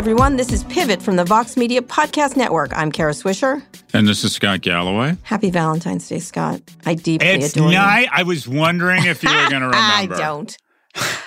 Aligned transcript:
everyone. 0.00 0.36
This 0.36 0.50
is 0.50 0.64
Pivot 0.64 1.02
from 1.02 1.16
the 1.16 1.26
Vox 1.26 1.58
Media 1.58 1.82
Podcast 1.82 2.34
Network. 2.34 2.74
I'm 2.74 2.90
Kara 2.90 3.12
Swisher. 3.12 3.62
And 3.92 4.08
this 4.08 4.24
is 4.24 4.32
Scott 4.32 4.62
Galloway. 4.62 5.18
Happy 5.24 5.50
Valentine's 5.50 6.08
Day, 6.08 6.20
Scott. 6.20 6.62
I 6.86 6.94
deeply 6.94 7.28
It's 7.28 7.54
adore 7.54 7.70
night. 7.70 8.08
I 8.10 8.22
was 8.22 8.48
wondering 8.48 9.04
if 9.04 9.22
you 9.22 9.28
were 9.28 9.50
going 9.50 9.60
to 9.60 9.66
remember. 9.68 9.76
I 9.76 10.06
don't. 10.06 10.56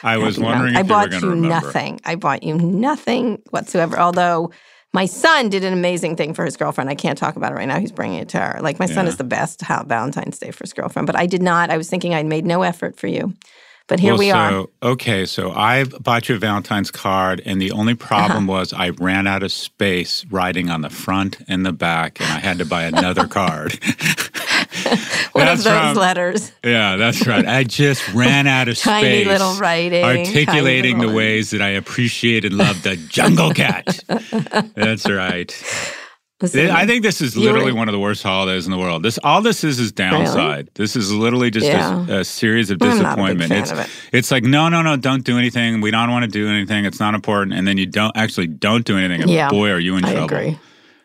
I 0.01 0.17
was 0.17 0.37
Happy 0.37 0.45
wondering 0.45 0.73
Val- 0.73 0.81
if 0.81 0.85
I 0.85 0.89
bought 0.89 1.11
you 1.11 1.17
were 1.27 1.35
you 1.35 1.41
going 1.41 1.43
to 1.43 1.47
remember. 1.49 1.55
I 1.55 1.59
bought 1.59 1.63
you 1.63 1.67
nothing. 1.67 2.01
I 2.03 2.15
bought 2.15 2.43
you 2.43 2.57
nothing 2.57 3.41
whatsoever. 3.51 3.99
Although 3.99 4.49
my 4.91 5.05
son 5.05 5.49
did 5.49 5.63
an 5.63 5.73
amazing 5.73 6.15
thing 6.15 6.33
for 6.33 6.43
his 6.43 6.57
girlfriend. 6.57 6.89
I 6.89 6.95
can't 6.95 7.17
talk 7.17 7.35
about 7.35 7.51
it 7.51 7.55
right 7.55 7.67
now. 7.67 7.79
He's 7.79 7.91
bringing 7.91 8.17
it 8.21 8.29
to 8.29 8.39
her. 8.39 8.59
Like 8.59 8.79
my 8.79 8.87
son 8.87 9.05
is 9.05 9.17
the 9.17 9.23
best 9.23 9.61
how 9.61 9.83
Valentine's 9.83 10.39
Day 10.39 10.49
for 10.49 10.63
his 10.63 10.73
girlfriend, 10.73 11.05
but 11.05 11.15
I 11.15 11.27
did 11.27 11.43
not. 11.43 11.69
I 11.69 11.77
was 11.77 11.91
thinking 11.91 12.15
I'd 12.15 12.25
made 12.25 12.45
no 12.47 12.63
effort 12.63 12.97
for 12.97 13.05
you, 13.05 13.35
but 13.87 13.99
here 13.99 14.11
well, 14.13 14.19
we 14.19 14.29
so, 14.29 14.35
are. 14.81 14.89
Okay, 14.91 15.25
so 15.25 15.51
I 15.51 15.83
bought 15.83 16.29
you 16.29 16.35
a 16.35 16.39
Valentine's 16.39 16.91
card, 16.91 17.41
and 17.45 17.61
the 17.61 17.71
only 17.71 17.95
problem 17.95 18.49
Uh-huh. 18.49 18.59
was 18.59 18.73
I 18.73 18.89
ran 18.89 19.27
out 19.27 19.43
of 19.43 19.51
space 19.51 20.25
writing 20.29 20.69
on 20.69 20.81
the 20.81 20.89
front 20.89 21.37
and 21.47 21.65
the 21.65 21.73
back, 21.73 22.19
and 22.21 22.29
I 22.29 22.39
had 22.39 22.57
to 22.59 22.65
buy 22.65 22.83
another 22.83 23.27
card. 23.39 23.77
One 25.33 25.45
That's 25.45 25.61
of 25.65 25.71
those 25.71 25.81
from- 25.93 25.97
letters. 25.97 26.51
yeah, 26.63 26.95
that's 26.95 27.25
right. 27.27 27.45
I 27.45 27.63
just 27.63 28.07
ran 28.13 28.47
out 28.47 28.67
of 28.67 28.77
Tiny 28.77 29.23
space. 29.23 29.27
little 29.27 29.55
writing, 29.55 30.03
Articulating 30.03 30.97
tiny 30.97 31.07
the 31.07 31.13
ways 31.13 31.51
that 31.51 31.61
I 31.61 31.69
appreciate 31.69 32.45
and 32.45 32.55
love 32.55 32.83
the 32.83 32.95
jungle 32.97 33.51
cat. 33.53 33.99
that's 34.75 35.09
right. 35.09 35.51
I 36.43 36.85
think 36.85 37.03
this 37.03 37.21
is 37.21 37.35
literally 37.37 37.71
one 37.71 37.87
of 37.87 37.93
the 37.93 37.99
worst 37.99 38.23
holidays 38.23 38.65
in 38.65 38.71
the 38.71 38.77
world. 38.77 39.03
This 39.03 39.17
all 39.23 39.41
this 39.41 39.63
is 39.63 39.79
is 39.79 39.91
downside. 39.91 40.69
This 40.75 40.95
is 40.95 41.11
literally 41.11 41.49
just 41.51 41.65
Yeah. 41.65 42.05
a, 42.07 42.19
a 42.19 42.23
series 42.25 42.69
of 42.69 42.77
I'm 42.81 42.87
not 43.01 43.17
a 43.19 43.23
big 43.23 43.37
disappointment. 43.39 43.51
it's 43.53 43.71
of 43.71 43.79
it. 43.79 43.89
it's 44.11 44.31
like 44.31 44.43
no 44.43 44.69
no 44.69 44.81
no 44.81 44.95
don't 44.97 45.23
do 45.23 45.37
anything. 45.37 45.81
We 45.81 45.91
don't 45.91 46.11
want 46.11 46.23
to 46.25 46.29
do 46.31 46.49
anything. 46.49 46.85
It's 46.85 46.99
not 46.99 47.13
important. 47.15 47.55
And 47.55 47.67
then 47.67 47.77
you 47.77 47.85
don't 47.85 48.15
actually 48.15 48.47
don't 48.47 48.85
do 48.85 48.97
anything. 48.97 49.27
Yeah, 49.29 49.49
boy, 49.49 49.69
are 49.71 49.79
you 49.79 49.95
in 49.97 50.05
I 50.05 50.11
trouble. 50.13 50.25
agree. 50.37 50.59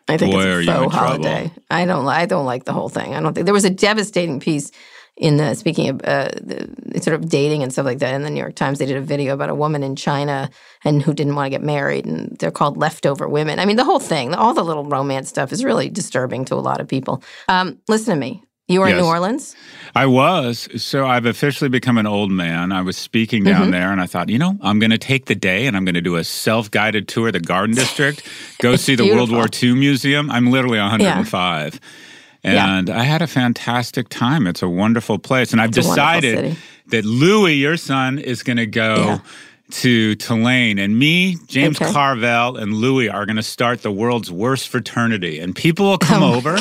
I 0.07 0.17
think 0.17 0.33
Boy, 0.33 0.39
it's 0.39 0.45
are 0.47 0.59
a 0.59 0.63
you 0.63 0.71
in 0.71 0.89
faux 0.89 0.95
trouble. 0.95 1.27
I 1.69 1.85
don't. 1.85 2.07
I 2.07 2.25
don't 2.25 2.45
like 2.45 2.63
the 2.65 2.73
whole 2.73 2.89
thing. 2.89 3.13
I 3.13 3.19
don't 3.21 3.33
think 3.35 3.45
there 3.45 3.53
was 3.53 3.65
a 3.65 3.69
devastating 3.69 4.39
piece 4.39 4.71
in 5.19 5.35
the 5.35 5.53
speaking 5.53 5.89
of 5.89 6.01
uh, 6.05 6.29
the, 6.41 6.99
sort 7.01 7.13
of 7.13 7.29
dating 7.29 7.61
and 7.61 7.71
stuff 7.73 7.85
like 7.85 7.99
that 7.99 8.15
in 8.15 8.23
the 8.23 8.29
New 8.29 8.39
York 8.39 8.55
Times. 8.55 8.79
They 8.79 8.85
did 8.85 8.95
a 8.97 9.01
video 9.01 9.33
about 9.33 9.49
a 9.49 9.55
woman 9.55 9.83
in 9.83 9.95
China 9.97 10.49
and 10.85 11.01
who 11.03 11.13
didn't 11.13 11.35
want 11.35 11.45
to 11.45 11.49
get 11.49 11.61
married, 11.61 12.05
and 12.05 12.37
they're 12.39 12.51
called 12.51 12.77
leftover 12.77 13.27
women. 13.27 13.59
I 13.59 13.65
mean, 13.65 13.75
the 13.75 13.83
whole 13.83 13.99
thing, 13.99 14.33
all 14.33 14.53
the 14.53 14.63
little 14.63 14.85
romance 14.85 15.27
stuff, 15.27 15.51
is 15.51 15.63
really 15.63 15.89
disturbing 15.89 16.45
to 16.45 16.55
a 16.55 16.63
lot 16.63 16.79
of 16.79 16.87
people. 16.87 17.21
Um, 17.49 17.79
listen 17.89 18.13
to 18.15 18.19
me. 18.19 18.43
You 18.69 18.81
were 18.81 18.87
in 18.87 18.97
New 18.97 19.05
Orleans. 19.05 19.55
I 19.95 20.05
was. 20.05 20.69
So 20.77 21.07
I've 21.07 21.25
officially 21.25 21.69
become 21.69 21.97
an 21.97 22.05
old 22.05 22.29
man. 22.31 22.71
I 22.71 22.83
was 22.83 22.97
speaking 22.97 23.43
down 23.43 23.63
Mm-hmm. 23.63 23.71
there 23.71 23.91
and 23.91 23.99
I 23.99 24.05
thought, 24.05 24.29
you 24.29 24.37
know, 24.37 24.59
I'm 24.61 24.77
going 24.77 24.91
to 24.91 24.99
take 24.99 25.25
the 25.25 25.33
day 25.33 25.65
and 25.65 25.75
I'm 25.75 25.85
going 25.85 25.95
to 25.95 26.01
do 26.01 26.17
a 26.17 26.23
self 26.23 26.69
guided 26.69 27.07
tour 27.07 27.27
of 27.27 27.33
the 27.33 27.39
Garden 27.39 27.75
District, 27.75 28.21
go 28.59 28.75
see 28.75 28.93
the 28.93 29.07
World 29.11 29.31
War 29.31 29.47
II 29.51 29.73
Museum. 29.73 30.29
I'm 30.29 30.51
literally 30.51 30.77
105. 30.77 31.73
Yeah. 31.73 31.79
And 32.43 32.89
I 32.89 33.03
had 33.03 33.21
a 33.21 33.27
fantastic 33.27 34.09
time. 34.09 34.47
It's 34.47 34.61
a 34.61 34.69
wonderful 34.69 35.19
place. 35.19 35.51
And 35.51 35.61
I've 35.61 35.69
It's 35.69 35.87
decided 35.87 36.55
that 36.87 37.05
Louis, 37.05 37.53
your 37.55 37.77
son, 37.77 38.17
is 38.19 38.43
going 38.43 38.57
to 38.57 38.65
go. 38.67 38.95
Yeah. 38.95 39.19
To 39.83 40.15
Tulane 40.15 40.79
and 40.79 40.97
me, 40.97 41.37
James 41.45 41.79
Okay. 41.79 41.91
Carville, 41.93 42.57
and 42.57 42.73
Louis 42.73 43.07
are 43.07 43.27
going 43.27 43.35
to 43.35 43.43
start 43.43 43.83
the 43.83 43.91
world's 43.91 44.31
worst 44.31 44.67
fraternity, 44.67 45.37
and 45.39 45.55
people 45.55 45.85
will 45.85 45.99
come 45.99 46.23
Oh 46.23 46.33
over. 46.33 46.57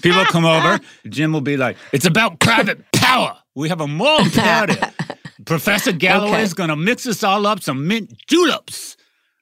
People 0.00 0.20
will 0.20 0.24
come 0.24 0.46
over. 0.46 0.80
Jim 1.06 1.34
will 1.34 1.42
be 1.42 1.58
like, 1.58 1.76
"It's 1.92 2.06
about 2.06 2.40
private 2.40 2.80
power. 2.92 3.36
We 3.54 3.68
have 3.68 3.82
a 3.82 3.86
moral 3.86 4.20
imperative. 4.20 4.82
Professor 5.44 5.92
Galloway 5.92 6.30
Okay. 6.36 6.42
is 6.44 6.54
going 6.54 6.70
to 6.70 6.76
mix 6.76 7.06
us 7.06 7.22
all 7.22 7.46
up 7.46 7.62
some 7.62 7.86
mint 7.86 8.14
juleps. 8.26 8.95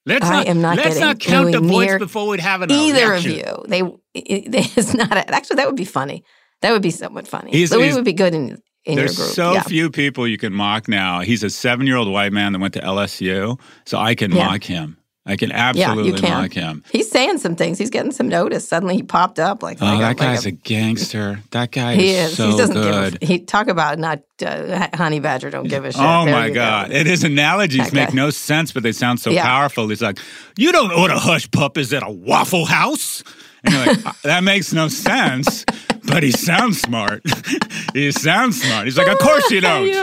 Let's 0.07 0.27
I 0.27 0.31
not, 0.31 0.47
am 0.49 0.61
not 0.61 0.77
let's 0.77 0.99
not 1.01 1.19
count 1.19 1.53
the 1.53 1.61
votes 1.61 1.99
before 1.99 2.29
we'd 2.29 2.41
have 2.41 2.61
an 2.63 2.71
Either 2.71 3.15
election. 3.15 3.31
of 3.33 3.37
you, 3.39 3.65
they 3.69 3.81
it, 4.15 4.77
it's 4.77 4.95
not. 4.95 5.11
A, 5.13 5.35
actually, 5.35 5.57
that 5.57 5.67
would 5.67 5.77
be 5.77 5.85
funny. 5.87 6.25
That 6.61 6.73
would 6.73 6.83
be 6.83 6.91
somewhat 6.91 7.27
funny. 7.27 7.51
He's- 7.53 7.71
Louis 7.73 7.85
he's- 7.85 7.95
would 7.97 8.05
be 8.05 8.13
good 8.13 8.35
in 8.35 8.59
in 8.85 8.97
There's 8.97 9.17
your 9.17 9.27
group. 9.27 9.35
so 9.35 9.53
yeah. 9.55 9.63
few 9.63 9.91
people 9.91 10.29
you 10.29 10.37
can 10.37 10.53
mock 10.53 10.89
now. 10.89 11.21
He's 11.21 11.43
a 11.43 11.49
seven 11.49 11.87
year 11.87 11.97
old 11.97 12.11
white 12.13 12.33
man 12.35 12.53
that 12.53 12.59
went 12.59 12.75
to 12.75 12.81
LSU, 12.81 13.59
so 13.87 13.99
I 13.99 14.15
can 14.15 14.31
Yeah. 14.31 14.45
mock 14.47 14.63
him. 14.65 14.99
I 15.27 15.37
can 15.37 15.49
Yeah, 15.49 15.69
absolutely 15.71 16.13
you 16.13 16.19
can. 16.19 16.43
mock 16.43 16.53
him. 16.53 16.85
He's 16.93 17.11
saying 17.11 17.39
some 17.39 17.57
things. 17.57 17.79
He's 17.79 17.89
getting 17.89 18.13
some 18.13 18.29
notice. 18.29 18.69
Suddenly, 18.69 18.97
he 18.97 19.03
popped 19.03 19.39
up 19.39 19.63
like, 19.63 19.79
Oh, 19.81 19.87
like 19.87 19.95
a- 19.97 19.99
that 20.01 20.07
like 20.09 20.17
guy's 20.19 20.45
a, 20.45 20.51
a 20.51 20.53
gangster. 20.53 21.41
That 21.53 21.71
guy 21.73 21.95
he 21.95 22.11
is 22.11 22.33
is. 22.33 22.37
so 22.37 22.51
he 22.51 22.57
doesn't 22.59 22.75
good. 22.75 23.21
give. 23.21 23.23
A, 23.31 23.33
he 23.33 23.39
talk 23.41 23.69
about 23.69 23.99
not 23.99 24.21
uh, 24.45 24.89
honey 24.95 25.21
badger. 25.21 25.49
Don't 25.49 25.67
give 25.69 25.85
a 25.87 25.93
shit. 25.93 26.01
Oh 26.01 26.25
There 26.27 26.35
my 26.35 26.47
you 26.49 26.55
go. 26.55 26.61
God. 26.61 26.91
And 26.93 27.09
his 27.09 27.25
analogies 27.25 27.85
That 27.87 27.93
make 27.95 28.09
guy. 28.11 28.15
no 28.15 28.29
sense, 28.29 28.73
but 28.73 28.83
they 28.83 28.93
sound 28.93 29.19
so 29.19 29.31
Yeah. 29.31 29.45
powerful. 29.47 29.89
He's 29.89 30.03
like, 30.03 30.19
You 30.59 30.73
don't 30.73 30.93
order 30.93 31.15
hush 31.15 31.51
puppies 31.51 31.93
at 31.95 32.03
a 32.03 32.11
Waffle 32.11 32.67
House. 32.67 33.23
And 33.65 33.75
you're 33.75 33.87
like, 33.87 34.07
"Uh, 34.07 34.13
That 34.23 34.45
makes 34.45 34.73
no 34.73 34.89
sense, 34.89 35.65
but 36.05 36.23
he 36.23 36.31
sounds 36.31 36.81
smart. 36.81 37.23
he 37.95 38.11
sounds 38.13 38.63
smart. 38.63 38.85
He's 38.87 38.99
like, 38.99 39.09
Of 39.09 39.19
course 39.19 39.51
you 39.51 39.61
don't. 39.61 39.87
you 39.87 39.95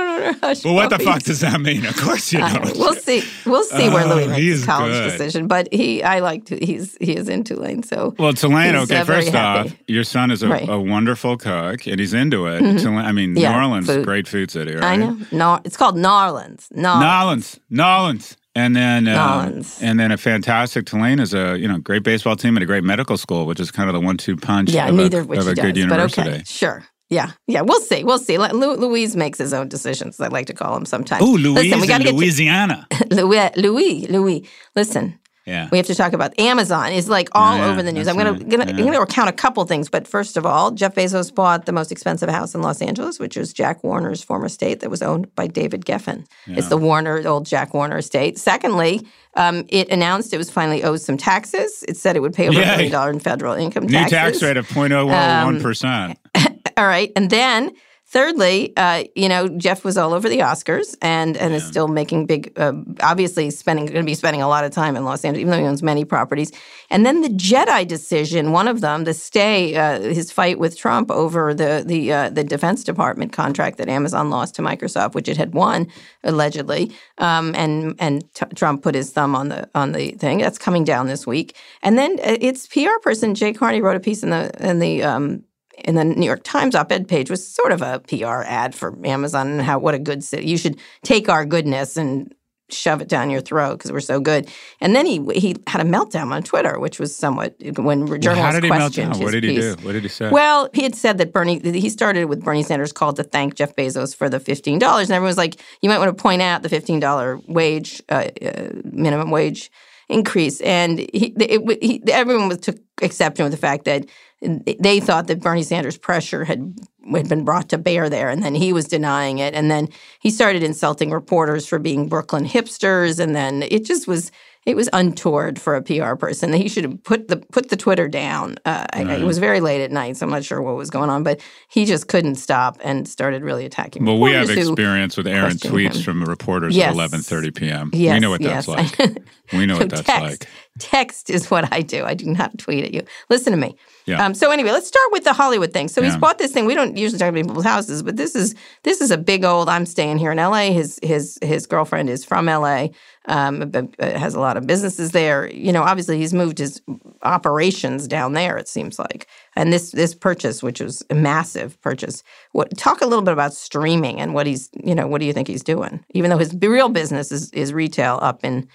Well, 0.65 0.73
what 0.75 0.89
the 0.89 0.99
fuck 0.99 1.23
does 1.23 1.39
that 1.41 1.59
mean? 1.61 1.85
Of 1.85 1.95
course 1.97 2.31
you 2.33 2.41
I 2.41 2.53
don't 2.53 2.65
know. 2.65 2.73
We'll 2.79 2.95
see. 2.95 3.23
We'll 3.45 3.63
see 3.63 3.89
where 3.89 4.05
Oh, 4.05 4.15
Louis 4.15 4.23
he 4.23 4.27
makes 4.29 4.41
is 4.41 4.59
his 4.59 4.65
college 4.65 4.91
good. 4.93 5.11
decision. 5.11 5.47
But 5.47 5.67
he, 5.73 6.01
I 6.03 6.19
like. 6.19 6.45
To, 6.45 6.57
he's 6.63 6.97
he 6.99 7.15
is 7.15 7.29
in 7.29 7.43
Tulane. 7.43 7.83
So 7.83 8.15
Well, 8.17 8.33
Tulane, 8.33 8.75
okay, 8.75 8.97
uh, 8.97 9.05
first 9.05 9.33
off, 9.35 9.73
your 9.87 10.03
son 10.03 10.31
is 10.31 10.43
a, 10.43 10.47
Right. 10.49 10.63
Mm-hmm. 10.63 10.71
a 10.71 10.81
wonderful 10.81 11.37
cook 11.37 11.85
and 11.87 11.99
he's 11.99 12.13
into 12.13 12.47
it. 12.47 12.59
Tulane, 12.79 13.05
I 13.05 13.11
mean, 13.11 13.35
Yeah, 13.35 13.51
New 13.51 13.57
Orleans, 13.57 13.87
food. 13.87 14.05
great 14.05 14.27
food 14.27 14.49
city, 14.51 14.73
right? 14.75 14.83
I 14.83 14.95
know. 14.95 15.17
No, 15.31 15.59
it's 15.63 15.77
called 15.77 15.95
Narlands. 15.95 16.67
Narlands. 16.73 16.99
Nolans, 17.01 17.59
Nolans, 17.69 18.37
and 18.55 18.75
then 18.75 19.07
uh, 19.07 19.45
Nolans. 19.45 19.81
and 19.81 19.99
then 19.99 20.11
a 20.11 20.17
fantastic 20.17 20.85
Tulane 20.85 21.19
is 21.19 21.33
a 21.33 21.57
you 21.57 21.67
know 21.67 21.77
great 21.79 22.03
baseball 22.03 22.35
team 22.35 22.55
and 22.57 22.63
a 22.63 22.65
great 22.67 22.83
medical 22.83 23.17
school, 23.17 23.45
which 23.45 23.59
is 23.59 23.71
kind 23.71 23.89
of 23.89 23.93
the 23.93 24.01
one-two 24.01 24.37
punch. 24.37 24.71
Yeah, 24.71 24.89
of 24.89 24.95
neither 24.95 25.19
a, 25.19 25.21
of 25.21 25.29
which 25.29 25.39
of 25.39 25.47
a 25.47 25.55
good 25.55 25.75
does. 25.75 25.85
But 25.87 25.99
okay, 26.17 26.43
sure. 26.45 26.85
Yeah, 27.09 27.31
yeah. 27.45 27.59
We'll 27.61 27.81
see. 27.81 28.05
We'll 28.05 28.19
see. 28.19 28.37
Lu- 28.37 28.75
Louise 28.75 29.17
makes 29.17 29.37
his 29.37 29.53
own 29.53 29.67
decisions. 29.67 30.17
I 30.21 30.27
like 30.29 30.45
to 30.45 30.53
call 30.53 30.77
him 30.77 30.85
sometimes. 30.85 31.21
Oh, 31.21 31.31
Louise 31.31 31.65
Listen, 31.65 31.81
we 31.81 31.87
got 31.87 31.97
to 31.97 32.07
in 32.07 32.11
get 32.13 32.15
Louisiana. 32.15 32.87
to 32.89 33.07
Louis. 33.25 33.51
Louis. 33.57 34.07
Louis. 34.07 34.49
Listen, 34.77 35.19
yeah, 35.51 35.69
we 35.71 35.77
have 35.77 35.87
to 35.87 35.95
talk 35.95 36.13
about 36.13 36.37
Amazon. 36.39 36.91
is 36.93 37.07
like 37.09 37.29
all 37.33 37.57
Yeah, 37.57 37.67
over 37.69 37.83
the 37.83 37.91
news. 37.91 38.07
I'm 38.07 38.15
gonna 38.17 38.31
right. 38.33 38.49
gonna, 38.49 38.65
Yeah. 38.65 38.71
I'm 38.77 38.85
gonna 38.85 38.99
recount 38.99 39.29
a 39.29 39.33
couple 39.33 39.63
things. 39.65 39.89
But 39.89 40.07
first 40.07 40.37
of 40.37 40.45
all, 40.45 40.71
Jeff 40.71 40.95
Bezos 40.95 41.33
bought 41.33 41.65
the 41.65 41.71
most 41.71 41.91
expensive 41.91 42.29
house 42.29 42.55
in 42.55 42.61
Los 42.61 42.81
Angeles, 42.81 43.19
which 43.19 43.35
was 43.37 43.53
Jack 43.53 43.83
Warner's 43.83 44.23
former 44.23 44.45
estate 44.45 44.79
that 44.79 44.89
was 44.89 45.01
owned 45.01 45.33
by 45.35 45.47
David 45.47 45.85
Geffen. 45.85 46.25
It's 46.47 46.69
the 46.69 46.77
Warner, 46.77 47.21
old 47.27 47.45
Jack 47.45 47.73
Warner 47.73 47.97
estate. 47.97 48.37
Secondly. 48.39 49.05
Um, 49.37 49.63
it 49.69 49.89
announced 49.89 50.33
it 50.33 50.37
was 50.37 50.51
finally 50.51 50.83
owed 50.83 50.99
some 50.99 51.15
taxes. 51.15 51.85
It 51.87 51.95
said 51.95 52.17
it 52.17 52.19
would 52.19 52.33
pay 52.33 52.49
over 52.49 52.59
a 52.59 52.65
billion 52.65 52.91
dollar 52.91 53.11
in 53.11 53.19
federal 53.21 53.53
income 53.53 53.87
tax. 53.87 54.11
new 54.11 54.17
taxes. 54.17 54.41
tax 54.41 54.43
rate 54.43 54.57
of 54.57 54.67
0.001 54.67 55.61
percent. 55.61 56.19
All 56.77 56.85
right, 56.85 57.11
and 57.15 57.29
then 57.29 57.71
thirdly, 58.11 58.73
uh, 58.75 59.05
you 59.15 59.29
know, 59.29 59.47
Jeff 59.47 59.85
was 59.85 59.97
all 59.97 60.13
over 60.13 60.27
the 60.27 60.39
Oscars 60.39 60.95
and 61.01 61.37
and 61.37 61.53
is 61.53 61.65
still 61.65 61.87
making 61.87 62.25
big, 62.25 62.51
uh, 62.57 62.73
obviously 63.01 63.49
spending 63.49 63.85
going 63.85 64.01
to 64.01 64.03
be 64.03 64.15
spending 64.15 64.41
a 64.41 64.49
lot 64.49 64.65
of 64.65 64.71
time 64.71 64.97
in 64.97 65.05
Los 65.05 65.23
Angeles, 65.23 65.41
even 65.41 65.51
though 65.51 65.59
he 65.59 65.65
owns 65.65 65.81
many 65.81 66.03
properties. 66.03 66.51
And 66.89 67.05
then 67.05 67.21
the 67.21 67.29
Jedi 67.29 67.87
decision, 67.87 68.51
one 68.51 68.67
of 68.67 68.81
them, 68.81 69.05
the 69.05 69.13
stay, 69.13 69.75
uh, 69.75 70.01
his 70.01 70.29
fight 70.29 70.59
with 70.59 70.77
Trump 70.77 71.09
over 71.09 71.53
the 71.53 71.83
the 71.85 72.11
uh, 72.11 72.29
the 72.29 72.43
Defense 72.43 72.83
Department 72.83 73.31
contract 73.31 73.77
that 73.77 73.87
Amazon 73.87 74.29
lost 74.29 74.55
to 74.55 74.61
Microsoft, 74.61 75.13
which 75.13 75.29
it 75.29 75.37
had 75.37 75.53
won 75.53 75.87
allegedly, 76.23 76.91
um, 77.17 77.55
and 77.55 77.95
and 77.97 78.31
t- 78.33 78.45
Trump 78.55 78.83
put 78.83 78.93
his 78.93 79.11
thumb 79.11 79.35
on 79.35 79.47
the 79.47 79.69
on 79.73 79.93
the 79.93 80.11
thing. 80.11 80.39
That's 80.39 80.57
coming 80.57 80.83
down 80.83 81.07
this 81.07 81.25
week. 81.25 81.55
And 81.81 81.97
then 81.97 82.19
uh, 82.19 82.37
its 82.41 82.67
PR 82.67 82.99
person 83.01 83.35
Jay 83.35 83.53
Carney 83.53 83.81
wrote 83.81 83.95
a 83.95 84.01
piece 84.01 84.21
in 84.21 84.31
the 84.31 84.51
in 84.59 84.79
the 84.79 85.03
um, 85.03 85.43
in 85.85 85.95
the 85.95 86.03
New 86.03 86.25
York 86.25 86.41
Times 86.43 86.75
op-ed 86.75 87.07
page 87.07 87.29
was 87.29 87.45
sort 87.47 87.71
of 87.71 87.81
a 87.81 87.99
PR 88.07 88.43
ad 88.45 88.73
for 88.75 88.97
Amazon 89.05 89.47
and 89.49 89.61
how 89.61 89.79
what 89.79 89.93
a 89.93 89.99
good 89.99 90.23
city. 90.23 90.47
You 90.47 90.57
should 90.57 90.79
take 91.03 91.29
our 91.29 91.45
goodness 91.45 91.97
and 91.97 92.33
shove 92.73 93.01
it 93.01 93.09
down 93.09 93.29
your 93.29 93.41
throat 93.41 93.77
because 93.77 93.91
we're 93.91 93.99
so 93.99 94.19
good. 94.19 94.49
And 94.79 94.95
then 94.95 95.05
he 95.05 95.21
he 95.35 95.55
had 95.67 95.81
a 95.81 95.89
meltdown 95.89 96.31
on 96.31 96.41
Twitter, 96.43 96.79
which 96.79 96.99
was 96.99 97.13
somewhat 97.15 97.55
when 97.77 98.07
journalists 98.21 98.25
How 98.27 98.51
did 98.51 98.63
he 98.63 98.69
melt 98.69 98.81
questioned 98.93 99.11
down? 99.13 99.19
his 99.19 99.23
What 99.23 99.31
did 99.31 99.43
he 99.43 99.55
piece. 99.55 99.75
do? 99.75 99.85
What 99.85 99.91
did 99.91 100.03
he 100.03 100.09
say? 100.09 100.29
Well, 100.29 100.69
he 100.73 100.83
had 100.83 100.95
said 100.95 101.17
that 101.17 101.33
Bernie, 101.33 101.59
he 101.59 101.89
started 101.89 102.25
with 102.25 102.43
Bernie 102.43 102.63
Sanders' 102.63 102.93
call 102.93 103.13
to 103.13 103.23
thank 103.23 103.55
Jeff 103.55 103.75
Bezos 103.75 104.15
for 104.15 104.29
the 104.29 104.39
$15. 104.39 104.73
And 104.75 104.83
everyone 105.11 105.23
was 105.23 105.37
like, 105.37 105.59
you 105.81 105.89
might 105.89 105.97
want 105.99 106.15
to 106.15 106.21
point 106.21 106.41
out 106.41 106.63
the 106.63 106.69
$15 106.69 107.47
wage, 107.49 108.01
uh, 108.09 108.27
uh, 108.41 108.69
minimum 108.85 109.31
wage 109.31 109.69
increase. 110.07 110.61
And 110.61 110.99
he, 110.99 111.33
it, 111.37 111.83
he, 111.83 112.01
everyone 112.11 112.47
was, 112.47 112.59
took 112.59 112.77
exception 113.01 113.43
with 113.43 113.51
the 113.51 113.57
fact 113.57 113.85
that 113.85 114.05
they 114.41 114.99
thought 114.99 115.27
that 115.27 115.39
Bernie 115.39 115.63
Sanders' 115.63 115.97
pressure 115.97 116.43
had 116.43 116.73
had 117.13 117.29
been 117.29 117.45
brought 117.45 117.69
to 117.69 117.77
bear 117.77 118.09
there, 118.09 118.29
and 118.29 118.43
then 118.43 118.55
he 118.55 118.73
was 118.73 118.87
denying 118.87 119.39
it, 119.39 119.53
and 119.53 119.69
then 119.69 119.89
he 120.19 120.29
started 120.29 120.63
insulting 120.63 121.11
reporters 121.11 121.67
for 121.67 121.79
being 121.79 122.07
Brooklyn 122.07 122.45
hipsters, 122.45 123.19
and 123.19 123.35
then 123.35 123.63
it 123.63 123.85
just 123.85 124.07
was 124.07 124.31
it 124.65 124.75
was 124.75 124.89
untoward 124.93 125.59
for 125.59 125.75
a 125.75 125.81
PR 125.81 126.13
person. 126.15 126.53
He 126.53 126.69
should 126.69 126.83
have 126.83 127.03
put 127.03 127.27
the 127.27 127.37
put 127.37 127.69
the 127.69 127.75
Twitter 127.75 128.07
down. 128.07 128.57
Uh, 128.63 128.85
right. 128.93 129.07
I, 129.07 129.15
it 129.15 129.23
was 129.23 129.39
very 129.39 129.59
late 129.59 129.81
at 129.81 129.91
night, 129.91 130.17
so 130.17 130.25
I'm 130.25 130.31
not 130.31 130.43
sure 130.43 130.61
what 130.61 130.75
was 130.75 130.91
going 130.91 131.09
on, 131.09 131.23
but 131.23 131.41
he 131.67 131.85
just 131.85 132.07
couldn't 132.07 132.35
stop 132.35 132.77
and 132.83 133.07
started 133.07 133.43
really 133.43 133.65
attacking. 133.65 134.05
Well, 134.05 134.19
we 134.19 134.31
have 134.33 134.49
experience 134.51 135.17
with 135.17 135.27
Aaron 135.27 135.53
tweets 135.53 135.95
him. 135.95 136.03
from 136.03 136.23
reporters 136.25 136.75
yes. 136.75 136.95
at 136.95 137.11
11:30 137.11 137.55
p.m. 137.55 137.89
Yes, 137.93 138.13
we 138.15 138.19
know 138.19 138.29
what 138.29 138.41
yes. 138.41 138.67
that's 138.67 138.99
like. 138.99 139.17
we 139.53 139.65
know 139.65 139.77
what 139.79 139.89
that's 139.89 140.03
text, 140.03 140.21
like. 140.21 140.47
Text 140.79 141.29
is 141.29 141.51
what 141.51 141.71
I 141.73 141.81
do. 141.81 142.05
I 142.05 142.13
do 142.13 142.25
not 142.25 142.57
tweet 142.57 142.85
at 142.85 142.93
you. 142.93 143.01
Listen 143.29 143.51
to 143.51 143.57
me. 143.57 143.75
Yeah. 144.05 144.23
Um, 144.25 144.33
so 144.33 144.51
anyway, 144.51 144.71
let's 144.71 144.87
start 144.87 145.11
with 145.11 145.23
the 145.25 145.33
Hollywood 145.33 145.73
thing. 145.73 145.89
So 145.89 146.01
Yeah. 146.01 146.07
he's 146.07 146.17
bought 146.17 146.37
this 146.37 146.51
thing. 146.51 146.65
We 146.65 146.75
don't 146.75 146.95
usually 146.97 147.19
talk 147.19 147.29
about 147.29 147.43
people's 147.45 147.65
houses, 147.65 148.01
but 148.03 148.15
this 148.15 148.35
is 148.35 148.55
this 148.83 149.01
is 149.01 149.11
a 149.11 149.17
big 149.17 149.43
old. 149.43 149.67
I'm 149.69 149.85
staying 149.85 150.17
here 150.17 150.31
in 150.31 150.39
L.A. 150.39 150.71
His 150.71 150.97
his 151.03 151.37
his 151.41 151.65
girlfriend 151.67 152.09
is 152.09 152.23
from 152.23 152.47
L.A. 152.47 152.91
Um, 153.27 153.69
but 153.69 153.87
has 153.99 154.33
a 154.33 154.39
lot 154.39 154.57
of 154.57 154.65
businesses 154.65 155.11
there. 155.11 155.47
You 155.51 155.71
know, 155.71 155.83
obviously 155.83 156.17
he's 156.17 156.33
moved 156.33 156.57
his 156.57 156.81
operations 157.21 158.07
down 158.07 158.33
there. 158.33 158.57
It 158.57 158.67
seems 158.67 158.97
like, 158.97 159.27
and 159.55 159.71
this 159.71 159.91
this 159.91 160.15
purchase, 160.15 160.63
which 160.63 160.79
was 160.79 161.03
a 161.09 161.15
massive 161.15 161.79
purchase. 161.81 162.23
What 162.53 162.75
talk 162.77 163.01
a 163.01 163.05
little 163.05 163.23
bit 163.23 163.33
about 163.33 163.53
streaming 163.53 164.19
and 164.19 164.33
what 164.33 164.47
he's 164.47 164.69
you 164.83 164.95
know 164.95 165.07
what 165.07 165.19
do 165.19 165.25
you 165.27 165.33
think 165.33 165.47
he's 165.47 165.63
doing? 165.63 166.03
Even 166.13 166.29
though 166.31 166.37
his 166.37 166.55
real 166.61 166.89
business 166.89 167.31
is 167.31 167.51
is 167.51 167.73
retail 167.73 168.19
up 168.21 168.43
in 168.43 168.67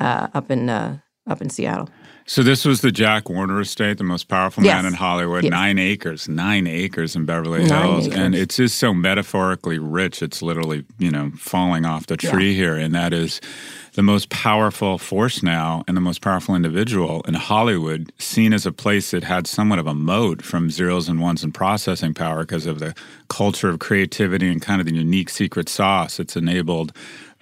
uh, 0.00 0.28
up 0.34 0.50
in 0.50 0.68
uh, 0.68 0.98
up 1.26 1.40
in 1.40 1.50
Seattle. 1.50 1.88
So 2.26 2.42
this 2.42 2.64
was 2.64 2.80
the 2.80 2.90
Jack 2.90 3.28
Warner 3.28 3.60
estate, 3.60 3.98
the 3.98 4.04
most 4.04 4.28
powerful 4.28 4.62
man 4.62 4.86
in 4.86 4.94
Hollywood. 4.94 5.44
Yes. 5.44 5.50
Nine 5.50 5.78
acres, 5.78 6.26
nine 6.26 6.66
acres 6.66 7.14
in 7.14 7.26
Beverly 7.26 7.64
Nine 7.64 7.82
Hills, 7.82 8.08
and 8.08 8.34
it's 8.34 8.56
just 8.56 8.78
so 8.78 8.94
metaphorically 8.94 9.78
rich. 9.78 10.22
It's 10.22 10.40
literally 10.40 10.86
you 10.98 11.10
know 11.10 11.32
falling 11.36 11.84
off 11.84 12.06
the 12.06 12.16
tree 12.16 12.54
here, 12.54 12.76
and 12.76 12.94
that 12.94 13.12
is 13.12 13.42
the 13.92 14.02
most 14.02 14.30
powerful 14.30 14.96
force 14.96 15.42
now 15.42 15.84
and 15.86 15.96
the 15.96 16.00
most 16.00 16.22
powerful 16.22 16.54
individual 16.54 17.20
in 17.28 17.34
Hollywood, 17.34 18.10
seen 18.18 18.54
as 18.54 18.64
a 18.64 18.72
place 18.72 19.10
that 19.10 19.22
had 19.22 19.46
somewhat 19.46 19.78
of 19.78 19.86
a 19.86 19.94
moat 19.94 20.40
from 20.40 20.70
zeros 20.70 21.10
and 21.10 21.20
ones 21.20 21.44
and 21.44 21.52
processing 21.52 22.14
power 22.14 22.40
because 22.40 22.64
of 22.64 22.78
the 22.78 22.94
culture 23.28 23.68
of 23.68 23.80
creativity 23.80 24.50
and 24.50 24.62
kind 24.62 24.80
of 24.80 24.86
the 24.86 24.94
unique 24.94 25.28
secret 25.28 25.68
sauce. 25.68 26.18
It's 26.18 26.36
enabled 26.36 26.92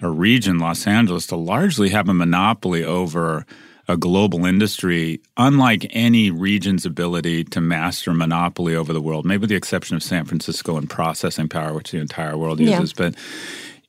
a 0.01 0.09
region, 0.09 0.59
Los 0.59 0.85
Angeles, 0.85 1.25
to 1.27 1.37
largely 1.37 1.89
have 1.89 2.09
a 2.09 2.13
monopoly 2.13 2.83
over 2.83 3.45
a 3.87 3.97
global 3.97 4.45
industry, 4.45 5.19
unlike 5.37 5.85
any 5.91 6.31
region's 6.31 6.85
ability 6.85 7.43
to 7.43 7.59
master 7.61 8.13
monopoly 8.13 8.75
over 8.75 8.93
the 8.93 9.01
world, 9.01 9.25
maybe 9.25 9.41
with 9.41 9.49
the 9.49 9.55
exception 9.57 9.95
of 9.95 10.03
San 10.03 10.25
Francisco 10.25 10.77
and 10.77 10.89
processing 10.89 11.49
power, 11.49 11.73
which 11.73 11.91
the 11.91 11.97
entire 11.99 12.37
world 12.37 12.59
Yeah. 12.59 12.79
uses. 12.79 12.93
But 12.93 13.15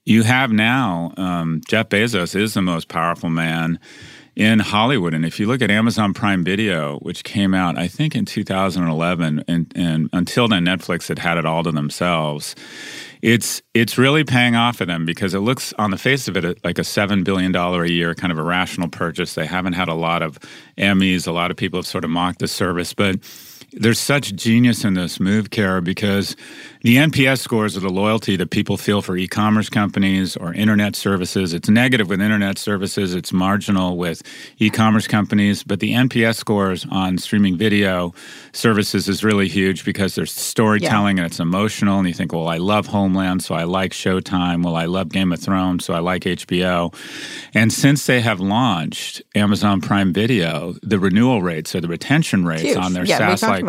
you 0.05 0.23
have 0.25 0.51
now 0.53 1.13
um, 1.17 1.61
Jeff 1.69 1.89
Bezos 1.89 2.35
is 2.35 2.55
the 2.55 2.63
most 2.63 2.89
powerful 2.89 3.31
man 3.31 3.79
in 4.37 4.59
Hollywood. 4.59 5.15
And 5.15 5.25
if 5.25 5.39
you 5.39 5.47
look 5.47 5.63
at 5.63 5.71
Amazon 5.71 6.13
Prime 6.13 6.43
Video, 6.45 6.99
which 6.99 7.25
came 7.25 7.55
out, 7.55 7.79
I 7.79 7.89
think, 7.89 8.15
in 8.15 8.25
2011, 8.25 9.45
and, 9.47 9.73
and 9.77 10.11
until 10.13 10.49
then, 10.49 10.65
Netflix 10.65 11.09
had 11.09 11.19
had 11.19 11.39
it 11.39 11.45
all 11.45 11.63
to 11.63 11.73
themselves. 11.73 12.55
It's 13.23 13.63
it's 13.73 13.97
really 13.97 14.23
paying 14.23 14.55
off 14.55 14.77
for 14.77 14.85
them 14.85 15.07
because 15.07 15.33
it 15.33 15.39
looks 15.39 15.73
on 15.79 15.91
the 15.91 15.97
face 15.97 16.29
of 16.29 16.37
it 16.37 16.63
like 16.63 16.79
a 16.79 16.85
seven 16.85 17.25
billion 17.25 17.53
dollar 17.53 17.83
a 17.83 17.89
year 17.89 18.15
kind 18.15 18.31
of 18.31 18.39
a 18.39 18.43
rational 18.43 18.89
purchase. 18.89 19.35
They 19.35 19.47
haven't 19.47 19.73
had 19.73 19.89
a 19.89 19.95
lot 19.95 20.21
of 20.21 20.39
Emmys. 20.77 21.27
A 21.27 21.33
lot 21.33 21.51
of 21.51 21.57
people 21.57 21.79
have 21.79 21.87
sort 21.87 22.05
of 22.05 22.11
mocked 22.11 22.41
the 22.41 22.49
service, 22.49 22.93
but 22.93 23.17
there's 23.73 23.99
such 23.99 24.35
genius 24.35 24.85
in 24.85 24.95
this 24.95 25.19
move, 25.19 25.51
Kara, 25.51 25.81
because 25.81 26.37
the 26.85 26.97
NPS 26.99 27.39
scores 27.39 27.79
are 27.79 27.81
the 27.81 27.89
loyalty 27.89 28.37
that 28.37 28.51
people 28.51 28.77
feel 28.77 29.01
for 29.01 29.17
e-commerce 29.17 29.71
companies 29.71 30.37
or 30.37 30.53
internet 30.53 30.95
services. 30.95 31.55
It's 31.55 31.71
negative 31.71 32.11
with 32.11 32.21
internet 32.21 32.59
services. 32.59 33.15
It's 33.15 33.33
marginal 33.33 33.97
with 33.97 34.23
e-commerce 34.59 35.07
companies, 35.07 35.63
but 35.63 35.81
the 35.81 35.95
NPS 35.95 36.35
scores 36.37 36.85
on 36.91 37.17
streaming 37.17 37.57
video 37.57 38.13
services 38.53 39.09
is 39.09 39.25
really 39.25 39.49
huge 39.49 39.83
because 39.87 40.15
there's 40.15 40.31
storytelling 40.31 41.19
and 41.19 41.25
it's 41.25 41.41
emotional. 41.41 41.99
And 42.01 42.07
you 42.07 42.13
think, 42.13 42.35
well, 42.35 42.49
I 42.49 42.59
love 42.59 42.87
Homeland, 42.89 43.43
so 43.43 43.55
I 43.55 43.65
like 43.65 43.93
Showtime. 43.93 44.63
Well, 44.63 44.77
I 44.77 44.85
love 44.85 45.09
Game 45.09 45.33
of 45.33 45.41
Thrones, 45.41 45.87
so 45.87 45.95
I 45.95 46.01
like 46.01 46.25
HBO. 46.25 46.95
And 47.55 47.73
since 47.73 48.05
they 48.05 48.21
have 48.21 48.41
launched 48.41 49.23
Amazon 49.35 49.81
Prime 49.81 50.13
Video, 50.13 50.75
the 50.83 50.99
renewal 50.99 51.41
rates 51.41 51.75
or 51.75 51.81
the 51.81 51.89
retention 51.89 52.45
rates 52.45 52.61
Huge. 52.61 52.77
on 52.77 52.93
their 52.93 53.07
Yeah, 53.07 53.35
SaaS 53.35 53.43
like. 53.43 53.65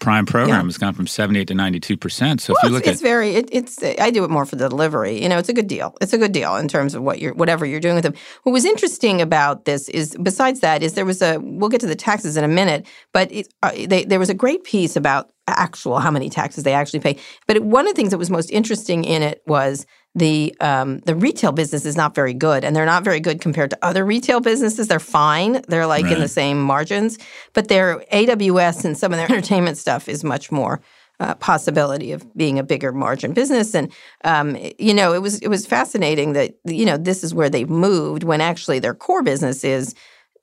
Prime 0.00 0.24
program 0.24 0.60
Yeah. 0.60 0.64
has 0.64 0.78
gone 0.78 0.94
from 0.94 1.06
78 1.06 1.48
to 1.48 1.54
92 1.54 1.98
percent. 1.98 2.40
So 2.40 2.53
if 2.54 2.62
Well, 2.62 2.72
you 2.72 2.76
it's, 2.76 2.86
look 2.86 2.92
it's 2.92 3.02
at 3.02 3.06
very. 3.06 3.34
It, 3.36 3.48
it's. 3.52 3.82
I 3.82 4.10
do 4.10 4.24
it 4.24 4.30
more 4.30 4.46
for 4.46 4.56
the 4.56 4.68
delivery. 4.68 5.22
You 5.22 5.28
know, 5.28 5.38
it's 5.38 5.48
a 5.48 5.52
good 5.52 5.66
deal. 5.66 5.96
It's 6.00 6.12
a 6.12 6.18
good 6.18 6.32
deal 6.32 6.56
in 6.56 6.68
terms 6.68 6.94
of 6.94 7.02
what 7.02 7.18
you're, 7.20 7.34
whatever 7.34 7.66
you're 7.66 7.80
doing 7.80 7.94
with 7.94 8.04
them. 8.04 8.14
What 8.44 8.52
was 8.52 8.64
interesting 8.64 9.20
about 9.20 9.64
this 9.64 9.88
is, 9.88 10.16
besides 10.22 10.60
that, 10.60 10.82
is 10.82 10.94
there 10.94 11.04
was 11.04 11.22
a. 11.22 11.38
We'll 11.38 11.68
get 11.68 11.80
to 11.82 11.86
the 11.86 11.94
taxes 11.94 12.36
in 12.36 12.44
a 12.44 12.48
minute, 12.48 12.86
but 13.12 13.30
it, 13.32 13.52
uh, 13.62 13.72
they, 13.86 14.04
there 14.04 14.18
was 14.18 14.30
a 14.30 14.34
great 14.34 14.64
piece 14.64 14.96
about 14.96 15.30
actual 15.46 15.98
how 15.98 16.10
many 16.10 16.30
taxes 16.30 16.64
they 16.64 16.72
actually 16.72 17.00
pay. 17.00 17.18
But 17.46 17.56
it, 17.56 17.64
one 17.64 17.86
of 17.86 17.92
the 17.92 17.96
things 17.96 18.10
that 18.10 18.18
was 18.18 18.30
most 18.30 18.50
interesting 18.50 19.04
in 19.04 19.22
it 19.22 19.42
was 19.46 19.86
the 20.14 20.54
um, 20.60 21.00
the 21.00 21.14
retail 21.14 21.52
business 21.52 21.84
is 21.84 21.96
not 21.96 22.14
very 22.14 22.34
good, 22.34 22.64
and 22.64 22.74
they're 22.74 22.86
not 22.86 23.02
very 23.02 23.20
good 23.20 23.40
compared 23.40 23.70
to 23.70 23.78
other 23.82 24.04
retail 24.04 24.40
businesses. 24.40 24.86
They're 24.86 25.00
fine. 25.00 25.62
They're 25.68 25.86
like 25.86 26.04
in 26.06 26.20
the 26.20 26.28
same 26.28 26.62
margins, 26.62 27.18
but 27.52 27.68
their 27.68 28.00
AWS 28.12 28.84
and 28.84 28.96
some 28.96 29.12
of 29.12 29.18
their 29.18 29.26
entertainment 29.30 29.76
stuff 29.76 30.08
is 30.08 30.22
much 30.22 30.52
more 30.52 30.80
uh, 31.20 31.34
possibility 31.36 32.12
of 32.12 32.26
being 32.36 32.58
a 32.58 32.62
bigger 32.62 32.92
margin 32.92 33.32
business. 33.32 33.74
And 33.74 33.92
um, 34.24 34.56
you 34.78 34.94
know, 34.94 35.12
it 35.12 35.22
was 35.22 35.38
it 35.40 35.48
was 35.48 35.66
fascinating 35.66 36.32
that 36.32 36.54
you 36.64 36.84
know 36.84 36.96
this 36.96 37.22
is 37.22 37.34
where 37.34 37.50
they've 37.50 37.70
moved 37.70 38.24
when 38.24 38.40
actually 38.40 38.78
their 38.78 38.94
core 38.94 39.22
business 39.22 39.64
is 39.64 39.94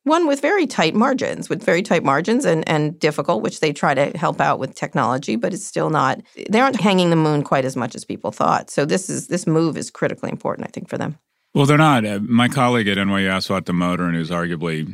one 0.04 0.28
with 0.28 0.42
very 0.42 0.66
tight 0.66 0.96
margins, 0.96 1.50
with 1.50 1.64
very 1.64 1.82
tight 1.82 2.04
margins 2.04 2.46
and 2.46 2.68
and 2.68 3.00
difficult, 3.00 3.44
which 3.44 3.60
they 3.60 3.74
try 3.74 3.94
to 3.94 4.18
help 4.18 4.42
out 4.42 4.60
with 4.60 4.74
technology, 4.74 5.36
but 5.36 5.54
it's 5.54 5.66
still 5.66 5.90
not. 5.90 6.22
They 6.50 6.60
aren't 6.60 6.80
hanging 6.80 7.10
the 7.10 7.16
moon 7.16 7.44
quite 7.44 7.66
as 7.66 7.76
much 7.76 7.96
as 7.96 8.06
people 8.06 8.32
thought. 8.32 8.70
So 8.70 8.86
this 8.86 9.10
is 9.10 9.28
this 9.28 9.46
move 9.46 9.78
is 9.78 9.92
critically 9.92 10.32
important, 10.32 10.68
I 10.68 10.72
think, 10.72 10.90
for 10.90 10.98
them. 10.98 11.18
well, 11.54 11.66
they're 11.66 11.78
not. 11.78 12.06
Uh, 12.06 12.20
my 12.22 12.48
colleague 12.48 12.88
at 12.88 12.98
NYU 12.98 13.30
Aswath 13.30 13.64
Damodaran, 13.64 14.10
and 14.10 14.16
who's 14.16 14.32
arguably 14.32 14.92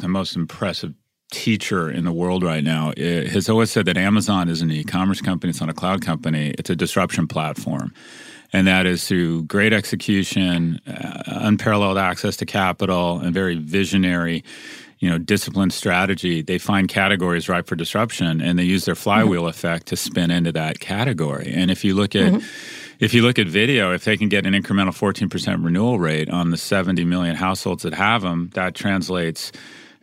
the 0.00 0.08
most 0.08 0.34
impressive 0.34 0.94
teacher 1.30 1.90
in 1.90 2.04
the 2.04 2.12
world 2.12 2.42
right 2.42 2.64
now, 2.64 2.90
uh, 2.90 3.28
has 3.28 3.48
always 3.48 3.70
said 3.70 3.86
that 3.86 3.96
Amazon 3.96 4.48
is 4.48 4.62
an 4.62 4.70
e-commerce 4.70 5.20
company. 5.20 5.50
It's 5.50 5.60
not 5.60 5.70
a 5.70 5.74
cloud 5.74 6.02
company. 6.02 6.54
It's 6.58 6.70
a 6.70 6.76
disruption 6.76 7.26
platform. 7.26 7.94
And 8.52 8.66
that 8.66 8.86
is 8.86 9.06
through 9.06 9.44
great 9.44 9.72
execution, 9.72 10.80
uh, 10.86 11.22
unparalleled 11.26 11.98
access 11.98 12.36
to 12.38 12.46
capital, 12.46 13.20
and 13.20 13.32
very 13.32 13.56
visionary 13.56 14.44
you 15.00 15.08
know, 15.08 15.16
disciplined 15.16 15.72
strategy, 15.72 16.42
they 16.42 16.58
find 16.58 16.86
categories 16.86 17.48
ripe 17.48 17.66
for 17.66 17.74
disruption 17.74 18.42
and 18.42 18.58
they 18.58 18.64
use 18.64 18.84
their 18.84 18.94
flywheel 18.94 19.48
effect 19.48 19.86
to 19.86 19.96
spin 19.96 20.30
into 20.30 20.52
that 20.52 20.78
category. 20.78 21.50
And 21.54 21.70
if 21.70 21.84
you 21.84 21.94
look 21.94 22.14
at 22.14 22.42
if 23.00 23.14
you 23.14 23.22
look 23.22 23.38
at 23.38 23.46
video, 23.46 23.94
if 23.94 24.04
they 24.04 24.18
can 24.18 24.28
get 24.28 24.44
an 24.44 24.52
incremental 24.52 24.90
14% 24.90 25.64
renewal 25.64 25.98
rate 25.98 26.28
on 26.28 26.50
the 26.50 26.58
70 26.58 27.06
million 27.06 27.34
households 27.34 27.82
that 27.82 27.94
have 27.94 28.20
them, 28.20 28.50
that 28.52 28.74
translates 28.74 29.52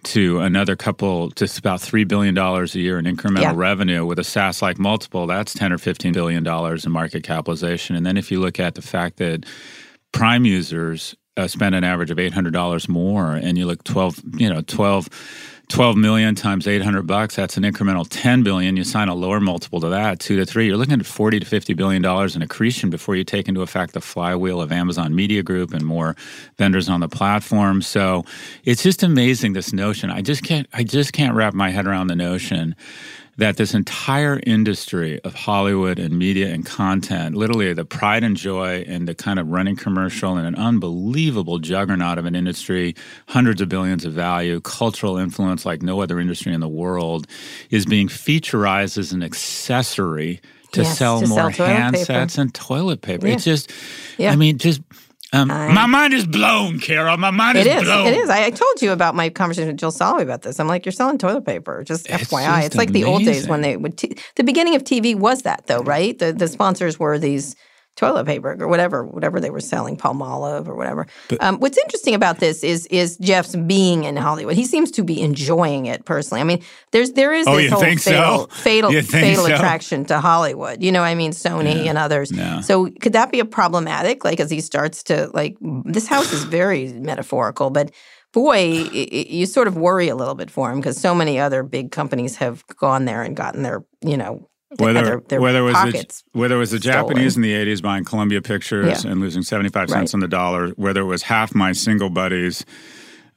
to 0.08 0.40
another 0.40 0.76
couple, 0.76 1.30
just 1.32 1.58
about 1.60 1.80
$3 1.80 2.08
billion 2.08 2.38
a 2.38 2.66
year 2.78 3.00
in 3.00 3.06
incremental 3.06 3.42
Yeah. 3.42 3.54
revenue 3.56 4.06
with 4.06 4.20
a 4.20 4.24
SaaS 4.24 4.62
like 4.62 4.78
multiple, 4.80 5.28
that's 5.28 5.54
10 5.54 5.74
or 5.74 5.78
$15 5.78 6.14
billion 6.14 6.46
in 6.48 6.92
market 6.92 7.24
capitalization. 7.24 7.96
And 7.96 8.06
then 8.06 8.18
if 8.18 8.32
you 8.32 8.40
look 8.40 8.60
at 8.60 8.76
the 8.76 8.82
fact 8.82 9.18
that 9.18 9.46
prime 10.14 10.46
users 10.46 11.16
uh, 11.36 11.48
spend 11.48 11.76
an 11.76 11.84
average 11.84 12.10
of 12.12 12.18
$800 12.18 12.90
more 12.90 13.34
and 13.36 13.58
you 13.58 13.66
look 13.68 13.84
12 13.84 14.22
you 14.40 14.50
know 14.50 14.62
12 14.62 15.08
12 15.69 15.97
million 15.97 16.33
times 16.33 16.65
800 16.65 17.03
bucks 17.03 17.36
that's 17.36 17.57
an 17.57 17.63
incremental 17.63 18.07
10 18.09 18.43
billion. 18.43 18.77
You 18.77 18.83
sign 18.86 19.09
a 19.09 19.15
lower 19.15 19.39
multiple 19.39 19.81
to 19.81 19.89
that 19.89 20.19
2 20.19 20.38
to 20.38 20.45
3 20.45 20.67
you're 20.67 20.77
looking 20.77 21.00
at 21.00 21.05
40 21.05 21.41
to 21.41 21.45
50 21.45 21.74
billion 21.74 22.01
dollars 22.01 22.36
in 22.36 22.41
accretion 22.41 22.89
before 22.89 23.15
you 23.15 23.24
take 23.24 23.47
into 23.47 23.62
effect 23.62 23.93
the 23.93 24.01
flywheel 24.01 24.62
of 24.62 24.71
Amazon 24.71 25.13
Media 25.13 25.43
Group 25.43 25.74
and 25.74 25.86
more 25.86 26.15
vendors 26.57 26.88
on 26.88 27.01
the 27.01 27.09
platform. 27.09 27.81
So 27.81 28.24
it's 28.63 28.81
just 28.81 29.03
amazing 29.03 29.53
this 29.53 29.74
notion. 29.74 30.09
I 30.09 30.21
just 30.21 30.43
can't 30.43 30.67
I 30.74 30.83
just 30.83 31.12
can't 31.12 31.36
wrap 31.36 31.53
my 31.53 31.69
head 31.69 31.86
around 31.86 32.07
the 32.07 32.15
notion 32.15 32.75
that 33.38 33.58
this 33.58 33.74
entire 33.74 34.39
industry 34.46 35.20
of 35.24 35.34
Hollywood 35.36 36.00
and 36.00 36.17
media 36.17 36.51
and 36.51 36.65
content, 36.65 37.36
literally 37.36 37.72
the 37.74 37.86
pride 37.86 38.24
and 38.24 38.36
joy 38.36 38.84
and 38.88 39.08
the 39.08 39.13
kind 39.13 39.38
of 39.39 39.48
running 39.50 39.75
commercial 39.75 40.38
and 40.38 40.48
an 40.48 40.56
unbelievable 40.56 41.60
juggernaut 41.60 42.17
of 42.17 42.25
an 42.25 42.36
industry, 42.36 42.96
hundreds 43.27 43.62
of 43.62 43.70
billions 43.70 44.06
of 44.06 44.13
value, 44.13 44.60
cultural 44.62 45.17
influence 45.17 45.65
like 45.65 45.84
no 45.84 46.01
other 46.01 46.20
industry 46.20 46.51
in 46.53 46.62
the 46.62 46.67
world, 46.67 47.27
is 47.70 47.86
being 47.86 48.08
featurized 48.08 48.98
as 48.98 49.12
an 49.12 49.22
accessory 49.22 50.41
to 50.72 50.82
Yes, 50.82 50.98
sell 50.98 51.22
to 51.22 51.27
more 51.27 51.51
sell 51.51 51.67
handsets 51.67 52.38
and 52.38 52.53
toilet 52.53 53.01
paper. 53.01 53.27
Yeah. 53.27 53.34
It's 53.36 53.44
just, 53.44 53.72
Yeah. 54.17 54.32
I 54.32 54.36
mean, 54.36 54.58
just. 54.58 54.82
Um, 55.38 55.51
I- 55.51 55.74
my 55.74 55.86
mind 55.86 56.13
is 56.13 56.25
blown, 56.25 56.79
Kara. 56.79 57.17
My 57.17 57.32
mind 57.32 57.58
is 57.58 57.65
is. 57.67 57.84
blown. 57.84 58.08
It 58.08 58.17
is. 58.17 58.29
I, 58.29 58.46
I 58.46 58.50
told 58.50 58.82
you 58.82 58.91
about 58.91 59.15
my 59.15 59.29
conversation 59.29 59.67
with 59.70 59.77
Jill 59.77 59.91
Soloway 59.91 60.22
about 60.24 60.41
this. 60.41 60.60
I'm 60.60 60.67
like, 60.67 60.86
you're 60.86 60.91
selling 60.94 61.17
toilet 61.17 61.46
paper. 61.46 61.84
Just 61.84 62.10
It's 62.10 62.29
FYI. 62.32 62.56
just 62.56 62.65
it's 62.67 62.75
like 62.75 62.91
the 62.91 63.03
old 63.03 63.24
days 63.24 63.48
when 63.48 63.62
they 63.62 63.77
would. 63.77 63.98
T- 63.98 64.17
the 64.36 64.44
beginning 64.44 64.75
of 64.75 64.84
TV 64.84 65.15
was 65.15 65.44
that 65.44 65.67
though, 65.67 65.82
right? 65.82 66.17
The 66.17 66.34
the 66.34 66.48
sponsors 66.48 67.00
were 67.00 67.17
these 67.20 67.56
toilet 67.98 68.25
paper 68.25 68.56
or 68.60 68.68
whatever, 68.68 69.04
whatever 69.04 69.39
they 69.39 69.50
were 69.50 69.60
selling, 69.60 69.98
Palmolive 69.98 70.68
or 70.68 70.75
whatever. 70.75 71.08
But, 71.27 71.44
um, 71.44 71.60
what's 71.60 71.77
interesting 71.77 72.13
about 72.13 72.39
this 72.39 72.63
is 72.63 72.86
is 72.86 73.18
Jeff's 73.18 73.56
being 73.56 74.06
in 74.06 74.16
Hollywood. 74.16 74.56
He 74.56 74.66
seems 74.66 74.92
to 74.92 75.04
be 75.04 75.20
enjoying 75.20 75.88
it 75.88 76.06
personally. 76.06 76.39
I 76.39 76.46
mean, 76.46 76.63
there's 76.92 77.12
there 77.12 77.34
is 77.34 77.48
oh, 77.48 77.58
this 77.58 77.72
whole 77.72 77.82
fatal 77.82 77.98
so? 77.98 78.48
fatal, 78.48 78.92
fatal 79.01 79.46
so? 79.46 79.54
attraction 79.54 80.06
to 80.06 80.20
Hollywood. 80.20 80.82
You 80.82 80.92
know, 80.92 81.04
I 81.04 81.16
mean, 81.16 81.32
Sony 81.32 81.84
yeah. 81.84 81.89
and 81.89 81.98
others. 81.98 82.32
So 82.66 82.89
could 83.01 83.13
that 83.13 83.32
be 83.32 83.39
a 83.39 83.46
problematic? 83.46 84.24
Like 84.24 84.39
as 84.39 84.50
he 84.50 84.62
starts 84.62 85.04
to 85.04 85.30
like 85.34 85.58
this 85.60 86.08
house 86.08 86.32
is 86.32 86.44
very 86.44 86.94
metaphorical, 86.94 87.70
but 87.70 87.92
boy, 88.34 88.88
you 88.92 89.46
sort 89.46 89.68
of 89.68 89.77
worry 89.77 90.10
a 90.10 90.16
little 90.16 90.36
bit 90.36 90.51
for 90.51 90.72
him 90.72 90.80
because 90.80 91.00
so 91.00 91.16
many 91.16 91.39
other 91.39 91.63
big 91.63 91.92
companies 91.92 92.36
have 92.36 92.66
gone 92.68 93.06
there 93.06 93.24
and 93.24 93.36
gotten 93.36 93.63
their, 93.63 93.84
you 94.01 94.16
know, 94.16 94.48
whether 94.77 95.03
their, 95.03 95.19
their 95.21 95.41
whether 95.41 95.59
it 95.59 95.74
was 95.74 95.74
the, 95.74 96.24
whether 96.33 96.57
was 96.57 96.71
the 96.71 96.79
stolen. 96.79 97.07
Japanese 97.07 97.36
in 97.36 97.41
the 97.41 97.53
'80s 97.53 97.81
buying 97.81 98.03
Columbia 98.03 98.41
Pictures 98.41 99.03
yeah. 99.03 99.12
and 99.12 99.21
losing 99.21 99.41
75 99.41 99.89
cents 99.89 99.93
right. 99.93 100.13
on 100.13 100.19
the 100.19 100.27
dollar, 100.27 100.69
whether 100.71 101.01
it 101.01 101.05
was 101.05 101.24
half 101.24 101.55
my 101.55 101.71
single 101.71 102.09
buddies 102.09 102.65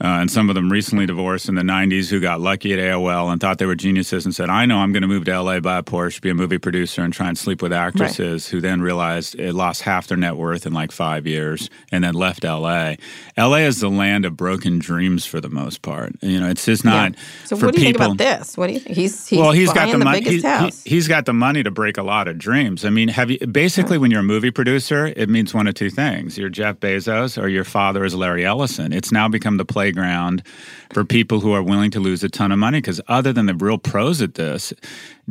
uh, 0.02 0.20
and 0.20 0.30
some 0.30 0.48
of 0.48 0.54
them 0.54 0.72
recently 0.72 1.04
divorced 1.04 1.48
in 1.48 1.56
the 1.56 1.62
90s 1.62 2.08
who 2.08 2.20
got 2.20 2.40
lucky 2.40 2.72
at 2.72 2.78
AOL 2.78 3.30
and 3.30 3.40
thought 3.40 3.58
they 3.58 3.66
were 3.66 3.74
geniuses 3.74 4.24
and 4.24 4.34
said, 4.34 4.48
I 4.48 4.64
know 4.64 4.78
I'm 4.78 4.92
going 4.92 5.02
to 5.02 5.08
move 5.08 5.26
to 5.26 5.42
LA, 5.42 5.60
buy 5.60 5.78
a 5.78 5.82
Porsche, 5.82 6.20
be 6.22 6.30
a 6.30 6.34
movie 6.34 6.56
producer, 6.56 7.02
and 7.02 7.12
try 7.12 7.28
and 7.28 7.36
sleep 7.36 7.60
with 7.60 7.72
actresses, 7.72 8.46
right. 8.46 8.50
who 8.50 8.60
then 8.62 8.80
realized 8.80 9.34
it 9.38 9.52
lost 9.52 9.82
half 9.82 10.06
their 10.06 10.16
net 10.16 10.36
worth 10.36 10.64
in 10.64 10.72
like 10.72 10.90
five 10.90 11.26
years 11.26 11.68
and 11.92 12.02
then 12.02 12.14
left 12.14 12.44
LA. 12.44 12.94
LA 13.36 13.56
is 13.56 13.80
the 13.80 13.90
land 13.90 14.24
of 14.24 14.36
broken 14.36 14.78
dreams 14.78 15.26
for 15.26 15.40
the 15.40 15.50
most 15.50 15.82
part. 15.82 16.14
You 16.22 16.40
know, 16.40 16.48
it's 16.48 16.64
just 16.64 16.84
not. 16.84 17.12
Yeah. 17.12 17.18
So, 17.44 17.56
what 17.56 17.74
do 17.74 17.80
you 17.80 17.88
people, 17.88 18.06
think 18.06 18.20
about 18.20 18.38
this? 18.38 18.56
What 18.56 18.68
do 18.68 18.72
you 18.72 18.80
think? 18.80 18.96
He's, 18.96 19.26
he's 19.28 19.38
well, 19.38 19.52
he's 19.52 19.72
got 19.72 19.90
the, 19.90 19.98
the 19.98 20.04
money. 20.04 20.20
biggest 20.20 20.46
house. 20.46 20.82
He, 20.82 20.96
has 20.96 21.08
got 21.08 21.26
the 21.26 21.34
money 21.34 21.62
to 21.62 21.70
break 21.70 21.98
a 21.98 22.02
lot 22.02 22.26
of 22.26 22.38
dreams. 22.38 22.84
I 22.84 22.90
mean, 22.90 23.08
have 23.08 23.30
you 23.30 23.38
basically 23.46 23.98
when 23.98 24.10
you're 24.10 24.20
a 24.20 24.24
movie 24.24 24.50
producer, 24.50 25.12
it 25.14 25.28
means 25.28 25.52
one 25.52 25.66
of 25.66 25.74
two 25.74 25.90
things: 25.90 26.38
you're 26.38 26.48
Jeff 26.48 26.76
Bezos 26.76 27.40
or 27.40 27.48
your 27.48 27.64
father 27.64 28.04
is 28.04 28.14
Larry 28.14 28.46
Ellison. 28.46 28.92
It's 28.92 29.12
now 29.12 29.28
become 29.28 29.58
the 29.58 29.64
playground 29.92 30.42
for 30.92 31.04
people 31.04 31.40
who 31.40 31.52
are 31.52 31.62
willing 31.62 31.90
to 31.90 32.00
lose 32.00 32.24
a 32.24 32.28
ton 32.28 32.52
of 32.52 32.58
money 32.58 32.78
because 32.78 33.00
other 33.08 33.32
than 33.32 33.46
the 33.46 33.54
real 33.54 33.78
pros 33.78 34.22
at 34.22 34.34
this 34.34 34.72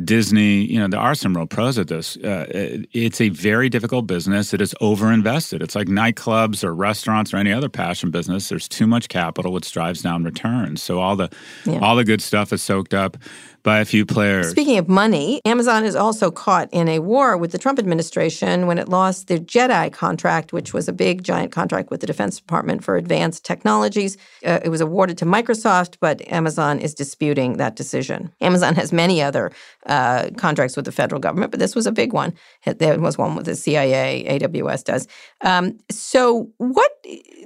disney 0.02 0.62
you 0.64 0.78
know 0.78 0.88
there 0.88 1.00
are 1.00 1.14
some 1.14 1.36
real 1.36 1.46
pros 1.46 1.76
at 1.78 1.88
this 1.88 2.16
uh, 2.18 2.46
it's 2.92 3.20
a 3.20 3.28
very 3.28 3.68
difficult 3.68 4.06
business 4.06 4.54
it 4.54 4.60
is 4.60 4.74
overinvested. 4.80 5.62
It's 5.62 5.74
like 5.74 5.88
nightclubs 5.88 6.64
or 6.64 6.74
restaurants 6.74 7.32
or 7.32 7.36
any 7.36 7.52
other 7.52 7.68
passion 7.68 8.10
business. 8.10 8.48
There's 8.48 8.68
too 8.68 8.86
much 8.86 9.08
capital 9.08 9.52
which 9.52 9.70
drives 9.72 10.02
down 10.02 10.24
returns. 10.24 10.82
So 10.82 11.00
all 11.00 11.16
the 11.16 11.30
yeah. 11.64 11.78
all 11.80 11.96
the 11.96 12.04
good 12.04 12.22
stuff 12.22 12.52
is 12.52 12.62
soaked 12.62 12.94
up 12.94 13.16
by 13.62 13.80
a 13.80 13.84
few 13.84 14.06
players. 14.06 14.50
Speaking 14.50 14.78
of 14.78 14.88
money, 14.88 15.40
Amazon 15.44 15.84
is 15.84 15.94
also 15.94 16.30
caught 16.30 16.68
in 16.72 16.88
a 16.88 16.98
war 16.98 17.36
with 17.36 17.52
the 17.52 17.58
Trump 17.58 17.78
administration 17.78 18.66
when 18.66 18.78
it 18.78 18.88
lost 18.88 19.28
the 19.28 19.38
JEDI 19.38 19.92
contract, 19.92 20.52
which 20.52 20.72
was 20.72 20.88
a 20.88 20.92
big, 20.92 21.22
giant 21.22 21.52
contract 21.52 21.90
with 21.90 22.00
the 22.00 22.06
Defense 22.06 22.38
Department 22.38 22.82
for 22.82 22.96
advanced 22.96 23.44
technologies. 23.44 24.16
Uh, 24.44 24.60
it 24.64 24.68
was 24.68 24.80
awarded 24.80 25.18
to 25.18 25.24
Microsoft, 25.24 25.96
but 26.00 26.26
Amazon 26.28 26.78
is 26.78 26.94
disputing 26.94 27.56
that 27.58 27.76
decision. 27.76 28.32
Amazon 28.40 28.74
has 28.74 28.92
many 28.92 29.22
other 29.22 29.52
uh, 29.86 30.30
contracts 30.36 30.76
with 30.76 30.84
the 30.84 30.92
federal 30.92 31.20
government, 31.20 31.50
but 31.50 31.60
this 31.60 31.74
was 31.74 31.86
a 31.86 31.92
big 31.92 32.12
one. 32.12 32.32
There 32.64 32.98
was 32.98 33.18
one 33.18 33.36
with 33.36 33.46
the 33.46 33.56
CIA, 33.56 34.24
AWS 34.40 34.84
does. 34.84 35.08
Um, 35.42 35.78
so, 35.90 36.50
what, 36.58 36.92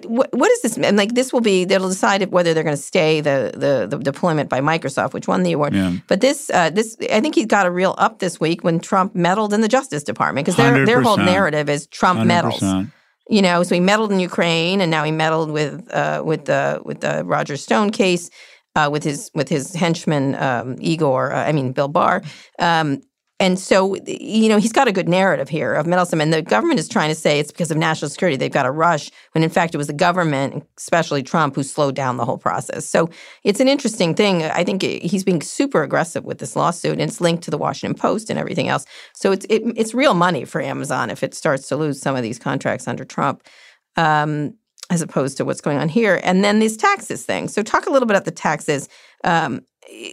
what 0.07 0.33
what 0.35 0.51
is 0.51 0.63
this? 0.63 0.77
And 0.79 0.97
like 0.97 1.15
this 1.15 1.33
will 1.33 1.41
be, 1.41 1.65
they'll 1.65 1.89
decide 1.89 2.31
whether 2.31 2.55
they're 2.55 2.65
going 2.65 2.77
to 2.77 2.83
stay 2.83 3.21
the, 3.21 3.53
the, 3.55 3.87
the 3.97 4.03
deployment 4.03 4.49
by 4.51 4.61
Microsoft, 4.61 5.13
which 5.13 5.29
won 5.29 5.43
the 5.43 5.53
award. 5.53 5.75
Yeah. 5.75 5.97
But 6.09 6.21
this, 6.21 6.51
uh, 6.51 6.71
this, 6.71 6.97
I 7.13 7.21
think 7.21 7.35
he 7.35 7.45
got 7.45 7.67
a 7.67 7.71
real 7.71 7.95
up 7.99 8.19
this 8.19 8.39
week 8.41 8.65
when 8.65 8.81
Trump 8.81 9.15
meddled 9.15 9.53
in 9.53 9.61
the 9.61 9.69
Justice 9.69 10.03
Department 10.03 10.47
because 10.47 10.57
their 10.57 10.85
their 10.85 11.03
whole 11.03 11.17
narrative 11.17 11.69
is 11.69 11.87
Trump 11.87 12.21
100%. 12.21 12.27
meddles. 12.27 12.91
You 13.31 13.41
know, 13.41 13.63
so 13.63 13.75
he 13.75 13.81
meddled 13.81 14.13
in 14.13 14.21
Ukraine, 14.21 14.83
and 14.83 14.91
now 14.91 15.03
he 15.03 15.11
meddled 15.11 15.51
with 15.51 15.91
uh, 15.95 16.23
with 16.25 16.45
the 16.45 16.83
with 16.85 17.01
the 17.01 17.25
Roger 17.25 17.57
Stone 17.57 17.91
case. 17.91 18.31
Uh, 18.77 18.89
with 18.91 19.05
his 19.05 19.31
with 19.35 19.49
his 19.49 19.73
henchman 19.73 20.35
um, 20.35 20.77
Igor, 20.81 21.33
uh, 21.33 21.45
I 21.45 21.53
mean 21.53 21.71
Bill 21.71 21.87
Barr, 21.87 22.23
um, 22.59 23.03
and 23.41 23.59
so, 23.59 23.97
you 24.07 24.49
know, 24.49 24.59
he's 24.59 24.73
got 24.73 24.87
a 24.87 24.93
good 24.93 25.09
narrative 25.09 25.49
here 25.49 25.75
of 25.75 25.87
meddlesome. 25.87 26.21
And 26.21 26.33
the 26.33 26.41
government 26.41 26.79
is 26.79 26.89
trying 26.89 27.09
to 27.09 27.17
say 27.17 27.41
it's 27.41 27.51
because 27.51 27.73
of 27.73 27.77
national 27.77 28.09
security. 28.09 28.37
They've 28.37 28.51
got 28.51 28.65
a 28.65 28.71
rush, 28.71 29.11
when 29.33 29.43
in 29.43 29.51
fact 29.51 29.75
it 29.75 29.79
was 29.79 29.89
the 29.89 29.93
government, 29.93 30.65
especially 30.79 31.25
Trump, 31.25 31.57
who 31.57 31.65
slowed 31.65 31.97
down 31.97 32.17
the 32.17 32.25
whole 32.25 32.39
process. 32.39 32.87
So 32.87 33.11
it's 33.43 33.59
an 33.59 33.67
interesting 33.67 34.15
thing. 34.15 34.45
I 34.45 34.63
think 34.63 34.83
he's 34.83 35.25
being 35.25 35.43
super 35.43 35.83
aggressive 35.83 36.25
with 36.25 36.39
this 36.39 36.55
lawsuit, 36.55 36.93
and 36.93 37.03
it's 37.03 37.21
linked 37.21 37.43
to 37.45 37.51
the 37.51 37.59
Washington 37.59 37.99
Post 37.99 38.31
and 38.31 38.39
everything 38.39 38.69
else. 38.69 38.87
So 39.15 39.33
it's 39.33 39.47
it, 39.51 39.63
it's 39.77 39.95
real 39.95 40.15
money 40.15 40.45
for 40.45 40.61
Amazon 40.61 41.11
if 41.11 41.25
it 41.25 41.35
starts 41.35 41.69
to 41.69 41.77
lose 41.77 42.01
some 42.01 42.15
of 42.15 42.23
these 42.23 42.39
contracts 42.39 42.87
under 42.87 43.05
Trump. 43.05 43.43
Um, 43.97 44.55
as 44.91 45.01
opposed 45.01 45.39
to 45.39 45.45
what's 45.47 45.63
going 45.63 45.79
on 45.79 45.89
here. 45.89 46.21
And 46.23 46.45
then 46.45 46.59
these 46.59 46.77
taxes 46.77 47.25
thing. 47.25 47.49
So 47.49 47.63
talk 47.63 47.87
a 47.87 47.91
little 47.91 48.07
bit 48.07 48.17
about 48.17 48.27
the 48.27 48.31
taxes. 48.31 48.89
Um, 49.25 49.63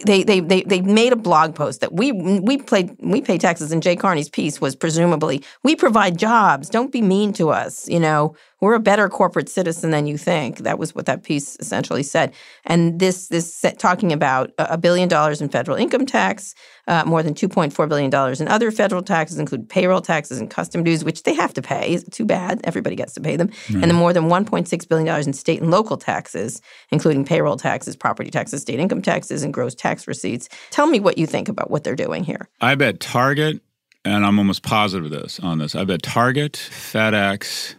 they, 0.04 0.22
they 0.22 0.40
they 0.40 0.62
they 0.62 0.80
made 0.80 1.12
a 1.12 1.16
blog 1.16 1.54
post 1.54 1.80
that 1.80 1.92
we 1.92 2.12
we 2.12 2.58
played 2.58 2.94
we 3.00 3.20
pay 3.20 3.38
taxes 3.38 3.72
and 3.72 3.82
Jay 3.82 3.96
Carney's 3.96 4.28
piece 4.28 4.60
was 4.60 4.76
presumably 4.76 5.42
we 5.62 5.76
provide 5.76 6.18
jobs. 6.18 6.68
Don't 6.68 6.92
be 6.92 7.02
mean 7.02 7.32
to 7.34 7.50
us 7.50 7.88
you 7.88 8.00
know 8.00 8.34
we're 8.62 8.74
a 8.74 8.80
better 8.80 9.08
corporate 9.10 9.50
citizen 9.50 9.90
than 9.90 10.06
you 10.06 10.16
think 10.16 10.58
that 10.60 10.78
was 10.78 10.94
what 10.94 11.04
that 11.04 11.22
piece 11.22 11.56
essentially 11.60 12.02
said 12.02 12.32
and 12.64 12.98
this 12.98 13.28
this 13.28 13.64
talking 13.78 14.12
about 14.12 14.50
a 14.58 14.78
billion 14.78 15.08
dollars 15.08 15.42
in 15.42 15.50
federal 15.50 15.76
income 15.76 16.06
tax 16.06 16.54
uh, 16.88 17.04
more 17.04 17.22
than 17.22 17.34
2.4 17.34 17.88
billion 17.88 18.10
dollars 18.10 18.40
in 18.40 18.48
other 18.48 18.70
federal 18.70 19.02
taxes 19.02 19.38
include 19.38 19.68
payroll 19.68 20.00
taxes 20.00 20.40
and 20.40 20.50
custom 20.50 20.82
dues 20.82 21.04
which 21.04 21.24
they 21.24 21.34
have 21.34 21.52
to 21.52 21.60
pay 21.60 21.92
it's 21.92 22.08
too 22.16 22.24
bad 22.24 22.60
everybody 22.64 22.96
gets 22.96 23.12
to 23.12 23.20
pay 23.20 23.36
them 23.36 23.48
right. 23.48 23.74
and 23.74 23.84
then 23.84 23.94
more 23.94 24.12
than 24.12 24.24
1.6 24.24 24.88
billion 24.88 25.06
dollars 25.06 25.26
in 25.26 25.32
state 25.32 25.60
and 25.60 25.70
local 25.70 25.98
taxes 25.98 26.62
including 26.90 27.24
payroll 27.24 27.56
taxes 27.56 27.94
property 27.94 28.30
taxes 28.30 28.62
state 28.62 28.80
income 28.80 29.02
taxes 29.02 29.42
and 29.42 29.52
gross 29.52 29.74
tax 29.74 30.06
receipts. 30.06 30.48
Tell 30.70 30.86
me 30.86 31.00
what 31.00 31.18
you 31.18 31.26
think 31.26 31.48
about 31.48 31.70
what 31.70 31.84
they're 31.84 31.96
doing 31.96 32.24
here. 32.24 32.48
I 32.60 32.74
bet 32.74 33.00
Target, 33.00 33.60
and 34.04 34.24
I'm 34.24 34.38
almost 34.38 34.62
positive 34.62 35.06
of 35.06 35.10
this 35.10 35.40
on 35.40 35.58
this. 35.58 35.74
I 35.74 35.84
bet 35.84 36.02
Target, 36.02 36.54
FedEx, 36.54 37.74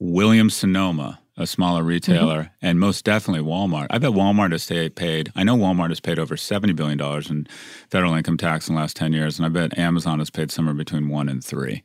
Williams 0.00 0.54
Sonoma, 0.54 1.20
a 1.36 1.46
smaller 1.46 1.82
retailer, 1.82 2.42
mm-hmm. 2.42 2.66
and 2.66 2.80
most 2.80 3.04
definitely 3.04 3.44
Walmart. 3.48 3.88
I 3.90 3.98
bet 3.98 4.10
Walmart 4.10 4.52
has 4.52 4.66
paid. 4.94 5.32
I 5.34 5.44
know 5.44 5.56
Walmart 5.56 5.88
has 5.90 6.00
paid 6.00 6.18
over 6.18 6.36
seventy 6.36 6.72
billion 6.72 6.98
dollars 6.98 7.30
in 7.30 7.46
federal 7.90 8.14
income 8.14 8.36
tax 8.36 8.68
in 8.68 8.74
the 8.74 8.80
last 8.80 8.96
ten 8.96 9.12
years, 9.12 9.38
and 9.38 9.46
I 9.46 9.48
bet 9.48 9.78
Amazon 9.78 10.18
has 10.18 10.30
paid 10.30 10.50
somewhere 10.50 10.74
between 10.74 11.08
one 11.08 11.28
and 11.28 11.42
three. 11.42 11.82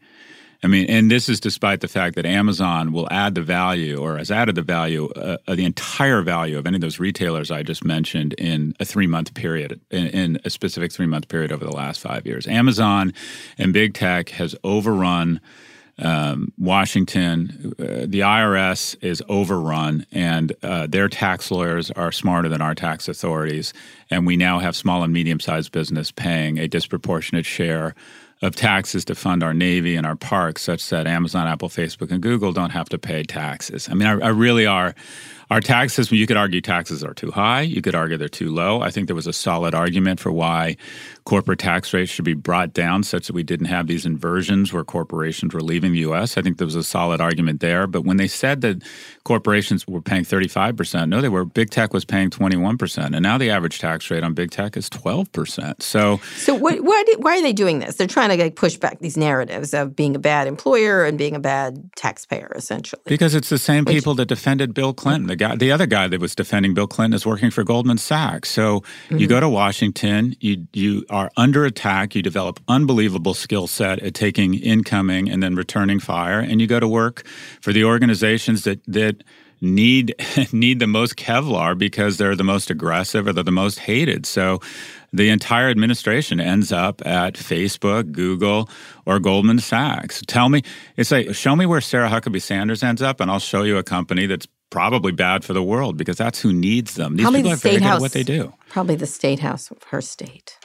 I 0.63 0.67
mean, 0.67 0.85
and 0.89 1.11
this 1.11 1.27
is 1.27 1.41
despite 1.41 1.81
the 1.81 1.89
fact 1.89 2.15
that 2.15 2.25
Amazon 2.25 2.93
will 2.93 3.07
add 3.11 3.35
the 3.35 3.41
value 3.41 3.97
or 3.97 4.17
has 4.17 4.31
added 4.31 4.55
the 4.55 4.61
value, 4.61 5.09
uh, 5.09 5.35
of 5.45 5.57
the 5.57 5.65
entire 5.65 6.21
value 6.21 6.57
of 6.57 6.65
any 6.65 6.75
of 6.75 6.81
those 6.81 6.99
retailers 6.99 7.51
I 7.51 7.63
just 7.63 7.83
mentioned 7.83 8.31
in 8.37 8.73
a 8.79 8.85
three 8.85 9.07
month 9.07 9.33
period, 9.33 9.81
in, 9.91 10.07
in 10.07 10.39
a 10.45 10.49
specific 10.49 10.93
three 10.93 11.05
month 11.05 11.27
period 11.27 11.51
over 11.51 11.65
the 11.65 11.75
last 11.75 11.99
five 11.99 12.25
years. 12.25 12.47
Amazon 12.47 13.13
and 13.57 13.73
big 13.73 13.93
tech 13.93 14.29
has 14.29 14.55
overrun. 14.63 15.41
Um, 15.99 16.51
Washington, 16.57 17.73
uh, 17.79 18.05
the 18.07 18.21
IRS 18.21 18.95
is 19.01 19.21
overrun, 19.29 20.05
and 20.11 20.53
uh, 20.63 20.87
their 20.87 21.07
tax 21.07 21.51
lawyers 21.51 21.91
are 21.91 22.11
smarter 22.11 22.49
than 22.49 22.61
our 22.61 22.73
tax 22.73 23.07
authorities. 23.07 23.73
And 24.09 24.25
we 24.25 24.35
now 24.35 24.59
have 24.59 24.75
small 24.75 25.03
and 25.03 25.13
medium 25.13 25.39
sized 25.39 25.71
business 25.71 26.11
paying 26.11 26.57
a 26.57 26.67
disproportionate 26.67 27.45
share 27.45 27.93
of 28.41 28.55
taxes 28.55 29.05
to 29.05 29.15
fund 29.15 29.43
our 29.43 29.53
Navy 29.53 29.95
and 29.95 30.05
our 30.05 30.15
parks, 30.15 30.63
such 30.63 30.89
that 30.89 31.07
Amazon, 31.07 31.47
Apple, 31.47 31.69
Facebook, 31.69 32.11
and 32.11 32.21
Google 32.21 32.51
don't 32.51 32.71
have 32.71 32.89
to 32.89 32.97
pay 32.97 33.23
taxes. 33.23 33.87
I 33.89 33.93
mean, 33.93 34.07
I, 34.07 34.19
I 34.19 34.29
really 34.29 34.65
are 34.65 34.95
our 35.53 35.61
tax 35.61 35.93
system, 35.93 36.17
you 36.17 36.25
could 36.25 36.35
argue 36.35 36.61
taxes 36.61 37.03
are 37.03 37.13
too 37.13 37.29
high. 37.29 37.61
You 37.61 37.83
could 37.83 37.93
argue 37.93 38.17
they're 38.17 38.27
too 38.27 38.51
low. 38.51 38.81
I 38.81 38.89
think 38.89 39.05
there 39.05 39.15
was 39.15 39.27
a 39.27 39.33
solid 39.33 39.75
argument 39.75 40.19
for 40.19 40.31
why 40.31 40.77
corporate 41.25 41.59
tax 41.59 41.93
rates 41.93 42.11
should 42.11 42.25
be 42.25 42.33
brought 42.33 42.73
down 42.73 43.03
such 43.03 43.27
that 43.27 43.33
we 43.33 43.43
didn't 43.43 43.67
have 43.67 43.85
these 43.85 44.03
inversions 44.03 44.73
where 44.73 44.83
corporations 44.83 45.53
were 45.53 45.61
leaving 45.61 45.91
the 45.91 45.99
U.S. 45.99 46.39
I 46.39 46.41
think 46.41 46.57
there 46.57 46.65
was 46.65 46.75
a 46.75 46.83
solid 46.83 47.21
argument 47.21 47.59
there. 47.59 47.85
But 47.85 48.03
when 48.03 48.17
they 48.17 48.27
said 48.27 48.61
that 48.61 48.81
corporations 49.25 49.87
were 49.87 50.01
paying 50.01 50.23
35%, 50.23 51.07
no, 51.07 51.21
they 51.21 51.29
were. 51.29 51.45
Big 51.45 51.69
tech 51.69 51.93
was 51.93 52.03
paying 52.03 52.31
21%. 52.31 53.05
And 53.13 53.21
now 53.21 53.37
the 53.37 53.51
average 53.51 53.77
tax 53.77 54.09
rate 54.09 54.23
on 54.23 54.33
big 54.33 54.49
tech 54.49 54.75
is 54.75 54.89
12%. 54.89 55.83
So, 55.83 56.17
so 56.35 56.55
what, 56.55 56.81
why, 56.81 57.03
why 57.19 57.37
are 57.37 57.41
they 57.43 57.53
doing 57.53 57.77
this? 57.77 57.95
They're 57.95 58.07
trying 58.07 58.35
to 58.35 58.43
like, 58.43 58.55
push 58.55 58.77
back 58.77 58.99
these 58.99 59.17
narratives 59.17 59.75
of 59.75 59.95
being 59.95 60.15
a 60.15 60.19
bad 60.19 60.47
employer 60.47 61.05
and 61.05 61.15
being 61.15 61.35
a 61.35 61.39
bad 61.39 61.91
taxpayer, 61.95 62.51
essentially. 62.55 63.03
Because 63.05 63.35
it's 63.35 63.49
the 63.49 63.59
same 63.59 63.85
Which, 63.85 63.97
people 63.97 64.15
that 64.15 64.25
defended 64.25 64.73
Bill 64.73 64.93
Clinton. 64.93 65.27
The 65.43 65.49
guy, 65.49 65.55
the 65.55 65.71
other 65.71 65.85
guy 65.85 66.07
that 66.07 66.21
was 66.21 66.35
defending 66.35 66.73
Bill 66.73 66.87
Clinton 66.87 67.15
is 67.15 67.25
working 67.25 67.51
for 67.51 67.63
Goldman 67.63 67.97
Sachs. 67.97 68.49
So 68.49 68.79
mm-hmm. 68.79 69.17
you 69.17 69.27
go 69.27 69.39
to 69.39 69.49
Washington, 69.49 70.35
you 70.39 70.67
you 70.73 71.05
are 71.09 71.29
under 71.35 71.65
attack, 71.65 72.15
you 72.15 72.21
develop 72.21 72.59
unbelievable 72.67 73.33
skill 73.33 73.67
set 73.67 73.99
at 73.99 74.13
taking 74.13 74.53
incoming 74.53 75.29
and 75.29 75.43
then 75.43 75.55
returning 75.55 75.99
fire, 75.99 76.39
and 76.39 76.61
you 76.61 76.67
go 76.67 76.79
to 76.79 76.87
work 76.87 77.25
for 77.61 77.73
the 77.73 77.83
organizations 77.83 78.63
that 78.63 78.81
that 78.87 79.23
need 79.59 80.15
need 80.53 80.79
the 80.79 80.87
most 80.87 81.15
Kevlar 81.15 81.77
because 81.77 82.17
they're 82.17 82.35
the 82.35 82.43
most 82.43 82.69
aggressive 82.69 83.27
or 83.27 83.33
they're 83.33 83.43
the 83.43 83.51
most 83.51 83.79
hated. 83.79 84.25
So 84.25 84.61
the 85.11 85.29
entire 85.29 85.69
administration 85.69 86.39
ends 86.39 86.71
up 86.71 87.05
at 87.05 87.35
Facebook, 87.35 88.11
Google, 88.11 88.69
or 89.05 89.19
Goldman 89.19 89.59
Sachs. 89.59 90.21
Tell 90.25 90.49
me, 90.49 90.63
it's 90.97 91.11
like 91.11 91.35
show 91.35 91.55
me 91.55 91.65
where 91.65 91.81
Sarah 91.81 92.09
Huckabee 92.09 92.41
Sanders 92.41 92.83
ends 92.83 93.01
up, 93.01 93.19
and 93.19 93.29
I'll 93.29 93.39
show 93.39 93.63
you 93.63 93.77
a 93.77 93.83
company 93.83 94.25
that's 94.25 94.47
probably 94.73 95.11
bad 95.11 95.45
for 95.45 95.53
the 95.53 95.61
world 95.61 95.97
because 95.97 96.17
that's 96.17 96.41
who 96.41 96.51
needs 96.51 96.95
them. 96.95 97.15
These 97.15 97.25
probably 97.25 97.39
people 97.41 97.51
the 97.51 97.55
are 97.55 97.57
very 97.57 97.77
good 97.77 97.85
at 97.85 98.01
what 98.01 98.11
they 98.11 98.23
do. 98.23 98.53
Probably 98.69 98.95
the 98.95 99.05
state 99.05 99.39
house 99.39 99.69
of 99.69 99.83
her 99.83 100.01
state. 100.01 100.57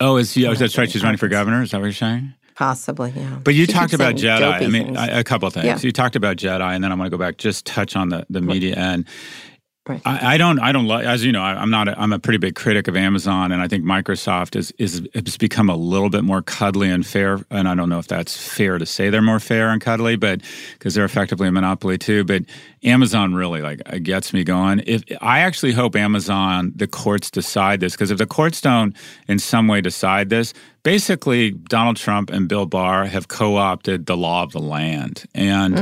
Oh, 0.00 0.16
is 0.16 0.32
she, 0.32 0.44
oh, 0.46 0.54
that's 0.54 0.76
right. 0.76 0.90
She's 0.90 1.04
running 1.04 1.16
for 1.16 1.28
governor. 1.28 1.62
Is 1.62 1.70
that 1.70 1.78
what 1.78 1.84
you're 1.84 1.92
saying? 1.92 2.34
Possibly, 2.56 3.12
yeah. 3.16 3.38
But 3.42 3.54
you 3.54 3.66
She 3.66 3.72
talked 3.72 3.92
about 3.94 4.16
Jedi. 4.16 4.42
I 4.42 4.66
mean, 4.66 4.94
things. 4.96 4.98
A 4.98 5.22
couple 5.22 5.46
of 5.46 5.54
things. 5.54 5.64
Yeah. 5.64 5.78
You 5.80 5.92
talked 5.92 6.16
about 6.16 6.36
Jedi, 6.36 6.74
and 6.74 6.82
then 6.82 6.90
I'm 6.90 6.98
going 6.98 7.08
to 7.08 7.16
go 7.16 7.18
back, 7.18 7.38
just 7.38 7.64
touch 7.64 7.94
on 7.94 8.08
the, 8.08 8.26
the 8.28 8.40
media 8.40 8.74
end. 8.74 9.06
Right. 9.84 10.00
I, 10.04 10.34
I 10.34 10.36
don't. 10.36 10.60
I 10.60 10.70
don't 10.70 10.86
like. 10.86 11.04
As 11.04 11.24
you 11.24 11.32
know, 11.32 11.42
I, 11.42 11.54
I'm 11.54 11.70
not. 11.70 11.88
A, 11.88 12.00
I'm 12.00 12.12
a 12.12 12.18
pretty 12.20 12.38
big 12.38 12.54
critic 12.54 12.86
of 12.86 12.96
Amazon, 12.96 13.50
and 13.50 13.60
I 13.60 13.66
think 13.66 13.84
Microsoft 13.84 14.54
is 14.54 14.70
is 14.78 15.02
has 15.12 15.36
become 15.36 15.68
a 15.68 15.74
little 15.74 16.08
bit 16.08 16.22
more 16.22 16.40
cuddly 16.40 16.88
and 16.88 17.04
fair. 17.04 17.40
And 17.50 17.68
I 17.68 17.74
don't 17.74 17.88
know 17.88 17.98
if 17.98 18.06
that's 18.06 18.36
fair 18.36 18.78
to 18.78 18.86
say 18.86 19.10
they're 19.10 19.20
more 19.20 19.40
fair 19.40 19.70
and 19.70 19.80
cuddly, 19.80 20.14
but 20.14 20.40
because 20.74 20.94
they're 20.94 21.04
effectively 21.04 21.48
a 21.48 21.52
monopoly 21.52 21.98
too. 21.98 22.22
But 22.22 22.44
Amazon 22.84 23.34
really 23.34 23.60
like 23.60 23.82
uh, 23.86 23.98
gets 23.98 24.32
me 24.32 24.44
going. 24.44 24.84
If 24.86 25.02
I 25.20 25.40
actually 25.40 25.72
hope 25.72 25.96
Amazon, 25.96 26.72
the 26.76 26.86
courts 26.86 27.28
decide 27.28 27.80
this, 27.80 27.94
because 27.94 28.12
if 28.12 28.18
the 28.18 28.26
courts 28.26 28.60
don't 28.60 28.94
in 29.26 29.40
some 29.40 29.66
way 29.66 29.80
decide 29.80 30.28
this, 30.28 30.54
basically 30.84 31.50
Donald 31.50 31.96
Trump 31.96 32.30
and 32.30 32.48
Bill 32.48 32.66
Barr 32.66 33.06
have 33.06 33.26
co-opted 33.26 34.06
the 34.06 34.16
law 34.16 34.44
of 34.44 34.52
the 34.52 34.60
land, 34.60 35.24
and 35.34 35.76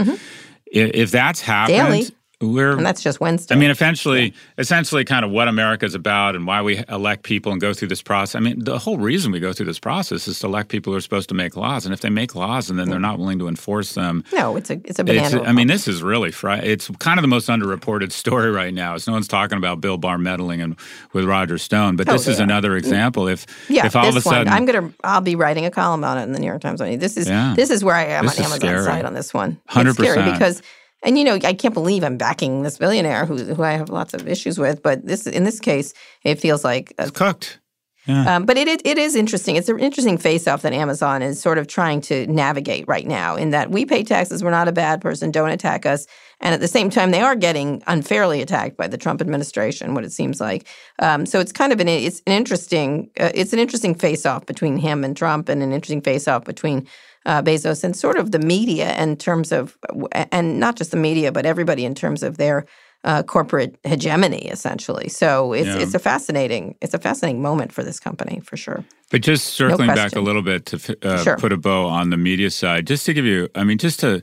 if, 0.72 0.90
if 0.94 1.10
that's 1.10 1.42
happened, 1.42 1.76
Mm-hmm. 1.76 1.92
Daily. 1.92 2.10
We're 2.40 2.72
and 2.72 2.86
that's 2.86 3.02
just 3.02 3.20
Wednesday. 3.20 3.54
I 3.54 3.58
mean, 3.58 3.70
essentially, 3.70 4.32
essentially, 4.56 5.04
kind 5.04 5.24
of 5.24 5.30
what 5.30 5.46
America 5.48 5.84
is 5.84 5.94
about 5.94 6.34
and 6.36 6.46
why 6.46 6.62
we 6.62 6.82
elect 6.88 7.22
people 7.22 7.52
and 7.52 7.60
go 7.60 7.74
through 7.74 7.88
this 7.88 8.00
process. 8.02 8.34
I 8.34 8.40
mean, 8.40 8.64
the 8.64 8.78
whole 8.78 8.96
reason 8.98 9.30
we 9.30 9.40
go 9.40 9.52
through 9.52 9.66
this 9.66 9.78
process 9.78 10.26
is 10.26 10.38
to 10.40 10.46
elect 10.46 10.70
people 10.70 10.92
who 10.92 10.96
are 10.96 11.00
supposed 11.02 11.28
to 11.28 11.34
make 11.34 11.54
laws, 11.56 11.84
and 11.84 11.92
if 11.92 12.00
they 12.00 12.08
make 12.10 12.34
laws 12.34 12.70
and 12.70 12.78
then 12.78 12.88
they're 12.88 12.98
not 12.98 13.18
willing 13.18 13.38
to 13.40 13.48
enforce 13.48 13.92
them, 13.94 14.24
no, 14.32 14.56
it's 14.56 14.70
a 14.70 14.80
it's 14.84 14.98
a 14.98 15.04
banana. 15.04 15.38
it's, 15.38 15.48
I 15.48 15.52
mean, 15.52 15.66
this 15.66 15.86
is 15.86 16.02
really 16.02 16.30
fri- 16.30 16.60
it's 16.60 16.88
kind 16.98 17.18
of 17.18 17.22
the 17.22 17.28
most 17.28 17.48
underreported 17.48 18.10
story 18.22 18.50
right 18.50 18.72
now. 18.72 18.94
Is 18.94 19.06
no 19.06 19.12
one's 19.12 19.28
talking 19.28 19.58
about 19.58 19.80
Bill 19.80 19.98
Barr 19.98 20.16
meddling 20.18 20.62
and 20.62 20.76
with 21.12 21.24
Roger 21.26 21.58
Stone, 21.58 21.96
but 21.96 22.08
Oh, 22.08 22.12
this 22.12 22.26
is 22.26 22.38
yeah. 22.38 22.44
another 22.44 22.70
mm. 22.70 22.78
example. 22.78 23.28
If 23.28 23.46
Yeah, 23.68 23.86
if 23.86 23.94
all 23.94 24.08
of 24.08 24.16
a 24.16 24.20
sudden 24.20 24.46
one. 24.46 24.48
I'm 24.48 24.64
gonna. 24.64 24.92
I'll 25.04 25.20
be 25.20 25.34
writing 25.36 25.66
a 25.66 25.70
column 25.70 26.04
on 26.04 26.16
it 26.16 26.22
in 26.22 26.32
the 26.32 26.38
New 26.40 26.46
York 26.46 26.62
Times. 26.62 26.80
This 26.80 27.16
is 27.18 27.28
Yeah. 27.28 27.52
this 27.54 27.68
is 27.70 27.84
where 27.84 27.94
I 27.96 28.04
am 28.06 28.24
This 28.24 28.38
on 28.38 28.46
is 28.46 28.50
Amazon's 28.52 28.70
scary. 28.70 28.84
side 28.84 29.04
on 29.04 29.12
this 29.14 29.34
one. 29.34 29.60
It's 29.66 29.74
100%. 29.74 29.92
scary 29.94 30.32
because, 30.32 30.62
and 31.02 31.18
you 31.18 31.24
know, 31.24 31.34
I 31.34 31.54
can't 31.54 31.74
believe 31.74 32.04
I'm 32.04 32.16
backing 32.16 32.62
this 32.62 32.78
billionaire 32.78 33.24
who 33.26 33.36
who 33.54 33.62
I 33.62 33.72
have 33.72 33.88
lots 33.88 34.14
of 34.14 34.28
issues 34.28 34.58
with. 34.58 34.82
But 34.82 35.06
this, 35.06 35.26
in 35.26 35.44
this 35.44 35.60
case, 35.60 35.94
it 36.24 36.40
feels 36.40 36.64
like. 36.64 36.92
A, 36.98 37.02
it's 37.02 37.10
cooked, 37.10 37.58
yeah. 38.06 38.36
um, 38.36 38.44
but 38.44 38.58
it, 38.58 38.68
it 38.68 38.82
it 38.84 38.98
is 38.98 39.16
interesting. 39.16 39.56
It's 39.56 39.68
an 39.68 39.78
interesting 39.78 40.18
face 40.18 40.46
off 40.46 40.62
that 40.62 40.72
Amazon 40.72 41.22
is 41.22 41.40
sort 41.40 41.58
of 41.58 41.66
trying 41.66 42.02
to 42.02 42.26
navigate 42.26 42.86
right 42.86 43.06
now. 43.06 43.36
In 43.36 43.50
that 43.50 43.70
we 43.70 43.86
pay 43.86 44.02
taxes, 44.02 44.44
we're 44.44 44.50
not 44.50 44.68
a 44.68 44.72
bad 44.72 45.00
person. 45.00 45.30
Don't 45.30 45.50
attack 45.50 45.86
us. 45.86 46.06
And 46.42 46.54
at 46.54 46.60
the 46.60 46.68
same 46.68 46.88
time, 46.88 47.10
they 47.10 47.20
are 47.20 47.36
getting 47.36 47.82
unfairly 47.86 48.40
attacked 48.40 48.76
by 48.76 48.88
the 48.88 48.96
Trump 48.96 49.20
administration. 49.20 49.94
What 49.94 50.04
it 50.04 50.12
seems 50.12 50.40
like. 50.40 50.66
Um, 50.98 51.24
so 51.24 51.40
it's 51.40 51.52
kind 51.52 51.72
of 51.72 51.80
an 51.80 51.88
it's 51.88 52.22
an 52.26 52.34
interesting 52.34 53.10
uh, 53.18 53.30
it's 53.34 53.54
an 53.54 53.58
interesting 53.58 53.94
face 53.94 54.26
off 54.26 54.44
between 54.44 54.76
him 54.76 55.02
and 55.02 55.16
Trump, 55.16 55.48
and 55.48 55.62
an 55.62 55.72
interesting 55.72 56.02
face 56.02 56.28
off 56.28 56.44
between 56.44 56.86
uh, 57.26 57.42
Bezos 57.42 57.84
and 57.84 57.94
sort 57.96 58.16
of 58.18 58.30
the 58.30 58.38
media 58.38 58.96
in 59.02 59.16
terms 59.16 59.52
of 59.52 59.76
and 60.32 60.58
not 60.60 60.76
just 60.76 60.90
the 60.90 60.96
media, 60.96 61.30
but 61.32 61.44
everybody 61.46 61.84
in 61.84 61.94
terms 61.94 62.22
of 62.22 62.36
their. 62.36 62.64
Uh, 63.02 63.22
corporate 63.22 63.78
hegemony, 63.82 64.46
essentially. 64.50 65.08
So 65.08 65.54
it's 65.54 65.66
Yeah. 65.68 65.78
it's 65.78 65.94
a 65.94 65.98
fascinating 65.98 66.74
it's 66.82 66.92
a 66.92 66.98
fascinating 66.98 67.40
moment 67.40 67.72
for 67.72 67.82
this 67.82 67.98
company 67.98 68.42
for 68.44 68.58
sure. 68.58 68.84
But 69.10 69.22
just 69.22 69.46
circling 69.54 69.88
back 69.94 70.14
a 70.14 70.20
little 70.20 70.42
bit 70.42 70.66
to 70.66 70.76
uh, 71.02 71.24
Sure. 71.24 71.36
put 71.38 71.50
a 71.50 71.56
bow 71.56 71.86
on 71.86 72.10
the 72.10 72.18
media 72.18 72.50
side, 72.50 72.86
just 72.86 73.06
to 73.06 73.14
give 73.14 73.24
you, 73.24 73.48
I 73.54 73.64
mean, 73.64 73.78
just 73.78 74.00
to, 74.00 74.22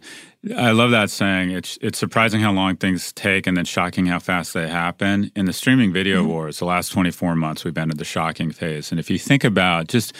I 0.55 0.71
love 0.71 0.91
that 0.91 1.09
saying. 1.09 1.51
It's 1.51 1.77
it's 1.81 1.97
surprising 1.97 2.41
how 2.41 2.51
long 2.51 2.77
things 2.77 3.11
take, 3.11 3.47
and 3.47 3.57
then 3.57 3.65
shocking 3.65 4.05
how 4.05 4.19
fast 4.19 4.53
they 4.53 4.67
happen. 4.67 5.31
In 5.35 5.45
the 5.45 5.53
streaming 5.53 5.91
video 5.91 6.21
Mm-hmm. 6.21 6.31
wars, 6.31 6.59
the 6.59 6.65
last 6.65 6.91
twenty 6.91 7.11
four 7.11 7.35
months, 7.35 7.65
we've 7.65 7.73
been 7.73 7.89
at 7.91 7.97
the 7.97 8.05
shocking 8.05 8.51
phase. 8.51 8.91
And 8.91 8.99
if 8.99 9.09
you 9.09 9.17
think 9.17 9.43
about 9.43 9.87
just, 9.87 10.13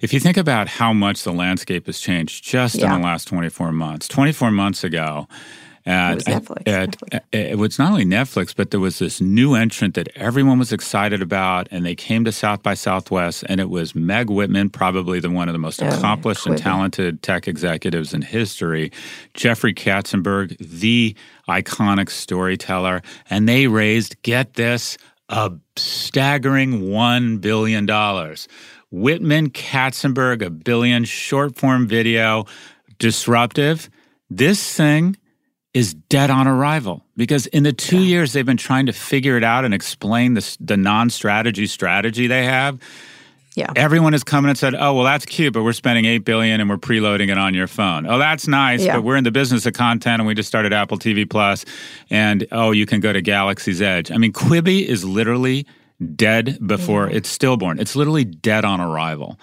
if 0.00 0.12
you 0.12 0.20
think 0.20 0.36
about 0.36 0.68
how 0.68 0.92
much 0.92 1.22
the 1.22 1.32
landscape 1.32 1.86
has 1.86 2.00
changed 2.00 2.44
just 2.44 2.76
Yeah. 2.76 2.86
in 2.94 3.00
the 3.00 3.06
last 3.06 3.28
twenty 3.28 3.50
four 3.50 3.70
months, 3.72 4.08
twenty 4.08 4.32
four 4.32 4.50
months 4.50 4.82
ago. 4.84 5.28
At, 5.86 6.16
was 6.16 6.24
Netflix, 6.24 6.68
at- 7.12 7.24
it 7.32 7.58
was 7.58 7.78
not 7.78 7.92
only 7.92 8.04
Netflix, 8.04 8.54
but 8.54 8.70
there 8.70 8.80
was 8.80 8.98
this 8.98 9.20
new 9.20 9.54
entrant 9.54 9.94
that 9.94 10.08
everyone 10.14 10.58
was 10.58 10.72
excited 10.72 11.22
about, 11.22 11.68
and 11.70 11.84
they 11.86 11.94
came 11.94 12.24
to 12.24 12.32
South 12.32 12.62
by 12.62 12.74
Southwest, 12.74 13.44
and 13.48 13.60
it 13.60 13.70
was 13.70 13.94
Meg 13.94 14.28
Whitman, 14.28 14.70
probably 14.70 15.20
the 15.20 15.30
one 15.30 15.48
of 15.48 15.52
the 15.52 15.58
most 15.58 15.82
Oh, 15.82 15.88
accomplished 15.88 16.46
and 16.46 16.58
talented 16.58 17.22
tech 17.22 17.48
executives 17.48 18.12
in 18.12 18.22
history, 18.22 18.92
Jeffrey 19.34 19.72
Katzenberg, 19.72 20.56
the 20.58 21.14
iconic 21.48 22.10
storyteller, 22.10 23.02
and 23.30 23.48
they 23.48 23.66
raised, 23.66 24.20
get 24.22 24.54
this, 24.54 24.98
a 25.30 25.52
staggering 25.76 26.82
$1 26.90 27.40
billion. 27.40 27.86
Whitman, 28.90 29.50
Katzenberg, 29.50 30.42
a 30.42 30.50
billion, 30.50 31.04
short 31.04 31.56
form 31.56 31.86
video, 31.86 32.46
disruptive. 32.98 33.90
This 34.30 34.74
thing 34.74 35.16
is 35.74 35.94
dead 35.94 36.30
on 36.30 36.48
arrival 36.48 37.04
because 37.16 37.46
in 37.46 37.62
the 37.62 37.72
two 37.72 38.02
years 38.02 38.32
they've 38.32 38.46
been 38.46 38.56
trying 38.56 38.86
to 38.86 38.92
figure 38.92 39.36
it 39.36 39.44
out 39.44 39.64
and 39.64 39.74
explain 39.74 40.34
the, 40.34 40.56
the 40.60 40.76
non 40.76 41.10
strategy 41.10 41.66
strategy 41.66 42.26
they 42.26 42.44
have. 42.44 42.80
Yeah. 43.54 43.72
Everyone 43.74 44.12
has 44.12 44.22
come 44.22 44.44
in 44.44 44.50
and 44.50 44.58
said, 44.58 44.76
"Oh, 44.76 44.94
well, 44.94 45.04
that's 45.04 45.26
cute, 45.26 45.52
but 45.52 45.64
we're 45.64 45.72
spending 45.72 46.04
eight 46.04 46.18
billion 46.18 46.60
and 46.60 46.70
we're 46.70 46.76
preloading 46.76 47.28
it 47.28 47.38
on 47.38 47.54
your 47.54 47.66
phone. 47.66 48.06
Oh, 48.06 48.18
that's 48.18 48.46
nice, 48.46 48.84
Yeah. 48.84 48.96
but 48.96 49.02
we're 49.02 49.16
in 49.16 49.24
the 49.24 49.32
business 49.32 49.66
of 49.66 49.72
content 49.72 50.20
and 50.20 50.28
we 50.28 50.34
just 50.34 50.46
started 50.46 50.72
Apple 50.72 50.96
TV 50.96 51.28
Plus, 51.28 51.64
and 52.08 52.46
oh, 52.52 52.70
you 52.70 52.86
can 52.86 53.00
go 53.00 53.12
to 53.12 53.20
Galaxy's 53.20 53.82
Edge. 53.82 54.12
I 54.12 54.16
mean, 54.16 54.32
Quibi 54.32 54.86
is 54.86 55.04
literally 55.04 55.66
dead 56.14 56.58
before 56.64 57.06
mm-hmm. 57.06 57.16
it's 57.16 57.28
stillborn. 57.28 57.80
It's 57.80 57.96
literally 57.96 58.24
dead 58.24 58.64
on 58.64 58.80
arrival. 58.80 59.38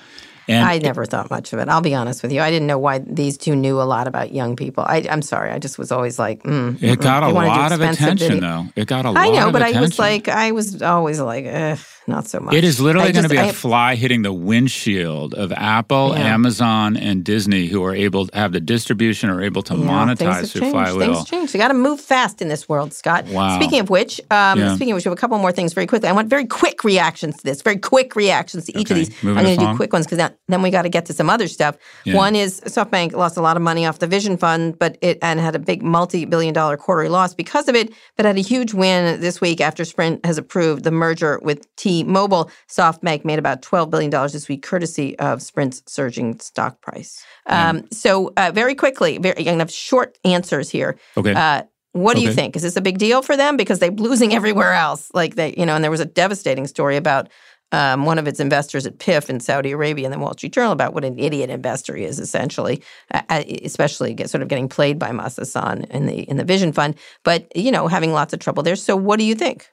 And 0.48 0.64
I 0.64 0.78
never 0.78 1.06
thought 1.06 1.30
much 1.30 1.54
of 1.54 1.60
it. 1.60 1.70
I'll 1.70 1.82
be 1.82 1.96
honest 1.96 2.22
with 2.22 2.32
you. 2.32 2.42
I 2.42 2.52
didn't 2.52 2.68
know 2.68 2.78
why 2.78 3.00
these 3.00 3.38
two 3.38 3.56
knew 3.56 3.82
a 3.82 3.84
lot 3.84 4.08
about 4.08 4.32
young 4.32 4.56
people. 4.56 4.84
I, 4.88 5.06
I'm 5.10 5.22
sorry. 5.22 5.52
I 5.52 5.60
just 5.60 5.78
was 5.78 5.92
always 5.92 6.20
like, 6.20 6.44
mm, 6.44 6.82
it 6.82 7.00
got 7.00 7.24
mm, 7.24 7.26
a 7.26 7.30
they 7.30 7.34
wanna 7.34 7.48
do 7.48 7.60
lot 7.60 7.72
of 7.72 7.82
attention, 7.82 8.18
video. 8.18 8.40
though. 8.42 8.66
It 8.76 8.88
got 8.88 9.06
a 9.06 9.12
lot. 9.12 9.26
I 9.26 9.30
know, 9.30 9.52
but 9.52 9.62
attention. 9.62 9.78
I 9.78 9.82
was 9.82 10.00
like, 10.00 10.28
I 10.28 10.52
was 10.52 10.82
always 10.82 11.20
like, 11.20 11.46
Ugh, 11.46 11.80
not 12.08 12.28
so 12.28 12.40
much. 12.40 12.54
It 12.54 12.64
is 12.64 12.80
literally 12.80 13.12
going 13.12 13.24
to 13.24 13.30
be 13.30 13.38
a 13.38 13.46
I- 13.46 13.52
fly 13.52 13.96
hitting 13.96 14.22
the 14.22 14.34
windshield 14.34 15.34
of 15.34 15.52
Apple, 15.52 16.10
Yeah. 16.16 16.34
Amazon, 16.34 16.98
and 16.98 17.24
Disney, 17.24 17.68
who 17.68 17.84
are 17.84 17.96
able 17.96 18.28
to 18.28 18.36
have 18.38 18.52
the 18.52 18.60
distribution, 18.60 19.30
are 19.30 19.42
able 19.42 19.62
to 19.64 19.76
Yeah, 19.76 19.86
monetize 19.86 20.52
through. 20.52 20.72
Flywheel. 20.72 21.14
Things 21.16 21.30
change. 21.30 21.54
You 21.54 21.60
got 21.60 21.70
to 21.70 21.74
move 21.74 22.00
fast 22.02 22.42
in 22.42 22.48
this 22.48 22.68
world, 22.70 22.94
Scott. 22.94 23.26
Wow. 23.28 23.58
Speaking 23.60 23.80
of 23.80 23.90
which, 23.90 24.20
um, 24.32 24.60
Yeah. 24.60 24.76
speaking 24.76 24.92
of 24.92 24.96
which, 24.98 25.06
we 25.06 25.10
have 25.10 25.18
a 25.18 25.22
couple 25.22 25.38
more 25.40 25.52
things 25.52 25.74
very 25.74 25.88
quickly. 25.88 26.10
I 26.10 26.12
want 26.12 26.30
very 26.30 26.46
quick 26.46 26.84
reactions 26.84 27.38
to 27.38 27.44
this. 27.44 27.62
Very 27.62 27.78
quick 27.78 28.16
reactions 28.16 28.66
to 28.66 28.78
each 28.80 28.92
of 28.92 28.98
these. 28.98 29.10
moving 29.24 29.38
I'm 29.40 29.46
going 29.46 29.60
to 29.60 29.66
do 29.72 29.76
quick 29.76 29.94
ones 29.94 30.06
because 30.08 30.30
then 30.48 30.62
we 30.62 30.70
got 30.70 30.84
to 30.84 30.90
get 30.90 31.06
to 31.08 31.14
some 31.14 31.30
other 31.30 31.48
stuff. 31.48 31.76
One 32.06 32.36
is 32.36 32.62
SoftBank 32.62 33.14
lost 33.14 33.38
a 33.38 33.42
lot 33.42 33.56
of 33.58 33.64
money 33.64 33.86
off 33.86 34.00
the 34.00 34.08
Vision 34.08 34.38
Fund, 34.38 34.78
but 34.80 34.98
it 35.02 35.18
and 35.22 35.40
had 35.40 35.56
a 35.56 35.60
big 35.60 35.82
multi-billion-dollar 35.84 36.78
quarterly 36.78 37.10
loss 37.10 37.34
because 37.34 37.68
of 37.68 37.76
it, 37.76 37.92
but 38.18 38.26
had 38.26 38.38
a 38.38 38.42
huge 38.42 38.74
win 38.74 39.20
this 39.22 39.42
week 39.42 39.60
after 39.62 39.84
Sprint 39.86 40.26
has 40.26 40.38
approved 40.38 40.84
the 40.84 40.92
merger 40.92 41.40
with 41.44 41.66
T-Mobile. 42.04 42.50
SoftBank 42.68 43.26
made 43.26 43.40
about 43.40 43.62
$12 43.62 43.90
billion 43.90 44.12
this 44.12 44.48
week, 44.48 44.64
courtesy 44.64 45.18
of 45.20 45.42
Sprint's 45.42 45.84
surging 45.88 46.40
stock 46.40 46.82
price. 46.82 47.24
Um, 47.48 47.88
so, 47.92 48.34
uh, 48.38 48.52
very 48.54 48.76
quickly, 48.76 49.18
very, 49.18 49.38
I'm 49.38 49.46
going 49.46 49.58
to 49.58 49.62
have 49.62 49.72
short 49.72 50.18
answers 50.26 50.70
here. 50.70 50.98
Okay. 51.18 51.34
Uh, 51.34 51.64
what 51.94 52.18
do 52.18 52.22
you 52.22 52.34
think? 52.34 52.58
Is 52.58 52.62
this 52.62 52.76
a 52.76 52.82
big 52.82 52.98
deal 52.98 53.22
for 53.22 53.38
them 53.38 53.56
because 53.56 53.80
they're 53.80 53.90
losing 53.90 54.34
everywhere 54.34 54.74
else? 54.74 55.10
Like 55.14 55.36
they, 55.36 55.56
you 55.58 55.66
know, 55.66 55.76
and 55.76 55.84
there 55.84 55.92
was 55.92 56.02
a 56.02 56.06
devastating 56.06 56.68
story 56.68 56.98
about 56.98 57.30
um, 57.72 58.06
one 58.06 58.20
of 58.20 58.28
its 58.28 58.42
investors 58.42 58.86
at 58.86 59.00
PIF 59.00 59.30
in 59.30 59.40
Saudi 59.40 59.72
Arabia 59.72 60.06
in 60.06 60.12
the 60.12 60.20
Wall 60.20 60.34
Street 60.34 60.52
Journal 60.52 60.74
about 60.74 60.94
what 60.94 61.06
an 61.06 61.18
idiot 61.18 61.50
investor 61.50 61.96
he 61.96 62.04
is, 62.04 62.20
essentially, 62.20 62.84
uh, 63.14 63.22
uh, 63.30 63.44
especially 63.64 64.14
get, 64.14 64.30
sort 64.30 64.42
of 64.42 64.50
getting 64.50 64.68
played 64.68 65.00
by 65.00 65.12
Masa 65.12 65.46
Son 65.46 65.86
in 65.86 66.06
the 66.06 66.24
in 66.30 66.36
the 66.36 66.44
Vision 66.44 66.74
Fund. 66.74 66.96
But 67.24 67.48
you 67.56 67.72
know, 67.72 67.88
having 67.88 68.12
lots 68.12 68.34
of 68.34 68.40
trouble 68.40 68.62
there. 68.62 68.76
So, 68.76 68.96
what 68.96 69.18
do 69.18 69.26
you 69.26 69.36
think? 69.36 69.70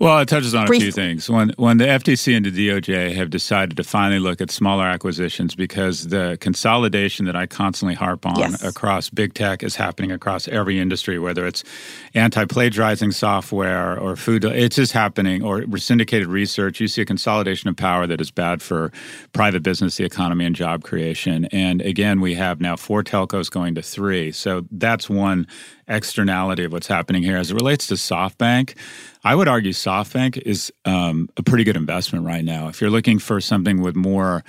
Well, 0.00 0.18
it 0.20 0.28
touches 0.30 0.54
on 0.54 0.66
Brief. 0.66 0.80
a 0.80 0.84
few 0.84 0.92
things. 0.92 1.28
When 1.28 1.50
when 1.58 1.76
the 1.76 1.84
FTC 1.84 2.34
and 2.34 2.46
the 2.46 2.50
DOJ 2.50 3.14
have 3.16 3.28
decided 3.28 3.76
to 3.76 3.84
finally 3.84 4.18
look 4.18 4.40
at 4.40 4.50
smaller 4.50 4.86
acquisitions 4.86 5.54
because 5.54 6.08
the 6.08 6.38
consolidation 6.40 7.26
that 7.26 7.36
I 7.36 7.44
constantly 7.44 7.94
harp 7.94 8.24
on 8.24 8.38
yes. 8.38 8.64
across 8.64 9.10
big 9.10 9.34
tech 9.34 9.62
is 9.62 9.76
happening 9.76 10.10
across 10.10 10.48
every 10.48 10.78
industry, 10.78 11.18
whether 11.18 11.46
it's 11.46 11.62
anti-plagiarizing 12.14 13.12
software 13.12 14.00
or 14.00 14.16
food, 14.16 14.42
it's 14.46 14.76
just 14.76 14.92
happening. 14.92 15.42
Or 15.42 15.66
syndicated 15.76 16.28
research, 16.28 16.80
you 16.80 16.88
see 16.88 17.02
a 17.02 17.04
consolidation 17.06 17.68
of 17.68 17.76
power 17.76 18.06
that 18.06 18.22
is 18.22 18.30
bad 18.30 18.62
for 18.62 18.90
private 19.34 19.62
business, 19.62 19.98
the 19.98 20.04
economy, 20.04 20.46
and 20.46 20.56
job 20.56 20.82
creation. 20.82 21.44
And 21.52 21.82
again, 21.82 22.22
we 22.22 22.36
have 22.36 22.58
now 22.58 22.76
four 22.76 23.04
telcos 23.04 23.50
going 23.50 23.74
to 23.74 23.82
three, 23.82 24.32
so 24.32 24.64
that's 24.70 25.10
one 25.10 25.46
externality 25.88 26.64
of 26.64 26.72
what's 26.72 26.86
happening 26.86 27.22
here. 27.22 27.36
As 27.36 27.50
it 27.50 27.54
relates 27.54 27.88
to 27.88 27.94
SoftBank, 27.94 28.76
I 29.22 29.34
would 29.34 29.48
argue 29.48 29.72
SoftBank 29.72 30.38
is 30.38 30.72
um, 30.84 31.28
a 31.36 31.42
pretty 31.42 31.64
good 31.64 31.76
investment 31.76 32.24
right 32.24 32.44
now. 32.44 32.68
If 32.68 32.80
you're 32.80 32.90
looking 32.90 33.18
for 33.18 33.40
something 33.40 33.82
with 33.82 33.94
more 33.94 34.44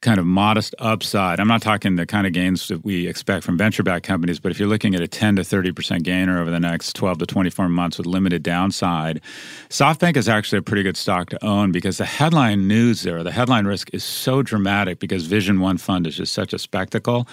kind 0.00 0.20
of 0.20 0.26
modest 0.26 0.74
upside. 0.78 1.40
I'm 1.40 1.48
not 1.48 1.60
talking 1.60 1.96
the 1.96 2.06
kind 2.06 2.26
of 2.26 2.32
gains 2.32 2.68
that 2.68 2.84
we 2.84 3.08
expect 3.08 3.44
from 3.44 3.58
venture 3.58 3.82
backed 3.82 4.06
companies, 4.06 4.38
but 4.38 4.52
if 4.52 4.58
you're 4.58 4.68
looking 4.68 4.94
at 4.94 5.00
a 5.00 5.08
10 5.08 5.36
to 5.36 5.42
30% 5.42 6.04
gainer 6.04 6.40
over 6.40 6.50
the 6.50 6.60
next 6.60 6.94
12 6.94 7.18
to 7.18 7.26
24 7.26 7.68
months 7.68 7.98
with 7.98 8.06
limited 8.06 8.42
downside, 8.42 9.20
SoftBank 9.70 10.16
is 10.16 10.28
actually 10.28 10.58
a 10.58 10.62
pretty 10.62 10.84
good 10.84 10.96
stock 10.96 11.30
to 11.30 11.44
own 11.44 11.72
because 11.72 11.98
the 11.98 12.04
headline 12.04 12.68
news 12.68 13.02
there, 13.02 13.24
the 13.24 13.32
headline 13.32 13.66
risk 13.66 13.90
is 13.92 14.04
so 14.04 14.42
dramatic 14.42 15.00
because 15.00 15.26
Vision 15.26 15.60
One 15.60 15.78
Fund 15.78 16.06
is 16.06 16.16
just 16.16 16.32
such 16.32 16.52
a 16.52 16.58
spectacle. 16.58 17.26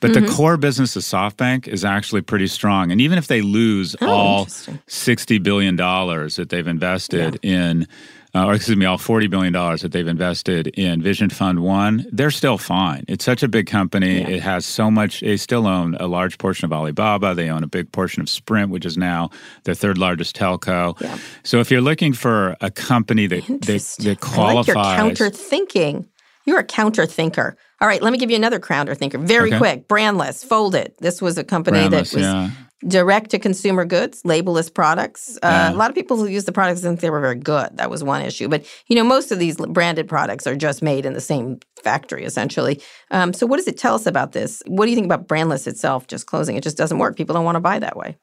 But 0.00 0.12
mm-hmm. 0.12 0.24
the 0.24 0.32
core 0.32 0.56
business 0.56 0.96
of 0.96 1.02
SoftBank 1.02 1.68
is 1.68 1.84
actually 1.84 2.22
pretty 2.22 2.46
strong. 2.46 2.90
And 2.90 3.00
even 3.00 3.18
if 3.18 3.26
they 3.26 3.42
lose 3.42 3.94
oh, 4.00 4.08
all 4.08 4.46
$60 4.46 5.42
billion 5.42 5.76
that 5.76 6.46
they've 6.48 6.66
invested 6.66 7.38
yeah. 7.42 7.50
in 7.50 7.88
uh, 8.36 8.44
or 8.44 8.54
excuse 8.54 8.76
me, 8.76 8.84
all 8.84 8.98
$40 8.98 9.30
billion 9.30 9.52
that 9.52 9.88
they've 9.92 10.06
invested 10.06 10.66
in 10.68 11.00
Vision 11.00 11.30
Fund 11.30 11.60
One, 11.60 12.04
they're 12.12 12.30
still 12.30 12.58
fine. 12.58 13.04
It's 13.08 13.24
such 13.24 13.42
a 13.42 13.48
big 13.48 13.66
company. 13.66 14.20
Yeah. 14.20 14.28
It 14.28 14.42
has 14.42 14.66
so 14.66 14.90
much, 14.90 15.20
they 15.20 15.38
still 15.38 15.66
own 15.66 15.94
a 15.94 16.06
large 16.06 16.36
portion 16.36 16.66
of 16.66 16.72
Alibaba. 16.72 17.34
They 17.34 17.48
own 17.48 17.64
a 17.64 17.66
big 17.66 17.90
portion 17.92 18.20
of 18.20 18.28
Sprint, 18.28 18.70
which 18.70 18.84
is 18.84 18.98
now 18.98 19.30
their 19.64 19.74
third 19.74 19.96
largest 19.96 20.36
telco. 20.36 21.00
Yeah. 21.00 21.18
So 21.44 21.60
if 21.60 21.70
you're 21.70 21.80
looking 21.80 22.12
for 22.12 22.56
a 22.60 22.70
company 22.70 23.26
that, 23.26 23.46
that, 23.46 23.96
that 24.00 24.20
qualifies. 24.20 24.76
I 24.76 24.80
like 24.80 24.86
your 24.86 24.96
counter 24.96 25.30
thinking. 25.30 26.08
You're 26.44 26.58
a 26.60 26.64
counter 26.64 27.06
thinker. 27.06 27.56
All 27.80 27.88
right, 27.88 28.02
let 28.02 28.12
me 28.12 28.18
give 28.18 28.30
you 28.30 28.36
another 28.36 28.60
counter 28.60 28.94
thinker. 28.94 29.18
Very 29.18 29.48
okay. 29.48 29.58
quick. 29.58 29.88
Brandless, 29.88 30.46
Foldit. 30.46 30.96
This 30.98 31.22
was 31.22 31.38
a 31.38 31.44
company 31.44 31.78
Brandless, 31.78 31.90
that 31.90 32.14
was 32.14 32.22
yeah 32.22 32.50
direct 32.86 33.30
to 33.30 33.38
consumer 33.38 33.84
goods, 33.84 34.22
labelless 34.22 34.72
products. 34.72 35.38
Uh. 35.42 35.70
A 35.72 35.76
lot 35.76 35.90
of 35.90 35.96
people 35.96 36.16
who 36.16 36.26
use 36.26 36.44
the 36.44 36.52
products 36.52 36.80
didn't 36.80 36.96
think 36.96 37.00
they 37.00 37.10
were 37.10 37.20
very 37.20 37.36
good. 37.36 37.76
That 37.76 37.90
was 37.90 38.04
one 38.04 38.22
issue. 38.22 38.48
But 38.48 38.66
you 38.86 38.96
know, 38.96 39.04
most 39.04 39.32
of 39.32 39.38
these 39.38 39.56
branded 39.56 40.08
products 40.08 40.46
are 40.46 40.56
just 40.56 40.82
made 40.82 41.06
in 41.06 41.14
the 41.14 41.20
same 41.20 41.58
factory, 41.82 42.24
essentially. 42.24 42.80
Um, 43.10 43.32
so, 43.32 43.46
what 43.46 43.56
does 43.56 43.68
it 43.68 43.78
tell 43.78 43.94
us 43.94 44.06
about 44.06 44.32
this? 44.32 44.62
What 44.66 44.84
do 44.84 44.90
you 44.90 44.96
think 44.96 45.06
about 45.06 45.26
brandless 45.26 45.66
itself? 45.66 46.06
Just 46.06 46.26
closing, 46.26 46.56
it 46.56 46.62
just 46.62 46.76
doesn't 46.76 46.98
work. 46.98 47.16
People 47.16 47.34
don't 47.34 47.44
want 47.44 47.56
to 47.56 47.60
buy 47.60 47.78
that 47.78 47.96
way. 47.96 48.16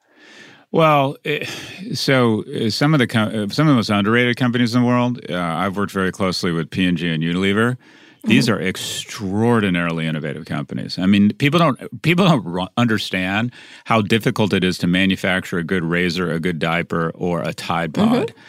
Well, 0.70 1.16
it, 1.22 1.48
so 1.94 2.42
uh, 2.44 2.68
some 2.68 2.94
of 2.94 2.98
the 2.98 3.06
uh, 3.06 3.48
some 3.52 3.68
of 3.68 3.72
the 3.72 3.76
most 3.76 3.90
underrated 3.90 4.36
companies 4.36 4.74
in 4.74 4.82
the 4.82 4.88
world. 4.88 5.20
Uh, 5.30 5.36
I've 5.36 5.76
worked 5.76 5.92
very 5.92 6.10
closely 6.10 6.50
with 6.50 6.70
P 6.70 6.86
and 6.86 6.98
G 6.98 7.10
and 7.10 7.22
Unilever. 7.22 7.76
These 8.24 8.48
are 8.48 8.60
extraordinarily 8.60 10.06
innovative 10.06 10.46
companies. 10.46 10.98
I 10.98 11.06
mean, 11.06 11.32
people 11.34 11.58
don't 11.58 12.02
people 12.02 12.26
don't 12.26 12.70
understand 12.76 13.52
how 13.84 14.00
difficult 14.00 14.52
it 14.52 14.64
is 14.64 14.78
to 14.78 14.86
manufacture 14.86 15.58
a 15.58 15.64
good 15.64 15.84
razor, 15.84 16.32
a 16.32 16.40
good 16.40 16.58
diaper, 16.58 17.10
or 17.14 17.42
a 17.42 17.52
Tide 17.52 17.92
mm-hmm. 17.92 18.08
Pod. 18.08 18.26
Mm-hmm 18.28 18.40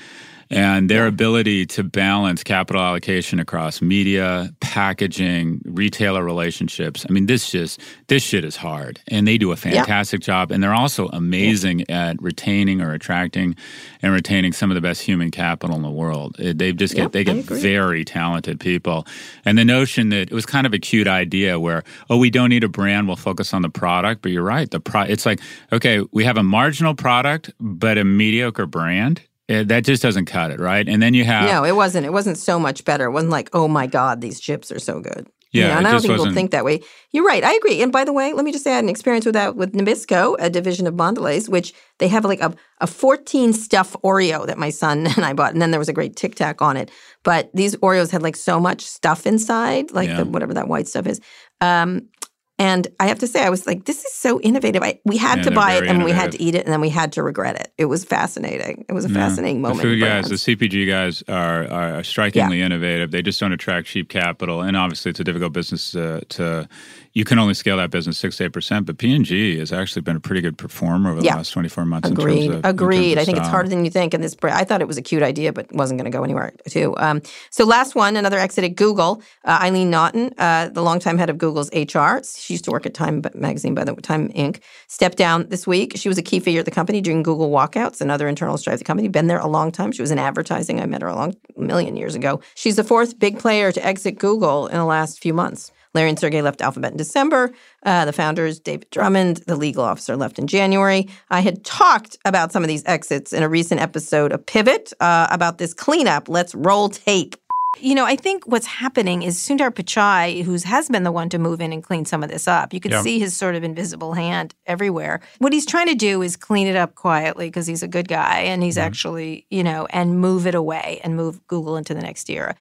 and 0.50 0.90
their 0.90 1.08
ability 1.08 1.66
to 1.66 1.84
balance 1.84 2.44
capital 2.44 2.82
allocation 2.82 3.40
across 3.40 3.82
media, 3.82 4.54
packaging, 4.60 5.62
retailer 5.66 6.24
relationships. 6.24 7.06
I 7.10 7.12
mean, 7.12 7.26
this 7.26 7.50
just 7.50 7.80
this 8.08 8.24
shit 8.24 8.46
is 8.46 8.56
hard, 8.56 9.02
and 9.08 9.28
they 9.28 9.38
do 9.38 9.52
a 9.52 9.56
fantastic 9.56 10.22
yeah. 10.22 10.26
job. 10.26 10.52
And 10.52 10.62
they're 10.62 10.74
also 10.74 11.08
amazing 11.08 11.86
yeah. 11.90 12.10
at 12.10 12.22
retaining 12.22 12.82
or 12.82 12.94
attracting 12.94 13.56
and 14.02 14.14
retaining 14.14 14.54
some 14.54 14.70
of 14.70 14.76
the 14.76 14.82
best 14.82 15.02
human 15.02 15.32
capital 15.32 15.76
in 15.76 15.82
the 15.82 15.90
world. 15.90 16.36
They 16.38 16.74
just 16.74 16.96
get 16.96 17.12
they 17.12 17.24
get 17.24 17.46
very 17.46 18.06
talented 18.06 18.60
people. 18.60 19.08
And 19.46 19.58
the 19.58 19.66
notion 19.66 20.10
that 20.10 20.32
it 20.32 20.32
was 20.32 20.46
kind 20.46 20.68
of 20.68 20.74
a 20.74 20.80
cute 20.80 21.08
idea 21.08 21.60
where 21.60 21.84
oh 22.10 22.18
we 22.18 22.30
don't 22.30 22.50
need 22.50 22.64
a 22.64 22.70
brand, 22.70 23.08
we'll 23.08 23.16
focus 23.16 23.54
on 23.54 23.62
the 23.62 23.70
product. 23.70 24.22
But 24.22 24.32
you're 24.32 24.44
right, 24.44 24.70
the 24.70 24.80
pro- 24.80 25.04
it's 25.04 25.26
like 25.26 25.40
okay 25.72 26.06
we 26.12 26.24
have 26.24 26.38
a 26.38 26.44
marginal 26.44 26.94
product 26.94 27.52
but 27.60 27.98
a 27.98 28.04
mediocre 28.04 28.66
brand 28.66 29.22
it, 29.48 29.68
that 29.68 29.86
just 29.86 30.02
doesn't 30.02 30.26
cut 30.26 30.52
it, 30.52 30.60
right? 30.60 30.88
And 30.88 31.02
then 31.02 31.14
you 31.14 31.24
have 31.24 31.50
no, 31.50 31.64
it 31.64 31.76
wasn't. 31.76 32.06
It 32.06 32.14
wasn't 32.14 32.38
so 32.38 32.60
much 32.60 32.84
better. 32.84 33.06
It 33.06 33.12
wasn't 33.12 33.32
like, 33.32 33.50
oh 33.54 33.68
my 33.68 33.88
god, 33.88 34.22
these 34.22 34.40
chips 34.40 34.72
are 34.72 34.80
so 34.80 35.00
good. 35.00 35.28
Yeah, 35.52 35.62
you 35.62 35.70
know, 35.70 35.78
and 35.78 35.88
I 35.88 35.92
don't 35.92 36.02
think 36.02 36.14
people 36.14 36.34
think 36.34 36.52
that 36.52 36.66
way. 36.66 36.82
You're 37.12 37.24
right. 37.24 37.44
I 37.44 37.54
agree. 37.54 37.82
And 37.82 37.92
by 37.92 38.04
the 38.04 38.12
way, 38.12 38.34
let 38.34 38.44
me 38.44 38.52
just 38.52 38.64
say 38.64 38.72
I 38.72 38.76
had 38.76 38.84
an 38.84 38.90
experience 38.90 39.26
with 39.26 39.36
that 39.36 39.56
with 39.56 39.74
Nabisco, 39.74 40.36
a 40.40 40.50
division 40.50 40.86
of 40.86 40.96
Mondelez, 40.96 41.48
which 41.48 41.74
they 42.00 42.10
have 42.10 42.26
like 42.26 42.42
a, 42.42 42.54
a 42.82 42.88
14 42.88 43.54
stuff 43.54 43.96
Oreo 44.04 44.46
that 44.48 44.58
my 44.58 44.70
son 44.70 45.08
and 45.16 45.24
I 45.24 45.34
bought, 45.34 45.54
and 45.54 45.62
then 45.62 45.72
there 45.72 45.80
was 45.80 45.90
a 45.90 45.94
great 45.94 46.16
TikTok 46.16 46.62
on 46.62 46.76
it. 46.76 46.92
But 47.24 47.52
these 47.54 47.76
Oreos 47.78 48.12
had 48.12 48.22
like 48.22 48.36
so 48.36 48.60
much 48.60 48.82
stuff 48.82 49.26
inside, 49.26 49.92
like 49.92 50.10
yeah. 50.10 50.18
the, 50.18 50.26
whatever 50.26 50.54
that 50.56 50.68
white 50.68 50.88
stuff 50.88 51.08
is. 51.08 51.22
Um, 51.62 52.10
and 52.58 52.88
I 53.02 53.08
have 53.08 53.20
to 53.20 53.28
say, 53.28 53.44
I 53.44 53.50
was 53.50 53.68
like, 53.68 53.84
this 53.84 54.06
is 54.06 54.14
so 54.14 54.40
innovative. 54.40 54.82
I, 54.82 55.00
we 55.04 55.18
had 55.18 55.40
yeah, 55.40 55.44
to 55.44 55.52
buy 55.52 55.74
it 55.74 55.80
and 55.80 55.98
innovative. 55.98 56.06
we 56.06 56.12
had 56.14 56.32
to 56.32 56.42
eat 56.42 56.56
it 56.56 56.64
and 56.64 56.72
then 56.72 56.80
we 56.80 56.90
had 56.90 57.12
to 57.14 57.24
regret 57.24 57.60
it. 57.60 57.74
It 57.78 57.86
was 57.86 58.06
fascinating. 58.06 58.86
It 58.88 58.94
was 58.94 59.04
a 59.04 59.10
yeah. 59.10 59.16
fascinating 59.16 59.62
moment. 59.62 59.82
The 59.82 59.84
food 59.84 60.00
guys, 60.00 60.30
the 60.30 60.36
CPG 60.36 60.88
guys 60.88 61.22
are, 61.28 61.70
are 61.70 62.04
strikingly 62.04 62.60
yeah. 62.60 62.68
innovative. 62.68 63.12
They 63.12 63.22
just 63.22 63.42
don't 63.42 63.52
attract 63.52 63.88
cheap 63.88 64.08
capital. 64.08 64.62
And 64.62 64.78
obviously, 64.78 65.10
it's 65.10 65.20
a 65.20 65.26
difficult 65.26 65.52
business 65.52 65.96
uh, 65.96 66.22
to 66.30 66.70
you 67.16 67.24
can 67.24 67.40
only 67.40 67.54
scale 67.54 67.78
that 67.78 67.92
business 67.92 68.18
six 68.18 68.38
to 68.38 68.44
eight 68.44 68.54
percent. 68.54 68.86
But 68.86 68.98
P&G 68.98 69.58
has 69.58 69.72
actually 69.72 70.02
been 70.04 70.18
a 70.18 70.20
pretty 70.20 70.42
good 70.42 70.58
performer 70.58 71.12
over 71.12 71.22
the 71.22 71.26
yeah. 71.26 71.36
last 71.36 71.52
twenty 71.52 71.70
four 71.70 71.86
months. 71.86 72.10
Agreed. 72.10 72.52
Of, 72.52 72.66
Agreed. 72.66 73.18
I 73.18 73.24
think 73.24 73.38
it's 73.38 73.48
harder 73.48 73.70
than 73.70 73.86
you 73.86 73.90
think. 73.90 74.14
And 74.14 74.24
this, 74.24 74.36
I 74.44 74.66
thought 74.66 74.82
it 74.82 74.88
was 74.88 74.98
a 74.98 75.02
cute 75.02 75.24
idea, 75.24 75.54
but 75.54 75.72
wasn't 75.74 75.98
going 75.98 76.12
to 76.12 76.16
go 76.16 76.24
anywhere 76.24 76.54
too. 76.70 76.94
Um, 76.98 77.22
so 77.50 77.66
last 77.66 77.96
one, 77.96 78.18
another 78.18 78.38
exit 78.38 78.66
at 78.66 78.76
Google. 78.76 79.24
Uh, 79.46 79.60
Eileen 79.62 79.90
Naughton, 79.90 80.34
uh, 80.38 80.70
the 80.70 80.82
longtime 80.82 81.18
head 81.18 81.30
of 81.30 81.38
Google's 81.38 81.74
HR, 81.74 82.22
she 82.24 82.54
used 82.54 82.66
to 82.66 82.72
work 82.72 82.86
at 82.86 82.94
Time 82.94 83.24
Magazine, 83.34 83.74
by 83.74 83.86
the 83.86 83.96
Time 83.96 84.28
Inc. 84.34 84.60
Stepped 84.88 85.18
down 85.18 85.48
this 85.48 85.66
week. 85.66 85.94
She 85.96 86.10
was 86.10 86.18
a 86.18 86.22
key 86.22 86.42
figure 86.42 86.60
at 86.60 86.66
the 86.66 86.72
company 86.72 87.00
during 87.00 87.24
Google 87.24 87.50
walkouts 87.50 88.02
and 88.02 88.12
other 88.12 88.28
internal 88.28 88.58
strife. 88.58 88.80
The 88.80 88.86
company 88.86 89.08
been 89.08 89.28
there 89.28 89.40
a 89.40 89.48
long 89.48 89.72
time. 89.72 89.94
She 89.94 90.02
was 90.02 90.12
in 90.12 90.20
advertising. 90.20 90.82
I 90.82 90.86
met 90.86 91.02
her 91.02 91.08
a 91.08 91.16
long 91.16 91.36
million 91.56 91.96
years 91.96 92.14
ago. 92.14 92.42
She's 92.56 92.76
the 92.76 92.84
fourth 92.84 93.18
big 93.18 93.40
player 93.40 93.72
to 93.72 93.86
exit 93.86 94.20
Google 94.20 94.68
in 94.68 94.76
the 94.76 94.86
last 94.86 95.22
few 95.22 95.34
months. 95.34 95.72
Larry 95.96 96.10
and 96.10 96.20
Sergey 96.20 96.42
left 96.42 96.62
Alphabet 96.62 96.92
in 96.92 96.98
December. 96.98 97.54
Uh, 97.84 98.04
the 98.04 98.14
founders, 98.14 98.60
David 98.60 98.90
Drummond, 98.92 99.38
the 99.48 99.56
legal 99.56 99.84
officer, 99.84 100.18
left 100.18 100.38
in 100.38 100.46
January. 100.46 101.08
I 101.30 101.40
had 101.40 101.64
talked 101.64 102.18
about 102.26 102.52
some 102.52 102.64
of 102.64 102.68
these 102.68 102.84
exits 102.86 103.32
in 103.32 103.42
a 103.42 103.50
recent 103.50 103.80
episode 103.80 104.34
of 104.34 104.46
Pivot 104.46 104.92
uh, 105.00 105.28
about 105.32 105.58
this 105.58 105.74
cleanup. 105.74 106.28
Let's 106.28 106.54
roll 106.54 106.90
tape. 106.90 107.38
You 107.80 107.94
know, 107.94 108.06
I 108.06 108.16
think 108.16 108.46
what's 108.46 108.68
happening 108.68 109.24
is 109.24 109.38
Sundar 109.38 109.70
Pichai, 109.70 110.44
who 110.44 110.58
has 110.58 110.88
been 110.88 111.04
the 111.04 111.12
one 111.12 111.28
to 111.30 111.40
move 111.40 111.60
in 111.60 111.74
and 111.74 111.84
clean 111.84 112.06
some 112.06 112.24
of 112.24 112.30
this 112.30 112.48
up. 112.48 112.74
You 112.74 112.80
can 112.80 112.92
yeah. 112.92 113.02
see 113.02 113.20
his 113.20 113.36
sort 113.36 113.56
of 113.56 113.64
invisible 113.64 114.14
hand 114.14 114.56
everywhere. 114.66 115.20
What 115.40 115.52
he's 115.52 115.66
trying 115.66 115.88
to 115.88 115.96
do 115.96 116.22
is 116.22 116.38
clean 116.38 116.68
it 116.68 116.78
up 116.78 116.96
quietly 116.96 117.48
because 117.48 117.68
he's 117.68 117.84
a 117.84 117.88
good 117.88 118.08
guy 118.08 118.40
and 118.40 118.64
he's 118.64 118.78
mm-hmm. 118.78 118.86
actually, 118.86 119.46
you 119.50 119.64
know, 119.64 119.88
and 119.90 120.20
move 120.20 120.48
it 120.48 120.56
away 120.56 121.02
and 121.04 121.18
move 121.18 121.46
Google 121.48 121.76
into 121.76 121.94
the 121.94 122.02
next 122.02 122.30
era. 122.30 122.56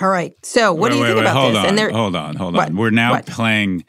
All 0.00 0.08
right. 0.08 0.34
So, 0.42 0.72
what 0.72 0.82
wait, 0.82 0.90
do 0.90 0.96
you 0.96 1.02
wait, 1.02 1.08
think 1.08 1.16
wait, 1.18 1.22
about 1.24 1.36
hold 1.36 1.54
this? 1.54 1.58
On, 1.70 1.78
and 1.78 1.92
hold 1.94 2.16
on, 2.16 2.36
hold 2.36 2.54
what? 2.54 2.68
on. 2.68 2.76
We're 2.76 2.90
now 2.90 3.12
what? 3.12 3.26
playing 3.26 3.84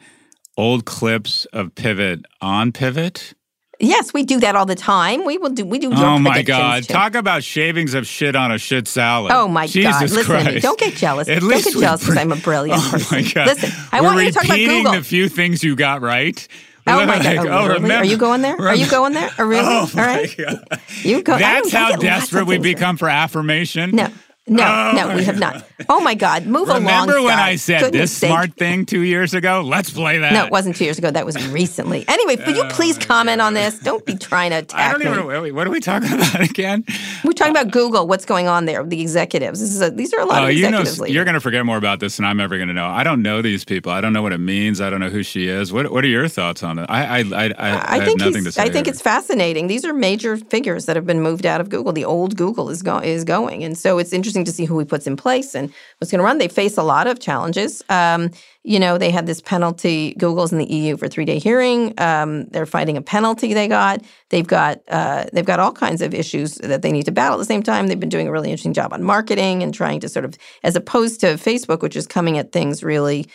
old 0.56 0.84
clips 0.84 1.44
of 1.46 1.74
Pivot 1.74 2.24
on 2.40 2.72
Pivot. 2.72 3.34
Yes, 3.78 4.14
we 4.14 4.22
do 4.22 4.40
that 4.40 4.56
all 4.56 4.64
the 4.64 4.74
time. 4.74 5.24
We 5.24 5.36
will 5.36 5.50
do. 5.50 5.66
We 5.66 5.78
do. 5.78 5.92
Oh 5.92 6.18
my 6.18 6.42
God! 6.42 6.84
Too. 6.84 6.94
Talk 6.94 7.14
about 7.14 7.44
shavings 7.44 7.92
of 7.92 8.06
shit 8.06 8.34
on 8.34 8.50
a 8.50 8.56
shit 8.56 8.88
salad. 8.88 9.32
Oh 9.32 9.48
my 9.48 9.66
Jesus 9.66 9.92
God! 9.92 10.02
Listen, 10.02 10.24
Christ. 10.24 10.62
don't 10.62 10.78
get 10.78 10.94
jealous. 10.94 11.28
At 11.28 11.40
don't 11.40 11.50
get 11.50 11.74
jealous 11.74 12.00
because 12.00 12.16
I'm 12.16 12.32
a 12.32 12.36
brilliant 12.36 12.80
oh 12.82 12.90
person. 12.92 13.16
My 13.16 13.22
God. 13.30 13.46
Listen, 13.48 13.70
I 13.92 14.00
We're 14.00 14.06
want 14.06 14.20
you 14.20 14.26
to 14.26 14.32
talk 14.32 14.44
about 14.46 14.56
Google. 14.56 14.92
the 14.92 15.02
few 15.02 15.28
things 15.28 15.62
you 15.62 15.76
got 15.76 16.00
right. 16.00 16.48
Oh 16.86 17.04
my 17.04 17.18
like, 17.18 17.22
god! 17.22 17.46
Oh, 17.48 17.76
oh, 17.78 17.96
Are 17.96 18.04
you 18.04 18.16
going 18.16 18.42
there? 18.42 18.56
Are 18.58 18.74
you 18.74 18.88
going 18.88 19.12
there? 19.12 19.28
Are 19.38 19.46
really? 19.46 19.66
Oh 19.66 19.90
All 19.94 20.04
right. 20.04 20.34
God. 20.38 20.80
You 21.02 21.22
go. 21.22 21.36
That's 21.36 21.72
how 21.72 21.96
desperate 21.96 22.46
we've 22.46 22.62
become 22.62 22.96
for 22.96 23.08
affirmation. 23.08 23.90
No. 23.90 24.08
No, 24.48 24.62
oh, 24.62 24.96
no, 24.96 25.16
we 25.16 25.24
have 25.24 25.40
not. 25.40 25.66
Oh 25.88 26.00
my 26.00 26.14
God, 26.14 26.46
move 26.46 26.68
Remember 26.68 26.88
along. 26.90 27.08
Remember 27.08 27.26
when. 27.26 27.36
I 27.38 27.56
said 27.56 27.80
Goodness 27.80 28.00
this 28.12 28.16
sake. 28.16 28.28
smart 28.30 28.54
thing 28.54 28.86
two 28.86 29.00
years 29.00 29.34
ago? 29.34 29.60
Let's 29.66 29.90
play 29.90 30.18
that. 30.18 30.32
No, 30.32 30.44
it 30.46 30.52
wasn't 30.52 30.76
two 30.76 30.84
years 30.84 30.98
ago. 30.98 31.10
That 31.10 31.26
was 31.26 31.36
recently. 31.48 32.04
Anyway, 32.06 32.36
will 32.36 32.54
you 32.54 32.62
oh 32.64 32.68
please 32.70 32.96
comment 32.96 33.40
on 33.40 33.54
this? 33.54 33.78
Don't 33.80 34.06
be 34.06 34.16
trying 34.16 34.50
to 34.52 34.58
attack 34.58 34.78
I 34.94 34.98
don't 34.98 35.02
even. 35.02 35.26
Wait, 35.42 35.50
what 35.50 35.66
are 35.66 35.70
we 35.70 35.80
talking 35.80 36.12
about 36.12 36.40
again? 36.40 36.84
We're 37.24 37.32
talking 37.32 37.50
about 37.50 37.72
Google. 37.72 38.06
What's 38.06 38.24
going 38.24 38.46
on 38.46 38.66
there? 38.66 38.84
The 38.84 39.00
executives. 39.00 39.58
This 39.60 39.70
is 39.74 39.82
a, 39.82 39.90
these 39.90 40.14
are 40.14 40.20
a 40.20 40.24
lot 40.26 40.44
Oh, 40.44 40.46
of 40.46 40.52
you 40.54 40.70
know, 40.70 40.80
executives. 40.82 41.12
you're 41.12 41.24
going 41.24 41.34
to 41.34 41.40
forget 41.40 41.66
more 41.66 41.76
about 41.76 41.98
this 41.98 42.16
than 42.16 42.24
I'm 42.24 42.38
ever 42.38 42.56
going 42.56 42.68
to 42.68 42.74
know. 42.74 42.86
I 42.86 43.02
don't 43.02 43.22
know 43.22 43.42
these 43.42 43.64
people. 43.64 43.90
I 43.90 44.00
don't 44.00 44.12
know 44.12 44.22
what 44.22 44.32
it 44.32 44.38
means. 44.38 44.80
I 44.80 44.90
don't 44.90 45.00
know 45.00 45.10
who 45.10 45.24
she 45.24 45.48
is. 45.48 45.72
What 45.72 45.90
What 45.90 46.04
are 46.04 46.08
your 46.08 46.28
thoughts 46.28 46.62
on 46.62 46.78
it? 46.78 46.86
I 46.88 47.04
I 47.04 47.18
I, 47.18 47.24
I, 47.58 47.96
I 47.96 48.04
think 48.04 48.20
have 48.20 48.28
nothing 48.28 48.44
to 48.44 48.52
say. 48.52 48.62
I 48.62 48.68
think 48.70 48.86
here. 48.86 48.92
it's 48.92 49.02
fascinating. 49.02 49.66
These 49.66 49.84
are 49.84 49.92
major 49.92 50.36
figures 50.36 50.86
that 50.86 50.94
have 50.94 51.04
been 51.04 51.20
moved 51.20 51.46
out 51.46 51.60
of 51.60 51.68
Google. 51.68 51.92
The 51.92 52.04
old 52.04 52.36
Google 52.36 52.70
is 52.70 52.82
go- 52.84 52.98
is 53.00 53.24
going, 53.24 53.64
and 53.64 53.76
so 53.76 53.98
it's 53.98 54.12
interesting 54.12 54.35
to 54.44 54.52
see 54.52 54.64
who 54.64 54.78
he 54.78 54.84
puts 54.84 55.06
in 55.06 55.16
place 55.16 55.54
and 55.54 55.72
what's 55.98 56.10
going 56.10 56.18
to 56.18 56.24
run. 56.24 56.38
They 56.38 56.48
face 56.48 56.76
a 56.76 56.82
lot 56.82 57.06
of 57.06 57.20
challenges. 57.20 57.82
Um, 57.88 58.30
you 58.62 58.80
know, 58.80 58.98
they 58.98 59.10
had 59.10 59.26
this 59.26 59.40
penalty. 59.40 60.14
Google's 60.18 60.52
in 60.52 60.58
the 60.58 60.72
EU 60.72 60.96
for 60.96 61.08
three 61.08 61.24
day 61.24 61.38
hearing. 61.38 61.94
Um, 61.98 62.46
they're 62.46 62.66
fighting 62.66 62.96
a 62.96 63.02
penalty 63.02 63.54
they 63.54 63.68
got. 63.68 64.02
They've 64.30 64.46
got 64.46 64.80
uh, 64.88 65.26
they've 65.32 65.44
got 65.44 65.60
all 65.60 65.72
kinds 65.72 66.02
of 66.02 66.12
issues 66.12 66.56
that 66.56 66.82
they 66.82 66.92
need 66.92 67.04
to 67.04 67.12
battle 67.12 67.34
at 67.34 67.38
the 67.38 67.44
same 67.44 67.62
time. 67.62 67.86
They've 67.86 67.98
been 67.98 68.08
doing 68.08 68.28
a 68.28 68.32
really 68.32 68.50
interesting 68.50 68.72
job 68.72 68.92
on 68.92 69.02
marketing 69.02 69.62
and 69.62 69.72
trying 69.72 70.00
to 70.00 70.08
sort 70.08 70.24
of, 70.24 70.36
as 70.64 70.74
opposed 70.74 71.20
to 71.20 71.34
Facebook, 71.34 71.80
which 71.80 71.96
is 71.96 72.06
coming 72.06 72.38
at 72.38 72.52
things 72.52 72.82
really 72.82 73.26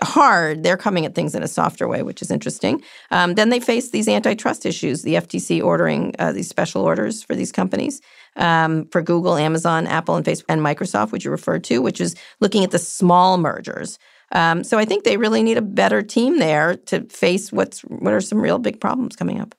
hard. 0.00 0.62
They're 0.62 0.76
coming 0.76 1.06
at 1.06 1.14
things 1.14 1.34
in 1.34 1.42
a 1.42 1.48
softer 1.48 1.86
way, 1.86 2.02
which 2.02 2.22
is 2.22 2.30
interesting. 2.30 2.82
Um, 3.10 3.34
then 3.34 3.50
they 3.50 3.60
face 3.60 3.90
these 3.90 4.08
antitrust 4.08 4.66
issues, 4.66 5.02
the 5.02 5.14
FTC 5.14 5.62
ordering 5.62 6.14
uh, 6.18 6.32
these 6.32 6.48
special 6.48 6.82
orders 6.82 7.22
for 7.22 7.34
these 7.34 7.52
companies. 7.52 8.00
Um, 8.36 8.86
for 8.86 9.02
Google, 9.02 9.36
Amazon, 9.36 9.86
Apple, 9.86 10.14
and 10.14 10.24
Facebook, 10.24 10.44
and 10.48 10.60
Microsoft, 10.60 11.10
which 11.10 11.24
you 11.24 11.30
referred 11.30 11.64
to, 11.64 11.80
which 11.80 12.00
is 12.00 12.14
looking 12.38 12.62
at 12.64 12.70
the 12.70 12.78
small 12.78 13.38
mergers. 13.38 13.98
Um, 14.32 14.62
so 14.62 14.78
I 14.78 14.84
think 14.84 15.04
they 15.04 15.16
really 15.16 15.42
need 15.42 15.58
a 15.58 15.62
better 15.62 16.02
team 16.02 16.38
there 16.38 16.76
to 16.76 17.04
face 17.06 17.52
what's 17.52 17.80
what 17.80 18.12
are 18.12 18.20
some 18.20 18.40
real 18.40 18.58
big 18.58 18.80
problems 18.80 19.16
coming 19.16 19.40
up. 19.40 19.54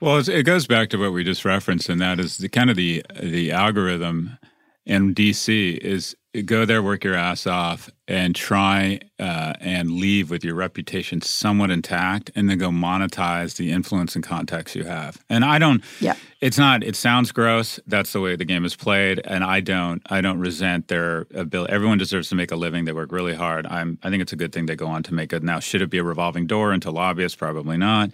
Well, 0.00 0.18
it 0.18 0.42
goes 0.44 0.66
back 0.66 0.90
to 0.90 0.98
what 0.98 1.12
we 1.12 1.24
just 1.24 1.44
referenced, 1.44 1.88
and 1.88 2.00
that 2.00 2.18
is 2.18 2.38
the 2.38 2.48
kind 2.48 2.70
of 2.70 2.76
the 2.76 3.04
the 3.20 3.52
algorithm 3.52 4.38
in 4.84 5.14
DC 5.14 5.78
is 5.78 6.16
go 6.44 6.64
there, 6.64 6.82
work 6.82 7.04
your 7.04 7.14
ass 7.14 7.46
off, 7.46 7.90
and 8.08 8.36
try 8.36 9.00
uh, 9.18 9.54
and 9.60 9.90
leave 9.92 10.30
with 10.30 10.44
your 10.44 10.54
reputation 10.54 11.20
somewhat 11.20 11.70
intact, 11.70 12.30
and 12.34 12.48
then 12.48 12.58
go 12.58 12.68
monetize 12.68 13.56
the 13.56 13.72
influence 13.72 14.14
and 14.14 14.22
context 14.22 14.76
you 14.76 14.84
have. 14.84 15.18
And 15.28 15.44
I 15.44 15.58
don't. 15.58 15.82
Yeah. 16.00 16.14
It's 16.40 16.58
not. 16.58 16.84
It 16.84 16.94
sounds 16.96 17.32
gross. 17.32 17.80
That's 17.86 18.12
the 18.12 18.20
way 18.20 18.36
the 18.36 18.44
game 18.44 18.64
is 18.64 18.76
played, 18.76 19.20
and 19.24 19.42
I 19.42 19.60
don't. 19.60 20.02
I 20.10 20.20
don't 20.20 20.38
resent 20.38 20.88
their 20.88 21.26
ability. 21.34 21.72
Everyone 21.72 21.96
deserves 21.98 22.28
to 22.28 22.34
make 22.34 22.50
a 22.50 22.56
living. 22.56 22.84
They 22.84 22.92
work 22.92 23.10
really 23.10 23.34
hard. 23.34 23.66
I'm. 23.66 23.98
I 24.02 24.10
think 24.10 24.22
it's 24.22 24.32
a 24.32 24.36
good 24.36 24.52
thing 24.52 24.66
they 24.66 24.76
go 24.76 24.86
on 24.86 25.02
to 25.04 25.14
make 25.14 25.32
it. 25.32 25.42
Now, 25.42 25.60
should 25.60 25.80
it 25.80 25.88
be 25.88 25.98
a 25.98 26.04
revolving 26.04 26.46
door 26.46 26.74
into 26.74 26.90
lobbyists? 26.90 27.36
Probably 27.36 27.78
not. 27.78 28.10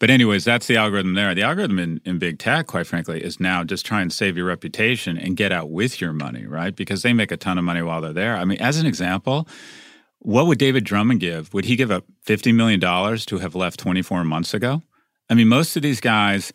But 0.00 0.10
anyways, 0.10 0.44
that's 0.44 0.66
the 0.66 0.78
algorithm 0.78 1.14
there. 1.14 1.34
The 1.34 1.42
algorithm 1.42 1.78
in, 1.78 2.00
in 2.04 2.18
big 2.18 2.38
tech, 2.38 2.66
quite 2.66 2.86
frankly, 2.86 3.22
is 3.22 3.38
now 3.38 3.62
just 3.62 3.86
try 3.86 4.00
and 4.00 4.10
save 4.12 4.36
your 4.36 4.46
reputation 4.46 5.16
and 5.18 5.36
get 5.36 5.52
out 5.52 5.70
with 5.70 6.00
your 6.00 6.12
money, 6.14 6.46
right? 6.46 6.74
Because 6.74 7.02
they 7.02 7.12
make 7.12 7.30
a 7.30 7.36
ton 7.36 7.58
of 7.58 7.64
money 7.64 7.82
while 7.82 8.00
they're 8.00 8.12
there. 8.14 8.36
I 8.36 8.44
mean, 8.46 8.58
as 8.58 8.78
an 8.78 8.86
example, 8.86 9.29
what 10.20 10.46
would 10.46 10.58
David 10.58 10.84
Drummond 10.84 11.20
give? 11.20 11.52
Would 11.54 11.64
he 11.64 11.76
give 11.76 11.90
up 11.90 12.04
fifty 12.22 12.52
million 12.52 12.80
dollars 12.80 13.24
to 13.26 13.38
have 13.38 13.54
left 13.54 13.80
twenty 13.80 14.02
four 14.02 14.24
months 14.24 14.54
ago? 14.54 14.82
I 15.30 15.34
mean, 15.34 15.48
most 15.48 15.76
of 15.76 15.82
these 15.82 16.00
guys. 16.00 16.52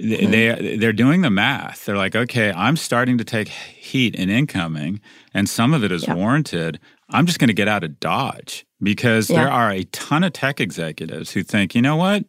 They, 0.00 0.24
hmm. 0.24 0.30
they 0.30 0.76
they're 0.76 0.92
doing 0.92 1.22
the 1.22 1.30
math. 1.30 1.84
They're 1.84 1.96
like, 1.96 2.14
okay, 2.14 2.52
I'm 2.52 2.76
starting 2.76 3.18
to 3.18 3.24
take 3.24 3.48
heat 3.48 4.14
in 4.14 4.30
incoming, 4.30 5.00
and 5.34 5.48
some 5.48 5.74
of 5.74 5.82
it 5.82 5.90
is 5.90 6.06
Yeah. 6.06 6.14
warranted. 6.14 6.78
I'm 7.10 7.26
just 7.26 7.38
going 7.40 7.48
to 7.48 7.54
get 7.62 7.66
out 7.68 7.82
of 7.82 7.98
Dodge 7.98 8.64
because 8.80 9.28
Yeah. 9.28 9.36
there 9.38 9.50
are 9.50 9.72
a 9.72 9.82
ton 9.84 10.22
of 10.22 10.32
tech 10.34 10.60
executives 10.60 11.32
who 11.32 11.42
think, 11.42 11.74
you 11.74 11.82
know 11.82 11.96
what, 11.96 12.22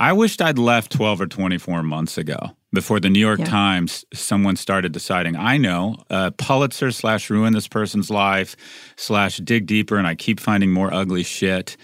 I 0.00 0.12
wished 0.14 0.40
I'd 0.40 0.58
left 0.58 0.92
12 0.92 1.20
or 1.20 1.26
24 1.26 1.82
months 1.82 2.16
ago 2.16 2.38
before 2.72 3.00
the 3.00 3.10
New 3.10 3.20
York 3.20 3.38
Yeah. 3.40 3.44
Times. 3.44 4.04
Someone 4.14 4.56
started 4.56 4.92
deciding, 4.92 5.36
I 5.36 5.58
know, 5.58 5.96
uh, 6.08 6.30
Pulitzer 6.38 6.90
slash 6.90 7.28
ruin 7.28 7.52
this 7.52 7.68
person's 7.68 8.08
life 8.10 8.56
slash 8.96 9.36
dig 9.38 9.66
deeper, 9.66 9.98
and 9.98 10.06
I 10.06 10.14
keep 10.14 10.40
finding 10.40 10.72
more 10.72 10.92
ugly 10.92 11.22
shit. 11.22 11.76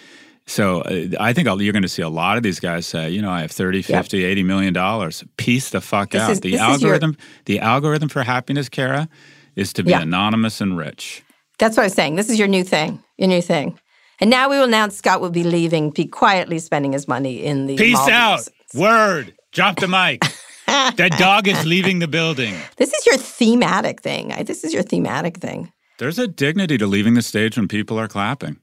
So 0.46 0.80
uh, 0.82 1.08
I 1.20 1.34
think 1.34 1.46
I'll- 1.46 1.60
you're 1.60 1.74
going 1.74 1.82
to 1.82 1.88
see 1.88 2.02
a 2.02 2.08
lot 2.08 2.36
of 2.38 2.42
these 2.42 2.58
guys 2.58 2.86
say, 2.86 3.10
you 3.10 3.20
know, 3.20 3.30
I 3.30 3.42
have 3.42 3.50
30, 3.50 3.82
50, 3.82 4.24
80 4.24 4.42
million 4.44 4.72
dollars. 4.72 5.22
Peace 5.36 5.68
the 5.70 5.80
fuck 5.82 6.10
This 6.12 6.22
out. 6.22 6.30
is- 6.30 6.40
the 6.40 6.54
is 6.54 6.60
your- 6.60 6.70
algorithm, 6.70 7.16
the 7.44 7.60
algorithm 7.60 8.08
for 8.08 8.22
happiness, 8.22 8.68
Kara, 8.70 9.08
is 9.56 9.72
to 9.74 9.82
be 9.82 9.90
Yeah. 9.90 10.00
anonymous 10.02 10.60
and 10.62 10.78
rich. 10.78 11.22
That's 11.58 11.76
what 11.76 11.82
I 11.82 11.86
was 11.86 11.94
saying. 11.94 12.16
This 12.16 12.30
is 12.30 12.38
your 12.38 12.48
new 12.48 12.64
thing. 12.64 13.02
Your 13.18 13.28
new 13.28 13.42
thing. 13.42 13.78
And 14.20 14.30
now 14.30 14.48
we 14.48 14.56
will 14.56 14.64
announce 14.64 14.96
Scott 14.96 15.20
will 15.20 15.30
be 15.30 15.44
leaving, 15.44 15.90
be 15.90 16.06
quietly 16.06 16.58
spending 16.58 16.92
his 16.92 17.06
money 17.06 17.44
in 17.44 17.66
the 17.66 17.76
Peace 17.76 17.96
out. 18.08 18.40
Word. 18.74 19.34
Drop 19.52 19.78
the 19.78 19.88
mic. 19.88 20.22
that 20.66 21.16
dog 21.18 21.48
is 21.48 21.64
leaving 21.64 21.98
the 21.98 22.08
building. 22.08 22.54
This 22.76 22.92
is 22.92 23.06
your 23.06 23.16
thematic 23.16 24.00
thing. 24.00 24.28
This 24.44 24.64
is 24.64 24.72
your 24.74 24.82
thematic 24.82 25.36
thing. 25.38 25.72
There's 25.98 26.18
a 26.18 26.26
dignity 26.26 26.76
to 26.78 26.86
leaving 26.86 27.14
the 27.14 27.22
stage 27.22 27.56
when 27.56 27.68
people 27.68 27.98
are 27.98 28.08
clapping. 28.08 28.58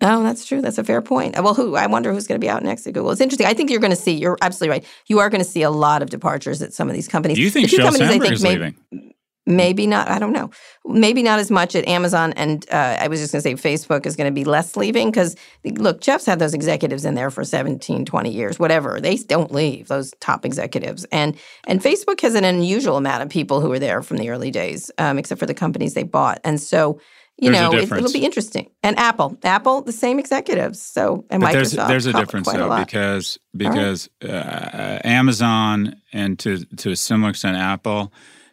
Oh, 0.00 0.22
that's 0.24 0.44
true. 0.44 0.60
That's 0.60 0.78
a 0.78 0.84
fair 0.84 1.00
point. 1.00 1.36
Well, 1.40 1.54
who? 1.54 1.76
I 1.76 1.86
wonder 1.86 2.12
who's 2.12 2.26
going 2.26 2.40
to 2.40 2.44
be 2.44 2.50
out 2.50 2.64
next 2.64 2.86
at 2.88 2.92
Google. 2.94 3.12
It's 3.12 3.20
interesting. 3.20 3.46
I 3.46 3.54
think 3.54 3.70
you're 3.70 3.80
going 3.80 3.92
to 3.92 3.96
see. 3.96 4.12
You're 4.14 4.36
absolutely 4.42 4.70
right. 4.70 4.84
You 5.06 5.20
are 5.20 5.30
going 5.30 5.42
to 5.42 5.48
see 5.48 5.62
a 5.62 5.70
lot 5.70 6.02
of 6.02 6.10
departures 6.10 6.60
at 6.60 6.72
some 6.72 6.88
of 6.88 6.94
these 6.94 7.06
companies. 7.06 7.36
Do 7.36 7.42
you 7.42 7.50
think 7.50 7.70
The 7.70 7.76
two 7.76 7.82
Sheryl 7.82 7.86
companies 7.86 8.08
I 8.08 8.10
Sandberg 8.10 8.28
think 8.28 8.34
is 8.34 8.42
may- 8.42 8.48
leaving? 8.50 9.14
Maybe 9.44 9.88
not. 9.88 10.08
I 10.08 10.20
don't 10.20 10.32
know. 10.32 10.50
Maybe 10.86 11.22
not 11.22 11.40
as 11.40 11.50
much 11.50 11.74
at 11.74 11.86
Amazon. 11.88 12.32
And 12.34 12.64
uh, 12.70 12.96
I 13.00 13.08
was 13.08 13.18
just 13.18 13.32
going 13.32 13.42
to 13.42 13.60
say 13.60 13.76
Facebook 13.76 14.06
is 14.06 14.14
going 14.14 14.32
to 14.32 14.34
be 14.34 14.44
less 14.44 14.76
leaving 14.76 15.10
because, 15.10 15.34
look, 15.64 16.00
Jeff's 16.00 16.26
had 16.26 16.38
those 16.38 16.54
executives 16.54 17.04
in 17.04 17.16
there 17.16 17.28
for 17.28 17.42
17, 17.42 18.04
20 18.04 18.30
years, 18.30 18.60
whatever. 18.60 19.00
They 19.00 19.16
don't 19.16 19.50
leave, 19.50 19.88
those 19.88 20.14
top 20.20 20.44
executives. 20.46 21.04
And 21.10 21.36
and 21.66 21.80
Facebook 21.80 22.20
has 22.20 22.36
an 22.36 22.44
unusual 22.44 22.96
amount 22.96 23.24
of 23.24 23.30
people 23.30 23.60
who 23.60 23.68
were 23.68 23.80
there 23.80 24.00
from 24.02 24.18
the 24.18 24.30
early 24.30 24.52
days, 24.52 24.92
um, 24.98 25.18
except 25.18 25.40
for 25.40 25.46
the 25.46 25.54
companies 25.54 25.94
they 25.94 26.04
bought. 26.04 26.40
And 26.44 26.60
so, 26.60 27.00
you 27.36 27.50
There's 27.50 27.72
know, 27.72 27.78
it, 27.78 27.90
it'll 27.90 28.12
be 28.12 28.24
interesting. 28.24 28.70
And 28.84 28.96
Apple, 28.96 29.36
Apple, 29.42 29.82
the 29.82 29.90
same 29.92 30.20
executives. 30.20 30.80
So, 30.80 31.24
and 31.30 31.40
But 31.40 31.48
Microsoft. 31.52 31.52
there's 31.52 31.72
there's 31.72 32.06
a 32.06 32.12
difference 32.12 32.46
quite 32.46 32.60
a 32.60 32.62
though 32.62 32.68
lot. 32.68 32.86
because 32.86 33.40
because 33.56 34.08
uh, 34.22 35.00
Amazon 35.02 35.96
and 36.12 36.38
to 36.38 36.64
to 36.76 36.92
a 36.92 36.96
similar 36.96 37.30
extent 37.30 37.56
Apple, 37.56 38.12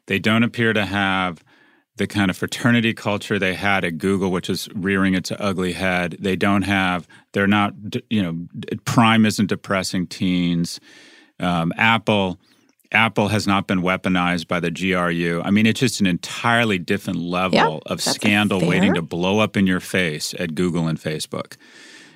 they 0.09 0.17
don't 0.17 0.41
appear 0.41 0.73
to 0.73 0.87
have 0.87 1.43
the 1.97 2.07
kind 2.07 2.31
of 2.31 2.35
fraternity 2.35 2.95
culture 2.95 3.37
they 3.37 3.53
had 3.53 3.85
at 3.85 3.99
Google, 3.99 4.31
which 4.31 4.49
is 4.49 4.67
rearing 4.73 5.13
its 5.13 5.31
ugly 5.37 5.73
head. 5.73 6.17
They 6.19 6.35
don't 6.35 6.63
have. 6.63 7.07
They're 7.33 7.45
not. 7.45 7.73
You 8.09 8.23
know, 8.23 8.47
Prime 8.85 9.23
isn't 9.23 9.45
depressing 9.47 10.07
teens. 10.07 10.79
Um, 11.39 11.71
Apple. 11.77 12.39
Apple 12.91 13.27
has 13.27 13.45
not 13.45 13.67
been 13.67 13.83
weaponized 13.83 14.47
by 14.47 14.59
the 14.59 14.71
GRU. 14.71 15.43
I 15.45 15.51
mean, 15.51 15.67
it's 15.67 15.79
just 15.79 15.99
an 16.01 16.07
entirely 16.07 16.79
different 16.79 17.19
level 17.19 17.59
Yeah, 17.85 17.93
of 17.93 18.01
scandal 18.01 18.65
waiting 18.67 18.95
to 18.95 19.03
blow 19.03 19.37
up 19.37 19.55
in 19.55 19.67
your 19.67 19.79
face 19.79 20.33
at 20.39 20.55
Google 20.55 20.87
and 20.87 20.99
Facebook. 20.99 21.55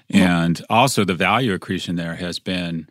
And 0.09 0.59
also, 0.71 1.05
the 1.05 1.13
value 1.13 1.53
accretion 1.53 1.95
there 1.95 2.15
has 2.15 2.39
been 2.39 2.87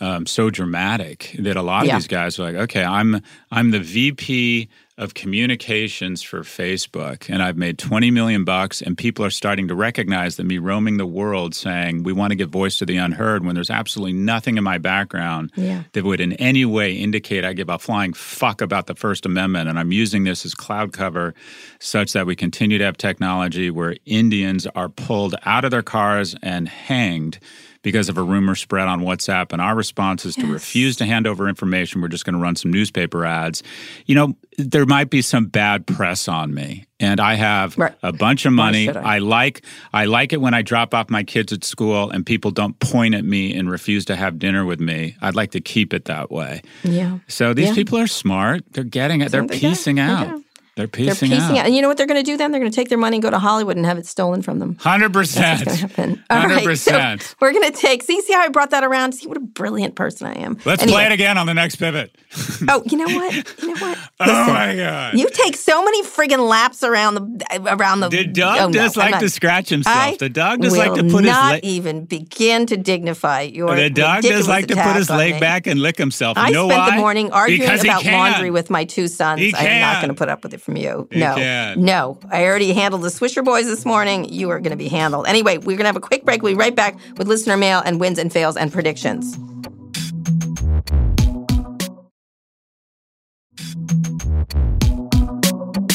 um, 0.00 0.26
so 0.26 0.50
dramatic 0.50 1.34
that 1.38 1.56
a 1.56 1.62
lot 1.62 1.86
Yeah. 1.86 1.96
of 1.96 2.02
these 2.02 2.08
guys 2.08 2.38
are 2.38 2.42
like, 2.44 2.56
okay, 2.56 2.84
I'm 2.84 3.20
I'm 3.50 3.70
the 3.70 3.80
VP 3.80 4.68
of 4.96 5.12
communications 5.14 6.22
for 6.22 6.42
Facebook, 6.42 7.28
and 7.28 7.42
I've 7.42 7.56
made 7.56 7.78
20 7.78 8.12
million 8.12 8.44
bucks, 8.44 8.80
and 8.80 8.96
people 8.96 9.24
are 9.24 9.30
starting 9.30 9.66
to 9.68 9.74
recognize 9.74 10.36
that 10.36 10.44
me 10.44 10.58
roaming 10.58 10.98
the 10.98 11.06
world 11.06 11.52
saying 11.54 12.04
we 12.04 12.12
want 12.12 12.30
to 12.30 12.36
give 12.36 12.50
voice 12.50 12.78
to 12.78 12.86
the 12.86 12.96
unheard 12.96 13.44
when 13.44 13.56
there's 13.56 13.70
absolutely 13.70 14.12
nothing 14.12 14.56
in 14.56 14.62
my 14.62 14.78
background 14.78 15.50
Yeah. 15.56 15.82
that 15.92 16.04
would 16.04 16.20
in 16.20 16.34
any 16.34 16.64
way 16.64 16.92
indicate 16.94 17.44
I 17.44 17.54
give 17.54 17.68
a 17.68 17.78
flying 17.78 18.12
fuck 18.12 18.60
about 18.60 18.86
the 18.86 18.94
First 18.94 19.26
Amendment. 19.26 19.68
And 19.68 19.80
I'm 19.80 19.90
using 19.90 20.22
this 20.24 20.44
as 20.46 20.54
cloud 20.54 20.92
cover 20.92 21.34
such 21.80 22.12
that 22.12 22.24
we 22.26 22.36
continue 22.36 22.78
to 22.78 22.84
have 22.84 22.96
technology 22.96 23.70
where 23.70 23.96
Indians 24.06 24.64
are 24.76 24.88
pulled 24.88 25.34
out 25.44 25.64
of 25.64 25.72
their 25.72 25.82
cars 25.82 26.36
and 26.40 26.68
hanged 26.68 27.40
because 27.84 28.08
of 28.08 28.18
a 28.18 28.22
rumor 28.22 28.56
spread 28.56 28.88
on 28.88 29.02
WhatsApp. 29.02 29.52
And 29.52 29.62
our 29.62 29.76
response 29.76 30.24
is 30.24 30.34
to 30.36 30.46
refuse 30.46 30.96
to 30.96 31.04
hand 31.06 31.28
over 31.28 31.48
information. 31.48 32.00
We're 32.00 32.08
just 32.08 32.24
going 32.24 32.34
to 32.34 32.40
run 32.40 32.56
some 32.56 32.72
newspaper 32.72 33.24
ads. 33.24 33.62
You 34.06 34.16
know, 34.16 34.34
there 34.58 34.86
might 34.86 35.10
be 35.10 35.22
some 35.22 35.46
bad 35.46 35.86
press 35.86 36.26
on 36.26 36.52
me. 36.52 36.86
And 36.98 37.20
I 37.20 37.34
have 37.34 37.76
Right. 37.76 37.92
a 38.02 38.12
bunch 38.12 38.46
of 38.46 38.52
money. 38.54 38.88
I? 38.88 39.16
I 39.16 39.18
like 39.18 39.62
I 39.92 40.06
like 40.06 40.32
it 40.32 40.40
when 40.40 40.54
I 40.54 40.62
drop 40.62 40.94
off 40.94 41.10
my 41.10 41.22
kids 41.22 41.52
at 41.52 41.62
school 41.62 42.08
and 42.10 42.24
people 42.24 42.50
don't 42.50 42.78
point 42.78 43.14
at 43.14 43.24
me 43.24 43.52
and 43.54 43.70
refuse 43.70 44.06
to 44.06 44.16
have 44.16 44.38
dinner 44.38 44.64
with 44.64 44.80
me. 44.80 45.16
I'd 45.20 45.34
like 45.34 45.50
to 45.50 45.60
keep 45.60 45.92
it 45.92 46.06
that 46.06 46.30
way. 46.30 46.62
Yeah. 46.84 47.18
So 47.28 47.52
these 47.52 47.68
Yeah. 47.68 47.74
people 47.74 47.98
are 47.98 48.06
smart. 48.06 48.64
They're 48.72 48.84
getting 48.84 49.20
it. 49.20 49.30
They're 49.30 49.42
They 49.46 49.58
got- 49.60 49.68
piecing 49.70 49.98
out. 49.98 50.40
They're 50.76 50.88
piecing, 50.88 51.30
they're 51.30 51.38
piecing 51.38 51.58
out. 51.58 51.66
And 51.66 51.74
you 51.76 51.82
know 51.82 51.88
what 51.88 51.96
they're 51.96 52.06
going 52.06 52.22
to 52.22 52.28
do 52.28 52.36
then? 52.36 52.50
They're 52.50 52.60
going 52.60 52.70
to 52.72 52.74
take 52.74 52.88
their 52.88 52.98
money 52.98 53.16
and 53.16 53.22
go 53.22 53.30
to 53.30 53.38
Hollywood 53.38 53.76
and 53.76 53.86
have 53.86 53.96
it 53.98 54.06
stolen 54.06 54.42
from 54.42 54.58
them. 54.58 54.74
100%. 54.76 55.12
That's 55.34 55.62
going 55.64 55.76
to 55.76 55.76
happen. 55.76 56.24
All 56.30 56.38
Hundred 56.40 56.66
right, 56.66 56.76
so 56.78 57.16
we're 57.40 57.52
going 57.52 57.70
to 57.70 57.78
take. 57.78 58.02
See, 58.02 58.20
see 58.22 58.32
how 58.32 58.40
I 58.40 58.48
brought 58.48 58.70
that 58.70 58.82
around. 58.82 59.12
See 59.12 59.28
what 59.28 59.36
a 59.36 59.40
brilliant 59.40 59.94
person 59.94 60.26
I 60.26 60.34
am. 60.40 60.58
Let's 60.64 60.82
Anyway. 60.82 60.96
play 60.96 61.06
it 61.06 61.12
again 61.12 61.38
on 61.38 61.46
the 61.46 61.54
next 61.54 61.76
pivot. 61.76 62.16
Oh, 62.66 62.82
you 62.86 62.96
know 62.96 63.04
what? 63.04 63.62
You 63.62 63.68
know 63.68 63.74
what? 63.74 63.98
oh 64.20 64.46
my 64.46 64.74
god! 64.74 65.18
You 65.18 65.28
take 65.30 65.56
so 65.56 65.84
many 65.84 66.02
friggin' 66.02 66.48
laps 66.48 66.82
around 66.82 67.14
the 67.14 67.74
around 67.74 68.00
the. 68.00 68.08
the 68.08 68.24
dog 68.24 68.58
oh, 68.60 68.72
does 68.72 68.96
I'm 68.96 69.02
like 69.02 69.10
not- 69.12 69.20
to 69.20 69.28
scratch 69.28 69.68
himself. 69.68 69.94
I 69.96 70.16
the 70.18 70.28
dog 70.30 70.60
does 70.60 70.76
like 70.76 70.94
to 70.94 71.02
put 71.02 71.24
his 71.24 71.32
not 71.32 71.52
leg. 71.54 71.64
even 71.64 72.04
begin 72.06 72.66
to 72.66 72.76
dignify 72.76 73.42
your. 73.42 73.74
The 73.76 73.90
dog 73.90 74.22
does 74.22 74.48
like 74.48 74.68
to 74.68 74.76
put 74.76 74.96
his 74.96 75.10
leg 75.10 75.34
me. 75.34 75.40
back 75.40 75.66
and 75.66 75.80
lick 75.80 75.98
himself. 75.98 76.36
You 76.38 76.44
I 76.44 76.50
know 76.50 76.68
spent 76.68 76.80
why? 76.80 76.90
the 76.90 76.96
morning 76.96 77.32
arguing 77.32 77.60
Because 77.60 77.84
about 77.84 78.04
laundry 78.04 78.50
with 78.50 78.70
my 78.70 78.84
two 78.84 79.08
sons. 79.08 79.40
I'm 79.54 79.80
not 79.80 79.96
going 80.00 80.08
to 80.08 80.14
put 80.18 80.28
up 80.28 80.42
with 80.42 80.54
it 80.54 80.60
from 80.64 80.76
you. 80.76 81.06
No, 81.12 81.34
can. 81.34 81.82
no. 81.82 82.18
I 82.30 82.44
already 82.46 82.72
handled 82.72 83.02
the 83.02 83.08
Swisher 83.08 83.44
Boys 83.44 83.66
this 83.66 83.84
morning. 83.84 84.24
You 84.32 84.50
are 84.50 84.58
going 84.58 84.70
to 84.70 84.76
be 84.76 84.88
handled. 84.88 85.26
Anyway, 85.26 85.58
we're 85.58 85.76
going 85.76 85.80
to 85.80 85.86
have 85.86 85.96
a 85.96 86.00
quick 86.00 86.24
break. 86.24 86.42
We'll 86.42 86.54
be 86.54 86.58
right 86.58 86.74
back 86.74 86.96
with 87.16 87.28
listener 87.28 87.56
mail 87.56 87.82
and 87.84 88.00
wins 88.00 88.18
and 88.18 88.32
fails 88.32 88.56
and 88.56 88.72
predictions. 88.72 89.36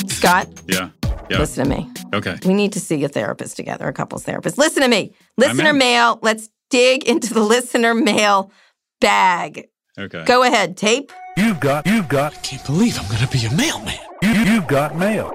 Scott, 0.07 0.47
Yeah. 0.67 0.89
Yeah. 1.29 1.39
listen 1.39 1.63
to 1.63 1.69
me. 1.69 1.89
Okay. 2.13 2.35
We 2.45 2.53
need 2.53 2.73
to 2.73 2.79
see 2.79 3.03
a 3.03 3.09
therapist 3.09 3.55
together, 3.55 3.87
a 3.87 3.93
couples 3.93 4.23
therapist. 4.23 4.57
Listen 4.57 4.81
to 4.83 4.89
me. 4.89 5.13
Listener 5.37 5.73
mail. 5.73 6.19
Let's 6.21 6.49
dig 6.69 7.03
into 7.07 7.33
the 7.33 7.41
listener 7.43 7.93
mail 7.93 8.51
bag. 8.99 9.67
Okay. 9.97 10.23
Go 10.25 10.43
ahead, 10.43 10.75
tape. 10.77 11.11
You've 11.39 11.61
got, 11.61 11.87
you've 11.87 12.09
got, 12.09 12.43
Can't 12.43 12.65
believe 12.65 12.99
I'm 12.99 13.07
gonna 13.09 13.25
be 13.27 13.45
a 13.45 13.53
mailman. 13.53 13.97
you, 14.21 14.29
you've 14.29 14.67
got 14.67 14.97
mail. 14.97 15.33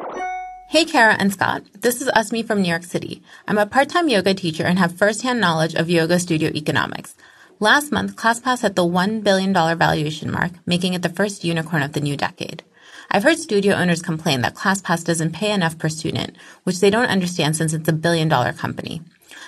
Hey, 0.69 0.85
Kara 0.85 1.15
and 1.19 1.33
Scott. 1.33 1.63
This 1.81 2.03
is 2.03 2.09
Usmi 2.09 2.47
from 2.47 2.61
New 2.61 2.69
York 2.69 2.85
City. 2.85 3.23
I'm 3.49 3.57
a 3.57 3.65
part 3.65 3.89
time 3.89 4.11
yoga 4.11 4.35
teacher 4.35 4.65
and 4.65 4.79
have 4.79 4.99
firsthand 4.99 5.41
knowledge 5.41 5.75
of 5.75 5.89
yoga 5.89 6.19
studio 6.19 6.51
economics. 6.55 7.15
Last 7.59 7.91
month, 7.91 8.17
ClassPass 8.17 8.61
hit 8.61 8.77
the 8.77 8.83
$1 8.85 9.25
billion 9.25 9.55
valuation 9.55 10.31
mark, 10.31 10.53
making 10.67 10.93
it 10.93 11.01
the 11.01 11.09
first 11.09 11.43
unicorn 11.43 11.83
of 11.83 11.95
the 11.95 12.01
new 12.01 12.19
decade. 12.19 12.63
I've 13.11 13.23
heard 13.23 13.39
studio 13.39 13.75
owners 13.75 14.03
complain 14.03 14.43
that 14.43 14.55
ClassPass 14.55 15.05
doesn't 15.07 15.33
pay 15.33 15.53
enough 15.53 15.79
per 15.79 15.89
student, 15.89 16.37
which 16.65 16.81
they 16.81 16.91
don't 16.91 17.09
understand 17.09 17.57
since 17.57 17.73
it's 17.73 17.89
a 17.89 17.95
billion 17.95 18.29
dollar 18.29 18.53
company. 18.53 19.01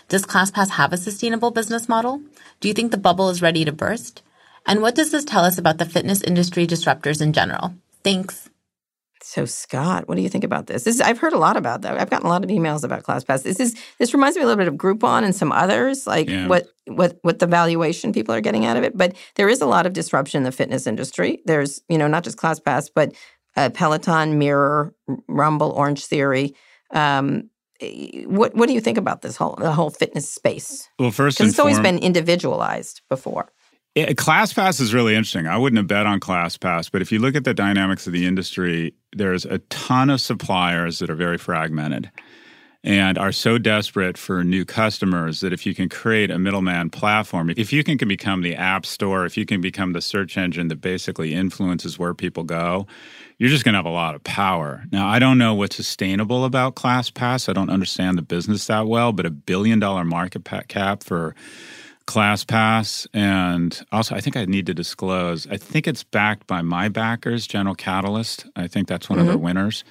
Does 0.08 0.24
ClassPass 0.24 0.70
have 0.70 0.94
a 0.94 0.96
sustainable 0.96 1.50
business 1.50 1.86
model? 1.86 2.22
Do 2.60 2.68
you 2.68 2.72
think 2.72 2.92
the 2.92 2.96
bubble 2.96 3.28
is 3.28 3.42
ready 3.42 3.66
to 3.66 3.72
burst? 3.72 4.22
And 4.66 4.82
what 4.82 4.94
does 4.94 5.10
this 5.12 5.24
tell 5.24 5.44
us 5.44 5.58
about 5.58 5.78
the 5.78 5.84
fitness 5.86 6.22
industry 6.22 6.66
disruptors 6.66 7.20
in 7.22 7.32
general? 7.32 7.74
Thanks. 8.02 8.48
So 9.22 9.44
Scott, 9.44 10.06
what 10.08 10.14
do 10.16 10.22
you 10.22 10.28
think 10.28 10.44
about 10.44 10.66
this? 10.66 10.84
this 10.84 10.96
is, 10.96 11.00
I've 11.00 11.18
heard 11.18 11.32
a 11.32 11.38
lot 11.38 11.56
about 11.56 11.82
that. 11.82 11.98
I've 11.98 12.10
gotten 12.10 12.26
a 12.26 12.30
lot 12.30 12.44
of 12.44 12.50
emails 12.50 12.84
about 12.84 13.02
ClassPass. 13.02 13.42
This 13.42 13.58
is 13.58 13.74
this 13.98 14.14
reminds 14.14 14.36
me 14.36 14.42
a 14.42 14.46
little 14.46 14.58
bit 14.58 14.68
of 14.68 14.74
Groupon 14.74 15.24
and 15.24 15.34
some 15.34 15.50
others, 15.52 16.06
like 16.06 16.28
Yeah. 16.28 16.46
what 16.46 16.68
what 16.86 17.18
what 17.22 17.38
the 17.40 17.46
valuation 17.48 18.12
people 18.12 18.34
are 18.34 18.40
getting 18.40 18.64
out 18.66 18.76
of 18.76 18.84
it. 18.84 18.96
But 18.96 19.16
there 19.34 19.48
is 19.48 19.60
a 19.60 19.66
lot 19.66 19.84
of 19.86 19.92
disruption 19.94 20.38
in 20.38 20.44
the 20.44 20.52
fitness 20.52 20.86
industry. 20.86 21.40
There's 21.44 21.80
you 21.88 21.98
know 21.98 22.06
not 22.06 22.22
just 22.24 22.36
ClassPass, 22.38 22.90
but 22.94 23.14
uh, 23.56 23.70
Peloton, 23.70 24.38
Mirror, 24.38 24.94
Rumble, 25.28 25.70
Orange 25.72 26.04
Theory. 26.06 26.54
Um, 26.92 27.50
eh, 27.80 28.24
what 28.26 28.54
what 28.54 28.68
do 28.68 28.74
you 28.74 28.80
think 28.80 28.98
about 28.98 29.22
this 29.22 29.36
whole 29.36 29.56
the 29.58 29.72
whole 29.72 29.90
fitness 29.90 30.30
space? 30.30 30.88
Well, 31.00 31.10
first 31.10 31.38
Because 31.38 31.46
and 31.46 31.50
it's 31.50 31.58
always 31.58 31.76
forem- 31.78 31.96
been 31.96 31.98
individualized 31.98 33.00
before. 33.08 33.50
Yeah, 33.96 34.12
ClassPass 34.12 34.78
is 34.82 34.92
really 34.92 35.14
interesting. 35.14 35.46
I 35.46 35.56
wouldn't 35.56 35.78
have 35.78 35.86
bet 35.86 36.04
on 36.04 36.20
ClassPass, 36.20 36.90
but 36.92 37.00
if 37.00 37.10
you 37.10 37.18
look 37.18 37.34
at 37.34 37.44
the 37.44 37.54
dynamics 37.54 38.06
of 38.06 38.12
the 38.12 38.26
industry, 38.26 38.92
there's 39.14 39.46
a 39.46 39.56
ton 39.70 40.10
of 40.10 40.20
suppliers 40.20 40.98
that 40.98 41.08
are 41.08 41.14
very 41.14 41.38
fragmented 41.38 42.10
and 42.84 43.16
are 43.16 43.32
so 43.32 43.56
desperate 43.56 44.18
for 44.18 44.44
new 44.44 44.66
customers 44.66 45.40
that 45.40 45.54
if 45.54 45.64
you 45.64 45.74
can 45.74 45.88
create 45.88 46.30
a 46.30 46.38
middleman 46.38 46.90
platform, 46.90 47.48
if 47.56 47.72
you 47.72 47.82
can, 47.82 47.96
can 47.96 48.06
become 48.06 48.42
the 48.42 48.54
app 48.54 48.84
store, 48.84 49.24
if 49.24 49.38
you 49.38 49.46
can 49.46 49.62
become 49.62 49.94
the 49.94 50.02
search 50.02 50.36
engine 50.36 50.68
that 50.68 50.82
basically 50.82 51.32
influences 51.32 51.98
where 51.98 52.12
people 52.12 52.44
go, 52.44 52.86
you're 53.38 53.48
just 53.48 53.64
going 53.64 53.72
to 53.72 53.78
have 53.78 53.86
a 53.86 53.90
lot 53.90 54.14
of 54.14 54.22
power. 54.24 54.84
Now, 54.92 55.08
I 55.08 55.18
don't 55.18 55.38
know 55.38 55.54
what's 55.54 55.74
sustainable 55.74 56.44
about 56.44 56.76
ClassPass. 56.76 57.48
I 57.48 57.54
don't 57.54 57.70
understand 57.70 58.18
the 58.18 58.22
business 58.22 58.66
that 58.66 58.86
well, 58.86 59.12
but 59.12 59.24
a 59.24 59.30
billion 59.30 59.80
dollar 59.80 60.04
market 60.04 60.46
cap 60.68 61.02
for 61.02 61.34
ClassPass, 62.06 63.06
and 63.12 63.84
also 63.92 64.14
I 64.14 64.20
think 64.20 64.36
I 64.36 64.44
need 64.44 64.66
to 64.66 64.74
disclose. 64.74 65.46
I 65.48 65.56
think 65.56 65.86
it's 65.86 66.04
backed 66.04 66.46
by 66.46 66.62
my 66.62 66.88
backers, 66.88 67.46
General 67.46 67.74
Catalyst. 67.74 68.46
I 68.56 68.68
think 68.68 68.88
that's 68.88 69.10
one 69.10 69.18
of 69.18 69.26
their 69.26 69.38
winners. 69.38 69.84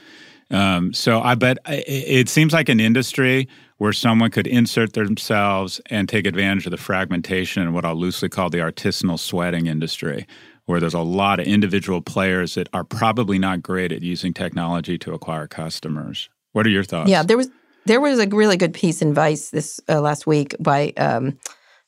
Um, 0.51 0.93
so 0.93 1.21
I 1.21 1.35
bet 1.35 1.57
it 1.67 2.29
seems 2.29 2.53
like 2.53 2.69
an 2.69 2.79
industry 2.79 3.47
where 3.77 3.93
someone 3.93 4.31
could 4.31 4.47
insert 4.47 4.93
themselves 4.93 5.81
and 5.89 6.07
take 6.07 6.25
advantage 6.25 6.65
of 6.65 6.71
the 6.71 6.77
fragmentation 6.77 7.63
and 7.63 7.73
what 7.73 7.83
I'll 7.83 7.95
loosely 7.95 8.29
call 8.29 8.49
the 8.49 8.59
artisanal 8.59 9.19
sweating 9.19 9.65
industry, 9.65 10.25
where 10.65 10.79
there's 10.79 10.93
a 10.93 10.99
lot 10.99 11.39
of 11.39 11.47
individual 11.47 12.01
players 12.01 12.55
that 12.55 12.69
are 12.73 12.83
probably 12.83 13.39
not 13.39 13.61
great 13.61 13.91
at 13.91 14.01
using 14.01 14.33
technology 14.33 14.97
to 14.99 15.13
acquire 15.13 15.47
customers. 15.47 16.29
What 16.53 16.65
are 16.65 16.69
your 16.69 16.83
thoughts? 16.83 17.09
Yeah, 17.09 17.23
there 17.23 17.37
was 17.37 17.49
there 17.85 18.01
was 18.01 18.19
a 18.19 18.27
really 18.27 18.57
good 18.57 18.73
piece 18.73 19.01
in 19.01 19.13
Vice 19.13 19.49
this 19.49 19.79
uh, 19.89 19.99
last 19.99 20.25
week 20.25 20.55
by 20.59 20.93
um, 20.97 21.37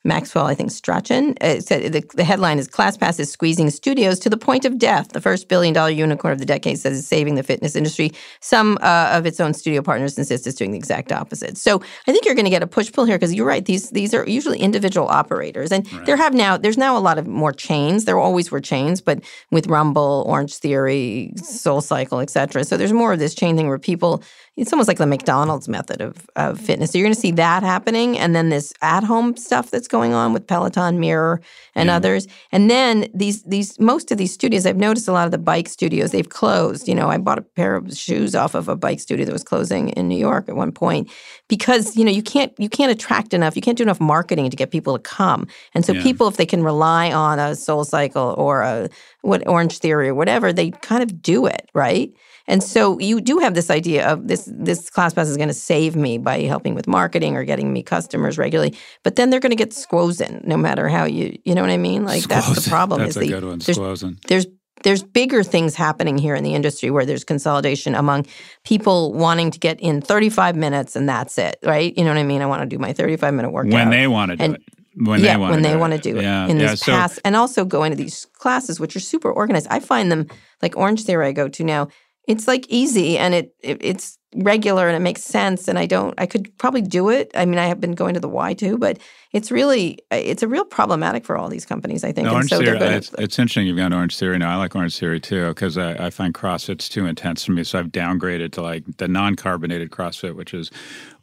Maxwell, 0.07 0.45
I 0.45 0.55
think 0.55 0.71
Strachan. 0.71 1.35
It 1.41 1.65
said 1.65 1.91
the, 1.91 2.03
the 2.15 2.23
headline 2.23 2.57
is 2.57 2.67
"ClassPass 2.67 3.19
is 3.19 3.31
squeezing 3.31 3.69
studios 3.69 4.17
to 4.19 4.29
the 4.29 4.37
point 4.37 4.65
of 4.65 4.79
death." 4.79 5.09
The 5.09 5.21
first 5.21 5.49
billion-dollar 5.49 5.91
unicorn 5.91 6.31
of 6.31 6.39
the 6.39 6.45
decade 6.45 6.79
says 6.79 6.97
it's 6.97 7.07
saving 7.07 7.35
the 7.35 7.43
fitness 7.43 7.75
industry. 7.75 8.11
Some 8.39 8.79
uh, 8.81 9.11
of 9.11 9.25
its 9.25 9.39
own 9.39 9.53
studio 9.53 9.81
partners 9.81 10.17
insist 10.17 10.47
it's 10.47 10.55
doing 10.55 10.71
the 10.71 10.77
exact 10.77 11.11
opposite. 11.11 11.57
So 11.57 11.81
I 12.07 12.11
think 12.11 12.25
you're 12.25 12.35
going 12.35 12.45
to 12.45 12.51
get 12.51 12.63
a 12.63 12.67
push-pull 12.67 13.05
here 13.05 13.17
because 13.17 13.33
you're 13.33 13.45
right. 13.45 13.65
These 13.65 13.91
these 13.91 14.13
are 14.13 14.27
usually 14.27 14.59
individual 14.59 15.07
operators, 15.07 15.71
and 15.71 15.85
there 16.05 16.17
have 16.17 16.33
now 16.33 16.57
there's 16.57 16.77
now 16.77 16.97
a 16.97 16.99
lot 16.99 17.17
of 17.19 17.27
more 17.27 17.51
chains. 17.51 18.05
There 18.05 18.17
always 18.17 18.49
were 18.49 18.61
chains, 18.61 19.01
but 19.01 19.21
with 19.51 19.67
Rumble, 19.67 20.23
Orange 20.25 20.55
Theory, 20.55 21.33
Soul 21.35 21.81
Cycle, 21.81 22.21
etc. 22.21 22.63
So 22.63 22.77
there's 22.77 22.93
more 22.93 23.13
of 23.13 23.19
this 23.19 23.35
chain 23.35 23.57
thing 23.57 23.67
where 23.67 23.77
people 23.77 24.23
it's 24.57 24.73
almost 24.73 24.87
like 24.87 24.97
the 24.97 25.05
McDonald's 25.05 25.67
method 25.69 26.01
of, 26.01 26.27
of 26.35 26.59
fitness. 26.59 26.91
So 26.91 26.97
you're 26.97 27.05
going 27.05 27.13
to 27.13 27.19
see 27.21 27.31
that 27.31 27.61
happening, 27.63 28.17
and 28.17 28.35
then 28.35 28.49
this 28.49 28.73
at-home 28.81 29.37
stuff 29.37 29.69
that's 29.69 29.87
going 29.87 30.13
on 30.13 30.33
with 30.33 30.47
Peloton, 30.47 30.99
Mirror, 30.99 31.41
and 31.75 31.89
others. 31.91 32.27
And 32.51 32.69
then 32.69 33.07
these 33.13 33.43
these 33.43 33.79
most 33.79 34.11
of 34.11 34.17
these 34.17 34.33
studios, 34.33 34.65
I've 34.65 34.75
noticed 34.75 35.07
a 35.07 35.11
lot 35.11 35.25
of 35.25 35.31
the 35.31 35.37
bike 35.37 35.69
studios 35.69 36.11
they've 36.11 36.27
closed. 36.27 36.87
You 36.87 36.95
know, 36.95 37.07
I 37.09 37.17
bought 37.19 37.37
a 37.37 37.43
pair 37.43 37.75
of 37.75 37.95
shoes 37.95 38.33
off 38.33 38.55
of 38.55 38.67
a 38.67 38.75
bike 38.75 38.99
studio 38.99 39.25
that 39.25 39.31
was 39.31 39.43
closing 39.43 39.89
in 39.89 40.07
New 40.07 40.17
York 40.17 40.49
at 40.49 40.55
one 40.55 40.71
point 40.71 41.09
because 41.47 41.95
you 41.95 42.03
know 42.03 42.11
you 42.11 42.23
can't 42.23 42.51
you 42.57 42.67
can't 42.67 42.91
attract 42.91 43.33
enough, 43.35 43.55
you 43.55 43.61
can't 43.61 43.77
do 43.77 43.83
enough 43.83 44.01
marketing 44.01 44.49
to 44.49 44.57
get 44.57 44.71
people 44.71 44.97
to 44.97 45.03
come. 45.03 45.47
And 45.75 45.85
so 45.85 45.93
Yeah. 45.93 46.01
people, 46.03 46.27
if 46.27 46.37
they 46.37 46.45
can 46.47 46.63
rely 46.63 47.11
on 47.11 47.37
a 47.39 47.55
Soul 47.55 47.85
Cycle 47.85 48.33
or 48.37 48.61
a 48.63 48.89
what 49.21 49.47
Orange 49.47 49.77
Theory 49.77 50.09
or 50.09 50.15
whatever, 50.15 50.51
they 50.51 50.71
kind 50.71 51.03
of 51.03 51.21
do 51.21 51.45
it 51.45 51.69
right. 51.75 52.11
And 52.47 52.63
so 52.63 52.97
you 52.99 53.19
do 53.21 53.39
have 53.39 53.53
this 53.55 53.69
idea 53.69 54.07
of 54.07 54.27
this 54.27 54.49
this 54.51 54.89
ClassPass 54.89 55.25
is 55.29 55.35
going 55.37 55.49
to 55.49 55.53
save 55.53 55.95
me 55.95 56.17
by 56.17 56.41
helping 56.41 56.75
with 56.75 56.87
marketing 56.87 57.35
or 57.35 57.43
getting 57.43 57.73
me 57.73 57.83
customers 57.83 58.37
regularly. 58.37 58.75
But 59.03 59.15
then 59.17 59.29
they're 59.29 59.39
going 59.41 59.51
to 59.51 59.55
get 59.57 59.71
squozen 59.71 60.45
no 60.45 60.55
matter 60.57 60.87
how 60.87 61.03
you 61.05 61.37
you 61.43 61.53
know 61.55 61.61
what 61.61 61.71
I 61.71 61.77
mean? 61.77 62.05
Like 62.05 62.23
that's 62.23 62.63
the 62.63 62.69
problem. 62.69 63.01
That's 63.01 63.11
is 63.11 63.17
a 63.17 63.19
the, 63.21 63.27
good 63.27 63.43
one, 63.45 63.59
there's, 63.59 63.77
Squozen. 63.77 64.21
there's 64.27 64.45
there's 64.83 65.03
bigger 65.03 65.43
things 65.43 65.75
happening 65.75 66.17
here 66.19 66.35
in 66.35 66.43
the 66.43 66.53
industry 66.53 66.89
where 66.91 67.05
there's 67.05 67.23
consolidation 67.23 67.95
among 67.95 68.27
people 68.63 69.11
wanting 69.13 69.49
to 69.51 69.59
get 69.59 69.79
in 69.81 70.01
35 70.01 70.55
minutes 70.55 70.95
and 70.95 71.09
that's 71.09 71.37
it, 71.39 71.57
right? 71.63 71.97
You 71.97 72.03
know 72.03 72.11
what 72.11 72.19
I 72.19 72.23
mean? 72.23 72.41
I 72.43 72.45
want 72.45 72.61
to 72.61 72.67
do 72.67 72.77
my 72.77 72.93
35 72.93 73.33
minute 73.33 73.51
workout. 73.51 73.73
when 73.73 73.89
they 73.89 74.07
want 74.07 74.31
to 74.31 74.37
do 74.37 74.43
And- 74.43 74.55
it. 74.55 74.61
When 74.99 75.19
yeah, 75.19 75.33
they 75.33 75.37
want 75.39 75.51
when 75.51 75.59
to 75.61 75.67
they 75.67 75.73
do 75.75 75.79
want 75.79 75.93
to 75.93 75.99
it. 75.99 76.01
do 76.03 76.17
it 76.17 76.23
Yeah, 76.23 76.47
in 76.47 76.59
yeah. 76.59 76.69
these 76.71 76.81
So 76.81 77.07
and 77.23 77.35
also 77.35 77.65
go 77.65 77.83
into 77.83 77.95
these 77.95 78.25
classes, 78.33 78.79
which 78.79 78.95
are 78.95 78.99
super 78.99 79.31
organized. 79.31 79.67
I 79.69 79.79
find 79.79 80.11
them 80.11 80.25
like 80.63 80.75
Orange 80.75 81.03
Theory. 81.03 81.27
I 81.27 81.33
go 81.33 81.47
to 81.47 81.63
now. 81.63 81.89
It's 82.27 82.47
like 82.47 82.65
easy 82.69 83.17
and 83.17 83.33
it, 83.33 83.55
it 83.61 83.77
it's 83.81 84.17
regular 84.35 84.87
and 84.87 84.95
it 84.95 84.99
makes 84.99 85.23
sense. 85.23 85.67
And 85.67 85.79
I 85.79 85.85
don't. 85.85 86.13
I 86.17 86.25
could 86.25 86.55
probably 86.57 86.81
do 86.81 87.09
it. 87.09 87.31
I 87.33 87.45
mean, 87.45 87.59
I 87.59 87.65
have 87.67 87.79
been 87.79 87.93
going 87.93 88.13
to 88.13 88.19
the 88.19 88.29
Y 88.29 88.53
too, 88.53 88.77
but 88.77 88.99
it's 89.31 89.51
really 89.51 89.99
uh, 90.11 90.15
it's 90.15 90.43
a 90.43 90.47
real 90.47 90.65
problematic 90.65 91.25
for 91.25 91.37
all 91.37 91.49
these 91.49 91.65
companies. 91.65 92.03
I 92.03 92.11
think. 92.11 92.25
No, 92.25 92.33
Orange 92.33 92.49
so 92.49 92.59
Theory, 92.59 92.77
they're 92.77 92.93
uh, 92.93 92.97
it's, 92.97 93.13
it's 93.17 93.39
interesting 93.39 93.67
you've 93.67 93.77
gone 93.77 93.91
to 93.91 93.97
Orange 93.97 94.17
Theory 94.17 94.37
now. 94.37 94.51
I 94.51 94.55
like 94.55 94.75
Orange 94.75 94.97
Theory 94.97 95.19
too 95.19 95.47
because 95.49 95.77
I, 95.77 96.07
I 96.07 96.09
find 96.09 96.33
CrossFit's 96.33 96.89
too 96.89 97.05
intense 97.05 97.45
for 97.45 97.53
me. 97.53 97.63
So 97.63 97.79
I've 97.79 97.87
downgraded 97.87 98.51
to 98.53 98.61
like 98.61 98.83
the 98.97 99.07
non 99.07 99.35
carbonated 99.35 99.91
CrossFit, 99.91 100.35
which 100.35 100.53
is 100.53 100.71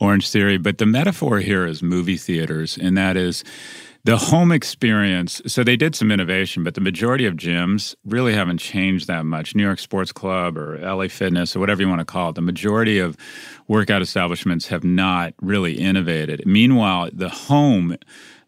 Orange 0.00 0.28
Theory. 0.28 0.58
But 0.58 0.78
the 0.78 0.86
metaphor 0.86 1.38
here 1.40 1.66
is 1.66 1.82
movie 1.82 2.16
theaters, 2.16 2.78
and 2.78 2.96
that 2.96 3.16
is 3.16 3.44
the 4.04 4.18
home 4.18 4.52
experience. 4.52 5.40
So 5.46 5.64
they 5.64 5.76
did 5.76 5.94
some 5.94 6.10
innovation, 6.12 6.62
but 6.62 6.74
the 6.74 6.80
majority 6.82 7.24
of 7.24 7.34
gyms 7.34 7.94
really 8.04 8.34
haven't 8.34 8.58
changed 8.58 9.06
that 9.06 9.24
much. 9.24 9.54
New 9.54 9.62
York 9.62 9.78
Sports 9.78 10.12
Club 10.12 10.58
or 10.58 10.78
LA 10.78 11.08
Fitness 11.08 11.56
or 11.56 11.60
whatever 11.60 11.80
you 11.80 11.88
want 11.88 12.00
to 12.00 12.04
call 12.04 12.28
it, 12.28 12.34
the 12.34 12.42
majority 12.42 12.98
of 12.98 13.16
workout 13.66 14.02
establishments 14.02 14.66
have 14.68 14.84
not 14.84 15.32
really 15.40 15.78
innovated. 15.78 16.42
Meanwhile, 16.46 17.10
the 17.12 17.30
home 17.30 17.96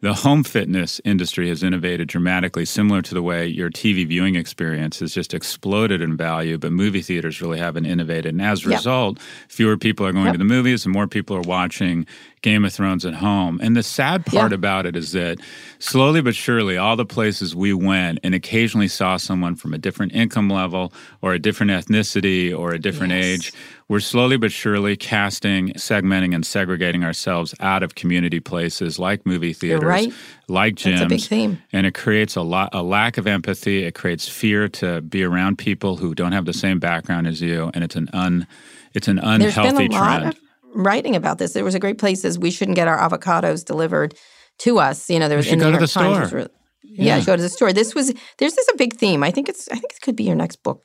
the 0.03 0.13
home 0.13 0.45
fitness 0.45 1.01
industry 1.07 1.49
has 1.49 1.63
innovated 1.63 2.07
dramatically, 2.07 2.67
similar 2.67 3.01
to 3.01 3.15
the 3.15 3.23
way 3.23 3.47
your 3.47 3.71
TV 3.71 4.07
viewing 4.07 4.37
experience 4.37 5.01
has 5.01 5.15
just 5.15 5.33
exploded 5.33 6.03
in 6.03 6.19
value, 6.19 6.59
but 6.59 6.71
movie 6.71 7.01
theaters 7.01 7.41
really 7.41 7.59
haven't 7.59 7.87
innovated. 7.87 8.27
And 8.35 8.43
as 8.43 8.65
a 8.65 8.69
Yep. 8.69 8.79
result, 8.79 9.19
fewer 9.49 9.79
people 9.79 10.07
are 10.07 10.13
going 10.13 10.27
Yep. 10.27 10.35
to 10.35 10.39
the 10.39 10.45
movies 10.45 10.85
and 10.85 10.93
more 10.93 11.07
people 11.09 11.35
are 11.35 11.41
watching 11.41 12.07
Game 12.43 12.65
of 12.65 12.73
Thrones 12.73 13.05
at 13.05 13.15
home. 13.15 13.59
And 13.63 13.75
the 13.77 13.83
sad 13.83 14.25
part 14.25 14.53
Yeah. 14.53 14.57
about 14.57 14.87
it 14.87 14.95
is 14.95 15.13
that 15.13 15.39
slowly 15.79 16.21
but 16.21 16.35
surely, 16.35 16.77
all 16.77 16.95
the 16.95 17.05
places 17.07 17.57
we 17.57 17.73
went 17.73 18.21
and 18.23 18.35
occasionally 18.35 18.89
saw 18.89 19.17
someone 19.17 19.57
from 19.57 19.75
a 19.75 19.79
different 19.79 20.13
income 20.15 20.49
level 20.49 20.93
or 21.23 21.33
a 21.35 21.39
different 21.39 21.73
ethnicity 21.73 22.57
or 22.57 22.73
a 22.73 22.79
different 22.79 23.13
Yes. 23.13 23.25
age, 23.25 23.53
we're 23.89 24.01
slowly 24.01 24.37
but 24.37 24.53
surely 24.53 24.97
casting, 24.97 25.71
segmenting, 25.75 26.35
and 26.35 26.45
segregating 26.47 27.03
ourselves 27.05 27.55
out 27.59 27.83
of 27.83 27.95
community 27.95 28.39
places 28.41 28.99
like 28.99 29.25
movie 29.27 29.53
theaters, 29.53 29.83
right. 29.85 30.13
like 30.49 30.75
gyms. 30.75 30.99
That's 30.99 31.03
a 31.03 31.07
big 31.09 31.21
theme. 31.23 31.59
And 31.73 31.87
it 31.87 31.95
creates 31.95 32.37
a 32.37 32.43
lot, 32.43 32.71
a 32.73 32.83
lack 32.83 33.17
of 33.19 33.27
empathy. 33.27 33.83
It 33.85 33.95
creates 33.95 34.29
fear 34.29 34.69
to 34.69 35.01
be 35.01 35.25
around 35.25 35.59
people 35.59 35.97
who 35.97 36.15
don't 36.15 36.33
have 36.33 36.45
the 36.45 36.53
same 36.53 36.79
background 36.79 37.27
as 37.27 37.41
you, 37.41 37.71
and 37.75 37.83
it's 37.83 37.97
an 37.97 38.09
un, 38.13 38.47
it's 38.95 39.09
an 39.09 39.19
unhealthy 39.19 39.89
been 39.89 39.93
a 39.97 40.01
lot 40.01 40.19
trend. 40.21 40.35
of 40.35 40.41
writing 40.77 41.17
about 41.17 41.39
this. 41.39 41.53
There 41.53 41.65
was 41.65 41.75
a 41.75 41.81
great 41.81 41.99
place 41.99 42.23
says 42.23 42.39
we 42.39 42.51
shouldn't 42.51 42.77
get 42.77 42.89
our 42.89 42.99
avocados 42.99 43.65
delivered 43.65 44.15
to 44.59 44.79
us. 44.79 45.09
You 45.11 45.19
know, 45.19 45.29
there 45.29 45.37
was 45.39 45.47
in 45.51 45.59
the 45.59 45.65
go 45.65 45.71
New 45.71 45.77
to 45.77 45.81
York 45.81 45.91
the 45.91 45.93
Times 46.19 46.33
really- 46.33 46.49
yeah. 46.83 47.23
go 47.25 47.37
to 47.37 47.43
the 47.43 47.49
store. 47.49 47.73
This 47.73 47.95
was 47.95 48.13
there's 48.39 48.55
this 48.55 48.69
a 48.69 48.77
big 48.77 48.95
theme. 48.97 49.23
I 49.23 49.31
think 49.31 49.49
it's 49.49 49.69
I 49.71 49.75
think 49.75 49.93
it 49.93 50.01
could 50.03 50.17
be 50.17 50.25
your 50.25 50.37
next 50.37 50.63
book, 50.63 50.83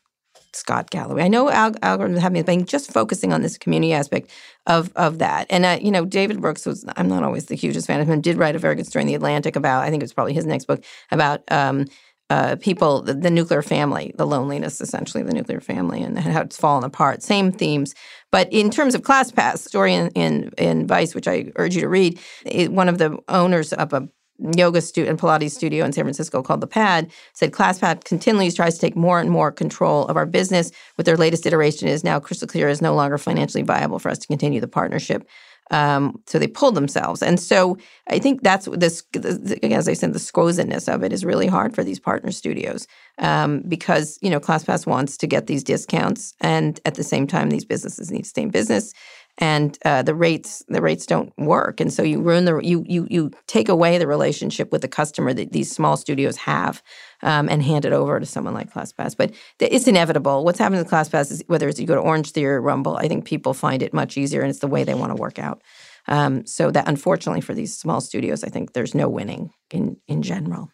Scott 0.53 0.89
Galloway. 0.89 1.23
I 1.23 1.27
know 1.27 1.49
al- 1.49 1.73
algorithms 1.75 2.17
have 2.19 2.31
me 2.33 2.41
been 2.41 2.65
just 2.65 2.91
focusing 2.91 3.31
on 3.31 3.41
this 3.41 3.57
community 3.57 3.93
aspect 3.93 4.29
of 4.67 4.91
of 4.95 5.19
that. 5.19 5.47
And 5.49 5.63
uh, 5.65 5.77
you 5.81 5.91
know, 5.91 6.03
David 6.05 6.41
Brooks 6.41 6.65
was 6.65 6.83
I'm 6.97 7.07
not 7.07 7.23
always 7.23 7.45
the 7.45 7.55
hugest 7.55 7.87
fan 7.87 8.01
of 8.01 8.07
him. 8.07 8.19
Did 8.19 8.37
write 8.37 8.55
a 8.55 8.59
very 8.59 8.75
good 8.75 8.87
story 8.87 9.03
in 9.03 9.07
the 9.07 9.15
Atlantic 9.15 9.55
about 9.55 9.83
I 9.83 9.89
think 9.89 10.01
it 10.01 10.05
was 10.05 10.13
probably 10.13 10.33
his 10.33 10.45
next 10.45 10.65
book 10.65 10.83
about. 11.11 11.41
Um, 11.51 11.85
uh, 12.31 12.55
people, 12.55 13.01
the, 13.01 13.13
the 13.13 13.29
nuclear 13.29 13.61
family, 13.61 14.13
the 14.15 14.25
loneliness 14.25 14.79
essentially 14.79 15.21
the 15.21 15.33
nuclear 15.33 15.59
family, 15.59 16.01
and 16.01 16.17
how 16.17 16.41
it's 16.41 16.57
fallen 16.57 16.85
apart. 16.85 17.21
Same 17.21 17.51
themes, 17.51 17.93
but 18.31 18.47
in 18.53 18.71
terms 18.71 18.95
of 18.95 19.01
ClassPass, 19.01 19.57
story 19.57 19.93
in, 19.93 20.07
in, 20.11 20.51
in 20.57 20.87
Vice, 20.87 21.13
which 21.13 21.27
I 21.27 21.51
urge 21.57 21.75
you 21.75 21.81
to 21.81 21.89
read, 21.89 22.19
it, 22.45 22.71
one 22.71 22.87
of 22.87 22.97
the 22.99 23.17
owners 23.27 23.73
of 23.73 23.91
a 23.91 24.07
yoga 24.55 24.81
studio 24.81 25.09
and 25.11 25.19
Pilates 25.19 25.51
studio 25.51 25.85
in 25.85 25.91
San 25.91 26.05
Francisco 26.05 26.41
called 26.41 26.61
The 26.61 26.67
Pad 26.67 27.11
said 27.33 27.51
ClassPass 27.51 28.03
continually 28.03 28.49
tries 28.51 28.75
to 28.75 28.81
take 28.81 28.95
more 28.95 29.19
and 29.19 29.29
more 29.29 29.51
control 29.51 30.07
of 30.07 30.17
our 30.17 30.25
business. 30.25 30.71
With 30.97 31.05
their 31.05 31.17
latest 31.17 31.45
iteration, 31.45 31.87
it 31.87 31.91
is 31.91 32.03
now 32.03 32.19
crystal 32.19 32.47
clear 32.47 32.69
is 32.69 32.81
no 32.81 32.95
longer 32.95 33.17
financially 33.17 33.63
viable 33.63 33.99
for 33.99 34.09
us 34.09 34.17
to 34.19 34.27
continue 34.27 34.61
the 34.61 34.67
partnership. 34.67 35.27
Um, 35.71 36.21
so 36.27 36.39
they 36.39 36.47
pulled 36.47 36.75
themselves, 36.75 37.23
and 37.23 37.39
so 37.39 37.77
I 38.09 38.19
think 38.19 38.43
that's 38.43 38.67
this. 38.73 39.03
the- 39.13 39.59
As 39.73 39.89
I 39.89 39.93
said, 39.93 40.13
the 40.13 40.19
squozenness 40.19 40.93
of 40.93 41.03
it 41.03 41.13
is 41.13 41.25
really 41.25 41.47
hard 41.47 41.75
for 41.75 41.83
these 41.83 41.99
partner 41.99 42.31
studios 42.31 42.87
um, 43.19 43.63
because 43.67 44.19
you 44.21 44.29
know 44.29 44.39
ClassPass 44.39 44.85
wants 44.87 45.17
to 45.17 45.27
get 45.27 45.47
these 45.47 45.63
discounts, 45.63 46.33
and 46.41 46.79
at 46.85 46.95
the 46.95 47.03
same 47.03 47.27
time, 47.27 47.49
these 47.49 47.65
businesses 47.65 48.11
need 48.11 48.23
to 48.23 48.29
stay 48.29 48.43
in 48.43 48.49
business, 48.49 48.93
and 49.39 49.77
uh, 49.85 50.03
the 50.03 50.15
rates 50.15 50.63
the 50.67 50.81
rates 50.81 51.05
don't 51.05 51.33
work, 51.37 51.79
and 51.79 51.93
so 51.93 52.03
you 52.03 52.21
ruin 52.21 52.45
the 52.45 52.59
you 52.59 52.83
you 52.87 53.07
you 53.09 53.31
take 53.47 53.69
away 53.69 53.97
the 53.97 54.07
relationship 54.07 54.71
with 54.71 54.81
the 54.81 54.89
customer 54.89 55.33
that 55.33 55.53
these 55.53 55.71
small 55.71 55.97
studios 55.97 56.37
have, 56.37 56.83
um, 57.23 57.49
and 57.49 57.61
hand 57.63 57.85
it 57.85 57.93
over 57.93 58.19
to 58.19 58.25
someone 58.25 58.53
like 58.53 58.71
ClassPass. 58.73 59.15
But 59.17 59.33
th- 59.59 59.71
it's 59.71 59.87
inevitable. 59.87 60.43
What's 60.43 60.59
happening 60.59 60.79
with 60.79 60.89
ClassPass 60.89 61.31
is 61.31 61.43
whether 61.47 61.67
it's 61.67 61.79
you 61.79 61.87
go 61.87 61.95
to 61.95 62.01
Orange 62.01 62.31
Theory 62.31 62.55
or 62.55 62.61
Rumble, 62.61 62.97
I 62.97 63.07
think 63.07 63.25
people 63.25 63.53
find 63.53 63.81
it 63.83 63.93
much 63.93 64.17
easier, 64.17 64.41
and 64.41 64.49
it's 64.49 64.59
the 64.59 64.67
way 64.67 64.83
they 64.83 64.93
want 64.95 65.11
to 65.15 65.21
work 65.21 65.39
out. 65.39 65.61
Um, 66.07 66.45
so 66.47 66.71
that 66.71 66.87
unfortunately 66.87 67.41
for 67.41 67.53
these 67.53 67.77
small 67.77 68.01
studios, 68.01 68.43
I 68.43 68.49
think 68.49 68.73
there's 68.73 68.95
no 68.95 69.07
winning 69.07 69.51
in 69.69 69.97
in 70.07 70.21
general. 70.23 70.69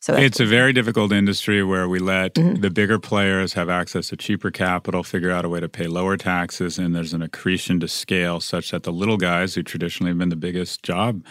So 0.00 0.16
It's 0.16 0.40
a 0.40 0.46
very 0.46 0.72
difficult 0.72 1.12
industry 1.12 1.62
where 1.62 1.88
we 1.88 2.00
let 2.00 2.34
Mm-hmm. 2.34 2.60
the 2.60 2.70
bigger 2.70 2.98
players 2.98 3.52
have 3.52 3.68
access 3.68 4.08
to 4.08 4.16
cheaper 4.16 4.50
capital, 4.50 5.04
figure 5.04 5.30
out 5.30 5.44
a 5.44 5.48
way 5.48 5.60
to 5.60 5.68
pay 5.68 5.86
lower 5.86 6.16
taxes, 6.16 6.76
and 6.76 6.92
there's 6.92 7.12
an 7.14 7.22
accretion 7.22 7.78
to 7.78 7.86
scale 7.86 8.40
such 8.40 8.72
that 8.72 8.82
the 8.82 8.92
little 8.92 9.16
guys 9.16 9.54
who 9.54 9.62
traditionally 9.62 10.10
have 10.10 10.18
been 10.18 10.28
the 10.28 10.34
biggest 10.34 10.82
job, 10.82 11.24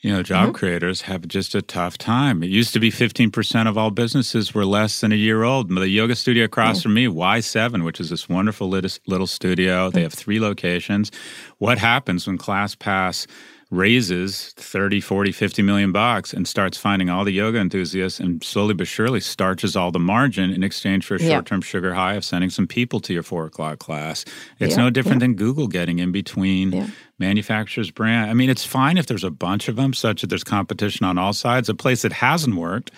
you 0.00 0.12
know, 0.12 0.22
job 0.22 0.48
Mm-hmm. 0.48 0.54
creators 0.56 1.02
have 1.02 1.26
just 1.26 1.54
a 1.54 1.62
tough 1.62 1.98
time. 1.98 2.42
It 2.42 2.50
used 2.50 2.72
to 2.74 2.80
be 2.80 2.90
15% 2.90 3.68
of 3.68 3.76
all 3.76 3.90
businesses 3.90 4.54
were 4.54 4.64
less 4.64 5.00
than 5.00 5.10
a 5.12 5.16
year 5.16 5.42
old. 5.42 5.68
The 5.74 5.88
yoga 5.88 6.14
studio 6.14 6.44
across 6.44 6.82
from 6.82 6.94
me, 6.94 7.06
Y7, 7.06 7.84
which 7.84 7.98
is 8.00 8.10
this 8.10 8.28
wonderful 8.28 8.68
little 8.68 9.26
studio, 9.26 9.90
they 9.90 10.02
have 10.02 10.14
three 10.14 10.38
locations. 10.38 11.10
What 11.58 11.78
happens 11.78 12.26
when 12.26 12.38
ClassPass 12.38 13.26
raises 13.70 14.52
30 14.56 14.98
40 15.02 15.30
50 15.30 15.60
million 15.60 15.92
bucks 15.92 16.32
and 16.32 16.48
starts 16.48 16.78
finding 16.78 17.10
all 17.10 17.22
the 17.22 17.32
yoga 17.32 17.58
enthusiasts 17.58 18.18
and 18.18 18.42
slowly 18.42 18.72
but 18.72 18.86
surely 18.86 19.20
starches 19.20 19.76
all 19.76 19.90
the 19.90 19.98
margin 19.98 20.50
in 20.50 20.62
exchange 20.62 21.04
for 21.04 21.16
a 21.16 21.22
Yeah. 21.22 21.28
short-term 21.34 21.60
sugar 21.60 21.92
high 21.92 22.14
of 22.14 22.24
sending 22.24 22.48
some 22.48 22.66
people 22.66 22.98
to 23.00 23.12
your 23.12 23.22
four 23.22 23.44
o'clock 23.44 23.78
class 23.78 24.24
it's 24.58 24.76
Yeah, 24.76 24.84
no 24.84 24.90
different 24.90 25.20
than 25.20 25.34
google 25.34 25.68
getting 25.68 25.98
in 25.98 26.12
between 26.12 26.72
Yeah. 26.72 26.86
manufacturers 27.18 27.90
brand 27.90 28.30
i 28.30 28.34
mean 28.34 28.48
it's 28.48 28.64
fine 28.64 28.96
if 28.96 29.04
there's 29.06 29.22
a 29.24 29.30
bunch 29.30 29.68
of 29.68 29.76
them 29.76 29.92
such 29.92 30.22
that 30.22 30.28
there's 30.28 30.44
competition 30.44 31.04
on 31.04 31.18
all 31.18 31.34
sides 31.34 31.68
a 31.68 31.74
place 31.74 32.00
that 32.02 32.12
hasn't 32.14 32.56
worked 32.56 32.90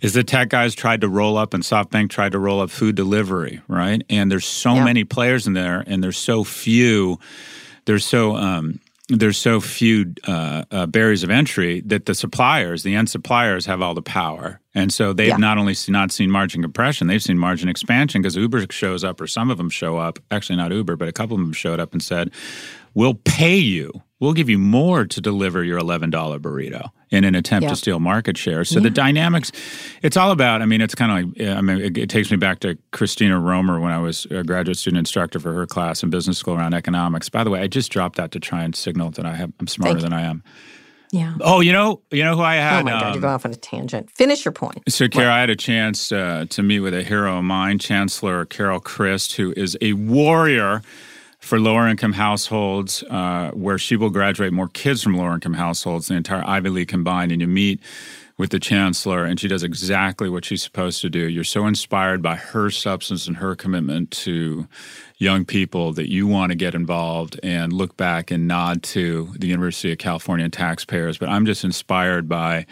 is 0.00 0.14
the 0.14 0.24
tech 0.24 0.48
guys 0.48 0.74
tried 0.74 1.00
to 1.02 1.08
roll 1.08 1.36
up 1.36 1.54
and 1.54 1.62
softbank 1.62 2.10
tried 2.10 2.32
to 2.32 2.40
roll 2.40 2.60
up 2.60 2.70
food 2.70 2.96
delivery 2.96 3.60
right 3.68 4.02
and 4.10 4.32
there's 4.32 4.46
so 4.46 4.74
Yeah. 4.74 4.84
many 4.84 5.04
players 5.04 5.46
in 5.46 5.52
there 5.52 5.84
and 5.86 6.02
there's 6.02 6.18
so 6.18 6.42
few 6.42 7.20
there's 7.84 8.04
so 8.04 8.34
um, 8.36 8.80
there's 9.08 9.38
so 9.38 9.60
few 9.60 10.14
uh, 10.26 10.64
uh, 10.70 10.86
barriers 10.86 11.22
of 11.22 11.30
entry 11.30 11.80
that 11.86 12.04
the 12.06 12.14
suppliers, 12.14 12.82
the 12.82 12.94
end 12.94 13.08
suppliers, 13.08 13.64
have 13.66 13.80
all 13.80 13.94
the 13.94 14.02
power, 14.02 14.60
and 14.74 14.92
so 14.92 15.12
they've 15.12 15.28
Yeah. 15.28 15.36
not 15.38 15.56
only 15.58 15.74
se- 15.74 15.92
not 15.92 16.12
seen 16.12 16.30
margin 16.30 16.60
compression, 16.62 17.06
they've 17.06 17.22
seen 17.22 17.38
margin 17.38 17.68
expansion 17.68 18.20
because 18.20 18.36
Uber 18.36 18.66
shows 18.70 19.04
up, 19.04 19.20
or 19.20 19.26
some 19.26 19.50
of 19.50 19.56
them 19.56 19.70
show 19.70 19.96
up. 19.96 20.18
Actually, 20.30 20.56
not 20.56 20.72
Uber, 20.72 20.96
but 20.96 21.08
a 21.08 21.12
couple 21.12 21.36
of 21.36 21.40
them 21.42 21.52
showed 21.54 21.80
up 21.80 21.92
and 21.92 22.02
said, 22.02 22.30
"We'll 22.94 23.14
pay 23.14 23.56
you." 23.56 24.02
We'll 24.20 24.32
give 24.32 24.48
you 24.48 24.58
more 24.58 25.04
to 25.06 25.20
deliver 25.20 25.62
your 25.62 25.78
$11 25.80 26.10
burrito 26.40 26.90
in 27.10 27.22
an 27.24 27.34
attempt 27.36 27.62
Yeah. 27.64 27.68
to 27.70 27.76
steal 27.76 28.00
market 28.00 28.36
share. 28.36 28.64
So 28.64 28.80
the 28.80 28.90
dynamics, 28.90 29.52
it's 30.02 30.16
all 30.16 30.32
about, 30.32 30.60
I 30.60 30.66
mean, 30.66 30.80
it's 30.80 30.94
kind 30.96 31.12
of 31.12 31.38
like, 31.40 31.48
I 31.48 31.60
mean, 31.60 31.78
it, 31.78 31.96
it 31.96 32.10
takes 32.10 32.30
me 32.30 32.36
back 32.36 32.58
to 32.60 32.76
Christina 32.90 33.38
Romer 33.38 33.78
when 33.78 33.92
I 33.92 33.98
was 33.98 34.26
a 34.30 34.42
graduate 34.42 34.76
student 34.76 34.98
instructor 34.98 35.38
for 35.38 35.52
her 35.54 35.66
class 35.66 36.02
in 36.02 36.10
business 36.10 36.36
school 36.36 36.54
around 36.54 36.74
economics. 36.74 37.28
By 37.28 37.44
the 37.44 37.50
way, 37.50 37.60
I 37.60 37.68
just 37.68 37.92
dropped 37.92 38.16
that 38.16 38.32
to 38.32 38.40
try 38.40 38.64
and 38.64 38.74
signal 38.74 39.10
that 39.12 39.24
I 39.24 39.34
have, 39.36 39.52
I'm 39.60 39.68
smarter 39.68 40.00
Thank 40.00 40.10
than 40.10 40.12
I 40.12 40.22
am. 40.22 40.42
yeah. 41.12 41.34
Oh, 41.40 41.60
you 41.60 41.72
know, 41.72 42.00
you 42.10 42.24
know 42.24 42.34
who 42.34 42.42
I 42.42 42.58
Oh 42.58 42.60
had? 42.60 42.84
my 42.86 42.90
God, 42.90 43.02
um, 43.04 43.12
you're 43.12 43.22
going 43.22 43.34
off 43.34 43.44
on 43.46 43.52
a 43.52 43.56
tangent. 43.56 44.10
Finish 44.10 44.44
your 44.44 44.50
point. 44.52 44.82
so, 44.88 45.06
Kara, 45.08 45.32
I 45.32 45.38
had 45.38 45.50
a 45.50 45.56
chance 45.56 46.10
uh, 46.10 46.44
to 46.50 46.62
meet 46.64 46.80
with 46.80 46.92
a 46.92 47.04
hero 47.04 47.38
of 47.38 47.44
mine, 47.44 47.78
Chancellor 47.78 48.44
Carol 48.46 48.80
Christ, 48.80 49.36
who 49.36 49.54
is 49.56 49.78
a 49.80 49.92
warrior 49.92 50.82
for 51.38 51.60
lower 51.60 51.86
income 51.86 52.12
households, 52.12 53.02
uh, 53.04 53.50
where 53.52 53.78
she 53.78 53.96
will 53.96 54.10
graduate 54.10 54.52
more 54.52 54.68
kids 54.68 55.02
from 55.02 55.16
lower 55.16 55.34
income 55.34 55.54
households 55.54 56.08
the 56.08 56.14
entire 56.14 56.44
Ivy 56.46 56.70
League 56.70 56.88
combined. 56.88 57.32
And 57.32 57.40
you 57.40 57.46
meet 57.46 57.80
with 58.38 58.50
the 58.50 58.60
chancellor, 58.60 59.24
and 59.24 59.38
she 59.40 59.48
does 59.48 59.64
exactly 59.64 60.28
what 60.28 60.44
she's 60.44 60.62
supposed 60.62 61.00
to 61.00 61.10
do. 61.10 61.28
You're 61.28 61.42
so 61.42 61.66
inspired 61.66 62.22
by 62.22 62.36
her 62.36 62.70
substance 62.70 63.26
and 63.26 63.36
her 63.38 63.56
commitment 63.56 64.12
to 64.12 64.68
young 65.16 65.44
people 65.44 65.92
that 65.94 66.08
you 66.08 66.28
want 66.28 66.52
to 66.52 66.56
get 66.56 66.74
involved 66.74 67.38
and 67.42 67.72
look 67.72 67.96
back 67.96 68.30
and 68.30 68.46
nod 68.46 68.84
to 68.84 69.32
the 69.36 69.48
University 69.48 69.90
of 69.90 69.98
California 69.98 70.48
taxpayers. 70.48 71.18
But 71.18 71.28
I'm 71.28 71.46
just 71.46 71.64
inspired 71.64 72.28
by 72.28 72.66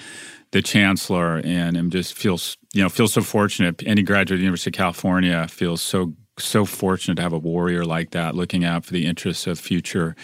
the 0.52 0.62
chancellor 0.62 1.38
and 1.38 1.76
am 1.76 1.90
just 1.90 2.14
feels 2.14 2.56
you 2.72 2.82
know 2.82 2.88
feels 2.88 3.12
so 3.12 3.22
fortunate. 3.22 3.82
Any 3.84 4.02
graduate 4.02 4.36
of 4.36 4.38
the 4.38 4.44
University 4.44 4.70
of 4.70 4.74
California 4.74 5.48
feels 5.48 5.82
so 5.82 6.14
so 6.38 6.64
fortunate 6.64 7.14
to 7.16 7.22
have 7.22 7.32
a 7.32 7.38
warrior 7.38 7.84
like 7.84 8.10
that 8.10 8.34
looking 8.34 8.64
out 8.64 8.84
for 8.84 8.92
the 8.92 9.06
interests 9.06 9.46
of 9.46 9.58
future 9.58 10.14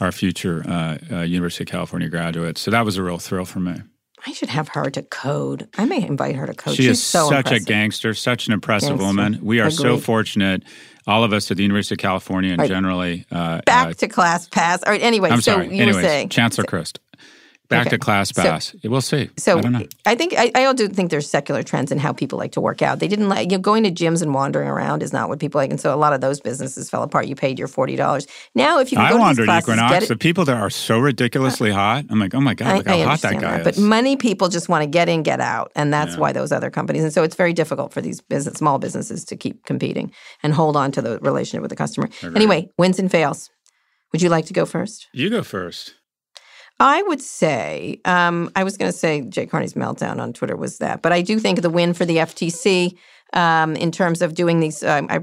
our 0.00 0.12
future 0.12 0.62
uh, 0.68 0.98
uh, 1.10 1.20
University 1.22 1.64
of 1.64 1.68
California 1.68 2.08
graduates. 2.08 2.60
So 2.60 2.70
that 2.70 2.84
was 2.84 2.96
a 2.96 3.02
real 3.02 3.18
thrill 3.18 3.44
for 3.44 3.60
me. 3.60 3.74
I 4.26 4.32
should 4.32 4.48
have 4.48 4.68
her 4.68 4.90
to 4.90 5.02
code. 5.02 5.68
I 5.78 5.84
may 5.84 6.02
invite 6.04 6.34
her 6.36 6.46
to 6.46 6.54
code. 6.54 6.74
She 6.74 6.82
She's 6.84 6.92
is 6.92 7.02
so 7.02 7.28
such 7.28 7.46
impressive. 7.46 7.62
a 7.62 7.68
gangster, 7.68 8.14
such 8.14 8.46
an 8.48 8.52
impressive 8.54 8.90
Gangster. 8.98 9.06
woman. 9.06 9.38
We 9.42 9.60
are 9.60 9.70
so 9.70 9.98
fortunate, 9.98 10.64
all 11.06 11.22
of 11.22 11.32
us 11.32 11.50
at 11.50 11.56
the 11.58 11.62
University 11.62 11.94
of 11.94 11.98
California 11.98 12.50
and 12.50 12.60
Right. 12.60 12.68
generally. 12.68 13.24
Uh, 13.30 13.60
Back 13.66 13.88
uh, 13.88 13.92
to 13.94 14.08
class 14.08 14.48
pass. 14.48 14.82
All 14.82 14.92
right. 14.92 15.02
Anyway, 15.02 15.30
I'm 15.30 15.40
so 15.40 15.52
sorry. 15.52 15.66
you 15.66 15.82
Anyways, 15.82 15.96
were 15.96 16.02
saying 16.02 16.28
Chancellor 16.30 16.64
Christ. 16.64 16.98
Back 17.68 17.86
Okay. 17.88 17.90
to 17.96 17.98
class 17.98 18.30
So- 18.34 18.42
pass. 18.42 18.74
we'll 18.84 19.00
see. 19.00 19.28
So 19.36 19.58
I 19.58 19.60
don't 19.60 19.72
know. 19.72 19.86
I 20.04 20.14
think 20.14 20.34
I, 20.36 20.50
I 20.54 20.72
do 20.72 20.88
think 20.88 21.10
there's 21.10 21.28
secular 21.28 21.62
trends 21.62 21.90
in 21.90 21.98
how 21.98 22.12
people 22.12 22.38
like 22.38 22.52
to 22.52 22.60
work 22.60 22.80
out. 22.82 23.00
They 23.00 23.08
didn't 23.08 23.28
like 23.28 23.50
you 23.50 23.58
know, 23.58 23.62
going 23.62 23.82
to 23.84 23.90
gyms 23.90 24.22
and 24.22 24.32
wandering 24.34 24.68
around 24.68 25.02
is 25.02 25.12
not 25.12 25.28
what 25.28 25.40
people 25.40 25.58
like, 25.60 25.70
and 25.70 25.80
so 25.80 25.92
a 25.92 25.96
lot 25.96 26.12
of 26.12 26.20
those 26.20 26.40
businesses 26.40 26.88
fell 26.88 27.02
apart. 27.02 27.26
You 27.26 27.34
paid 27.34 27.58
your 27.58 27.68
forty 27.68 27.96
dollars. 27.96 28.26
Now, 28.54 28.78
if 28.78 28.92
you 28.92 28.98
can 28.98 29.06
I 29.06 29.10
go 29.10 29.16
to 29.16 29.20
wandered 29.20 29.48
these 29.48 29.64
classes, 29.64 29.82
Equinox. 29.84 30.08
The 30.08 30.16
people 30.16 30.44
there 30.44 30.56
are 30.56 30.70
so 30.70 30.98
ridiculously 30.98 31.70
uh, 31.70 31.74
hot. 31.74 32.04
I'm 32.10 32.20
like, 32.20 32.34
oh 32.34 32.40
my 32.40 32.54
god, 32.54 32.68
I, 32.68 32.76
look 32.76 32.86
how 32.86 32.96
I 32.98 33.02
hot 33.02 33.20
that 33.22 33.34
guy 33.40 33.58
that, 33.58 33.66
is. 33.66 33.76
but 33.76 33.82
money 33.84 34.16
people 34.16 34.48
just 34.48 34.68
want 34.68 34.82
to 34.82 34.86
get 34.86 35.08
in, 35.08 35.22
get 35.22 35.40
out, 35.40 35.72
and 35.74 35.92
that's 35.92 36.16
why 36.16 36.32
those 36.32 36.52
other 36.52 36.70
companies. 36.70 37.02
And 37.02 37.12
so 37.12 37.22
it's 37.22 37.36
very 37.36 37.52
difficult 37.52 37.92
for 37.92 38.00
these 38.00 38.20
business, 38.20 38.54
small 38.58 38.78
businesses 38.78 39.24
to 39.26 39.36
keep 39.36 39.64
competing 39.64 40.12
and 40.42 40.52
hold 40.54 40.76
on 40.76 40.92
to 40.92 41.02
the 41.02 41.18
relationship 41.20 41.62
with 41.62 41.70
the 41.70 41.76
customer. 41.76 42.08
Anyway, 42.22 42.68
wins 42.78 42.98
and 42.98 43.10
fails. 43.10 43.50
Would 44.12 44.22
you 44.22 44.28
like 44.28 44.46
to 44.46 44.52
go 44.52 44.64
first? 44.66 45.08
you 45.12 45.28
go 45.30 45.42
first. 45.42 45.94
I 46.78 47.02
would 47.02 47.22
say, 47.22 48.00
um, 48.04 48.50
I 48.54 48.64
was 48.64 48.76
going 48.76 48.90
to 48.90 48.96
say 48.96 49.22
Jay 49.22 49.46
Carney's 49.46 49.74
meltdown 49.74 50.20
on 50.20 50.32
Twitter 50.32 50.56
was 50.56 50.78
that, 50.78 51.00
but 51.00 51.12
I 51.12 51.22
do 51.22 51.38
think 51.38 51.62
the 51.62 51.70
win 51.70 51.94
for 51.94 52.04
the 52.04 52.16
FTC 52.16 52.96
um, 53.32 53.76
in 53.76 53.90
terms 53.90 54.20
of 54.20 54.34
doing 54.34 54.60
these. 54.60 54.82
Um, 54.82 55.06
I, 55.08 55.20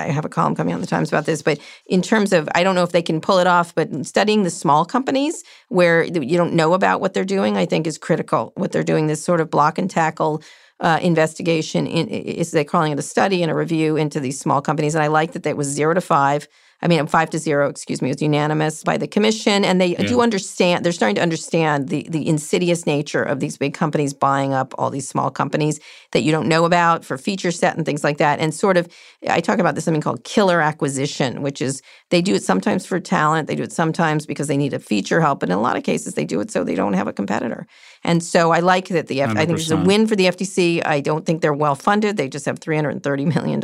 I 0.00 0.06
have 0.08 0.24
a 0.24 0.30
column 0.30 0.54
coming 0.54 0.72
out 0.72 0.76
in 0.76 0.80
the 0.80 0.86
Times 0.86 1.10
about 1.10 1.26
this, 1.26 1.42
but 1.42 1.58
in 1.86 2.00
terms 2.00 2.32
of, 2.32 2.48
I 2.54 2.62
don't 2.62 2.74
know 2.74 2.82
if 2.84 2.92
they 2.92 3.02
can 3.02 3.20
pull 3.20 3.38
it 3.38 3.46
off, 3.46 3.74
but 3.74 4.06
studying 4.06 4.44
the 4.44 4.50
small 4.50 4.86
companies 4.86 5.44
where 5.68 6.04
you 6.04 6.38
don't 6.38 6.54
know 6.54 6.72
about 6.72 7.02
what 7.02 7.12
they're 7.12 7.24
doing, 7.24 7.56
I 7.58 7.66
think 7.66 7.86
is 7.86 7.98
critical. 7.98 8.52
What 8.56 8.72
they're 8.72 8.82
doing, 8.82 9.06
this 9.06 9.22
sort 9.22 9.40
of 9.40 9.50
block 9.50 9.78
and 9.78 9.90
tackle. 9.90 10.42
Uh, 10.80 10.98
investigation 11.00 11.86
in, 11.86 12.08
is 12.08 12.50
they're 12.50 12.64
calling 12.64 12.90
it 12.90 12.98
a 12.98 13.02
study 13.02 13.42
and 13.42 13.50
a 13.50 13.54
review 13.54 13.96
into 13.96 14.18
these 14.18 14.40
small 14.40 14.60
companies, 14.60 14.96
and 14.96 15.04
I 15.04 15.06
like 15.06 15.32
that 15.32 15.44
that 15.44 15.56
was 15.56 15.68
zero 15.68 15.94
to 15.94 16.00
five 16.00 16.48
I 16.84 16.86
mean, 16.88 17.06
five 17.06 17.30
to 17.30 17.38
zero, 17.38 17.70
excuse 17.70 18.02
me, 18.02 18.08
was 18.08 18.20
unanimous 18.20 18.84
by 18.84 18.98
the 18.98 19.08
commission. 19.08 19.64
And 19.64 19.80
they 19.80 19.88
yeah. 19.88 20.02
do 20.02 20.20
understand, 20.20 20.84
they're 20.84 20.92
starting 20.92 21.14
to 21.14 21.22
understand 21.22 21.88
the, 21.88 22.06
the 22.10 22.28
insidious 22.28 22.86
nature 22.86 23.22
of 23.22 23.40
these 23.40 23.56
big 23.56 23.72
companies 23.72 24.12
buying 24.12 24.52
up 24.52 24.74
all 24.76 24.90
these 24.90 25.08
small 25.08 25.30
companies 25.30 25.80
that 26.12 26.20
you 26.20 26.30
don't 26.30 26.46
know 26.46 26.66
about 26.66 27.02
for 27.02 27.16
feature 27.16 27.50
set 27.50 27.74
and 27.74 27.86
things 27.86 28.04
like 28.04 28.18
that. 28.18 28.38
And 28.38 28.54
sort 28.54 28.76
of, 28.76 28.86
I 29.26 29.40
talk 29.40 29.58
about 29.58 29.74
this 29.74 29.84
something 29.84 30.02
called 30.02 30.24
killer 30.24 30.60
acquisition, 30.60 31.40
which 31.40 31.62
is 31.62 31.80
they 32.10 32.20
do 32.20 32.34
it 32.34 32.42
sometimes 32.42 32.84
for 32.84 33.00
talent, 33.00 33.48
they 33.48 33.56
do 33.56 33.62
it 33.62 33.72
sometimes 33.72 34.26
because 34.26 34.48
they 34.48 34.58
need 34.58 34.74
a 34.74 34.78
feature 34.78 35.22
help. 35.22 35.40
But 35.40 35.48
in 35.48 35.56
a 35.56 35.62
lot 35.62 35.78
of 35.78 35.84
cases, 35.84 36.14
they 36.14 36.26
do 36.26 36.38
it 36.40 36.50
so 36.50 36.64
they 36.64 36.74
don't 36.74 36.92
have 36.92 37.08
a 37.08 37.14
competitor. 37.14 37.66
And 38.04 38.22
so 38.22 38.50
I 38.50 38.60
like 38.60 38.88
that 38.88 39.06
the, 39.06 39.22
F- 39.22 39.36
I 39.36 39.46
think 39.46 39.58
it's 39.58 39.70
a 39.70 39.78
win 39.78 40.06
for 40.06 40.16
the 40.16 40.26
FTC. 40.26 40.86
I 40.86 41.00
don't 41.00 41.24
think 41.24 41.40
they're 41.40 41.54
well 41.54 41.74
funded. 41.74 42.18
They 42.18 42.28
just 42.28 42.44
have 42.44 42.60
$330 42.60 43.34
million 43.34 43.60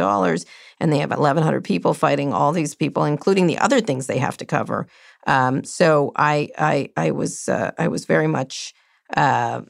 and 0.81 0.93
they 0.93 0.99
have 0.99 1.11
1,100 1.11 1.63
people 1.63 1.95
fighting 1.95 2.33
all 2.33 2.53
these 2.53 2.75
people, 2.75 3.05
including 3.11 3.47
the 3.47 3.59
other 3.59 3.81
things 3.81 4.07
they 4.07 4.19
have 4.19 4.37
to 4.39 4.45
cover. 4.45 4.87
Um, 5.27 5.65
so 5.65 6.13
I, 6.17 6.49
I, 6.57 6.91
I 6.97 7.11
was, 7.11 7.49
uh, 7.49 7.71
I 7.79 7.89
was 7.89 8.07
very 8.07 8.27
much, 8.27 8.75
uh, 9.17 9.63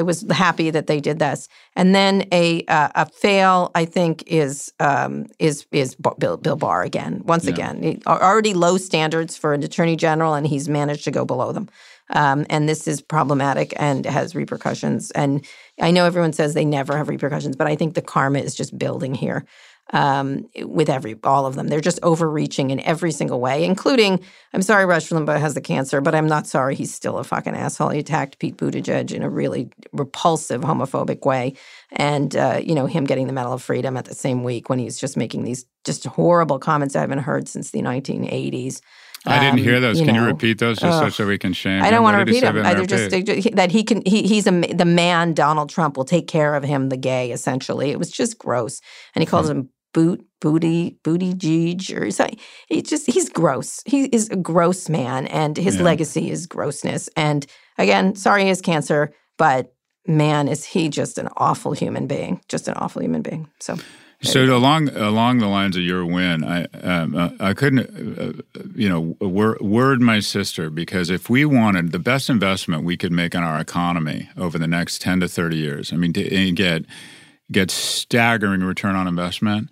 I 0.00 0.02
was 0.02 0.26
happy 0.30 0.70
that 0.70 0.86
they 0.86 1.00
did 1.00 1.18
this. 1.18 1.48
And 1.76 1.94
then 1.94 2.26
a 2.32 2.64
uh, 2.66 2.88
a 2.94 3.06
fail, 3.06 3.70
I 3.74 3.84
think, 3.84 4.24
is 4.26 4.72
um, 4.80 5.26
is 5.38 5.66
is 5.70 5.94
Bill, 6.18 6.36
Bill 6.36 6.56
Barr 6.56 6.82
again. 6.82 7.22
Once 7.24 7.44
yeah. 7.44 7.52
again, 7.52 8.02
already 8.06 8.54
low 8.54 8.78
standards 8.78 9.36
for 9.36 9.54
an 9.54 9.62
attorney 9.62 9.96
general, 9.96 10.34
and 10.34 10.46
he's 10.46 10.68
managed 10.68 11.04
to 11.04 11.10
go 11.10 11.24
below 11.24 11.52
them. 11.52 11.68
Um, 12.10 12.44
and 12.50 12.68
this 12.68 12.86
is 12.88 13.00
problematic 13.00 13.72
and 13.76 14.04
has 14.04 14.34
repercussions. 14.34 15.10
And 15.12 15.46
I 15.80 15.90
know 15.90 16.04
everyone 16.04 16.32
says 16.32 16.52
they 16.52 16.64
never 16.64 16.96
have 16.96 17.08
repercussions, 17.08 17.56
but 17.56 17.66
I 17.66 17.76
think 17.76 17.94
the 17.94 18.02
karma 18.02 18.40
is 18.40 18.54
just 18.54 18.76
building 18.76 19.14
here 19.14 19.44
um, 19.90 20.48
with 20.60 20.88
every 20.88 21.16
all 21.24 21.46
of 21.46 21.54
them. 21.54 21.68
They're 21.68 21.80
just 21.80 21.98
overreaching 22.02 22.70
in 22.70 22.80
every 22.80 23.12
single 23.12 23.40
way, 23.40 23.64
including 23.64 24.20
I'm 24.54 24.62
sorry 24.62 24.86
Rush 24.86 25.08
Limbaugh 25.10 25.40
has 25.40 25.54
the 25.54 25.60
cancer, 25.60 26.00
but 26.00 26.14
I'm 26.14 26.26
not 26.26 26.46
sorry 26.46 26.74
he's 26.74 26.94
still 26.94 27.18
a 27.18 27.24
fucking 27.24 27.54
asshole. 27.54 27.90
He 27.90 27.98
attacked 27.98 28.38
Pete 28.38 28.56
Buttigieg 28.56 29.12
in 29.12 29.22
a 29.22 29.30
really 29.30 29.70
repulsive 29.92 30.62
homophobic 30.62 31.24
way, 31.26 31.54
and 31.92 32.34
uh, 32.36 32.60
you 32.62 32.74
know 32.74 32.86
him 32.86 33.04
getting 33.04 33.26
the 33.26 33.32
Medal 33.32 33.52
of 33.52 33.62
Freedom 33.62 33.96
at 33.96 34.06
the 34.06 34.14
same 34.14 34.44
week 34.44 34.68
when 34.68 34.78
he's 34.78 34.98
just 34.98 35.16
making 35.16 35.44
these 35.44 35.66
just 35.84 36.04
horrible 36.04 36.58
comments 36.58 36.96
I 36.96 37.00
haven't 37.00 37.18
heard 37.18 37.48
since 37.48 37.70
the 37.70 37.82
1980s. 37.82 38.80
I 39.26 39.38
didn't 39.38 39.58
hear 39.58 39.76
um, 39.76 39.82
those. 39.82 40.00
You 40.00 40.06
can 40.06 40.16
know, 40.16 40.22
you 40.22 40.26
repeat 40.26 40.58
those 40.58 40.78
just 40.78 41.02
uh, 41.02 41.10
so 41.10 41.26
we 41.26 41.38
can 41.38 41.52
shame? 41.52 41.82
I 41.82 41.90
don't 41.90 42.02
want 42.02 42.14
to 42.14 42.18
repeat 42.18 42.40
them. 42.40 42.58
Either 42.58 42.86
just 42.86 43.10
that 43.54 43.70
he 43.70 43.84
can. 43.84 44.02
He, 44.04 44.22
he's 44.22 44.46
a 44.46 44.50
the 44.50 44.84
man. 44.84 45.34
Donald 45.34 45.70
Trump 45.70 45.96
will 45.96 46.04
take 46.04 46.26
care 46.26 46.54
of 46.54 46.64
him. 46.64 46.88
The 46.88 46.96
gay, 46.96 47.30
essentially. 47.30 47.90
It 47.90 47.98
was 47.98 48.10
just 48.10 48.38
gross, 48.38 48.80
and 49.14 49.22
he 49.22 49.26
calls 49.26 49.48
him 49.48 49.70
boot 49.94 50.26
booty 50.40 50.98
booty 51.04 51.34
Jeej 51.34 52.00
or 52.00 52.10
something. 52.10 52.38
He 52.68 52.82
just 52.82 53.08
he's 53.10 53.28
gross. 53.28 53.80
He 53.86 54.06
is 54.06 54.28
a 54.30 54.36
gross 54.36 54.88
man, 54.88 55.26
and 55.28 55.56
his 55.56 55.76
yeah. 55.76 55.82
legacy 55.82 56.30
is 56.30 56.46
grossness. 56.46 57.08
And 57.16 57.46
again, 57.78 58.16
sorry, 58.16 58.42
he 58.42 58.48
has 58.48 58.60
cancer, 58.60 59.12
but 59.38 59.74
man, 60.06 60.48
is 60.48 60.64
he 60.64 60.88
just 60.88 61.18
an 61.18 61.28
awful 61.36 61.72
human 61.72 62.06
being. 62.08 62.40
Just 62.48 62.66
an 62.66 62.74
awful 62.74 63.02
human 63.02 63.22
being. 63.22 63.48
So. 63.60 63.76
So 64.22 64.44
along 64.56 64.88
along 64.90 65.38
the 65.38 65.48
lines 65.48 65.76
of 65.76 65.82
your 65.82 66.06
win, 66.06 66.44
I 66.44 66.64
um, 66.82 67.16
uh, 67.16 67.30
I 67.40 67.54
couldn't 67.54 68.18
uh, 68.18 68.32
you 68.74 68.88
know 68.88 69.16
word, 69.20 69.60
word 69.60 70.00
my 70.00 70.20
sister 70.20 70.70
because 70.70 71.10
if 71.10 71.28
we 71.28 71.44
wanted 71.44 71.90
the 71.90 71.98
best 71.98 72.30
investment 72.30 72.84
we 72.84 72.96
could 72.96 73.12
make 73.12 73.34
in 73.34 73.42
our 73.42 73.58
economy 73.58 74.28
over 74.36 74.58
the 74.58 74.68
next 74.68 75.02
ten 75.02 75.18
to 75.20 75.28
thirty 75.28 75.56
years, 75.56 75.92
I 75.92 75.96
mean 75.96 76.12
to 76.12 76.52
get 76.52 76.84
get 77.50 77.70
staggering 77.70 78.62
return 78.62 78.94
on 78.94 79.08
investment 79.08 79.68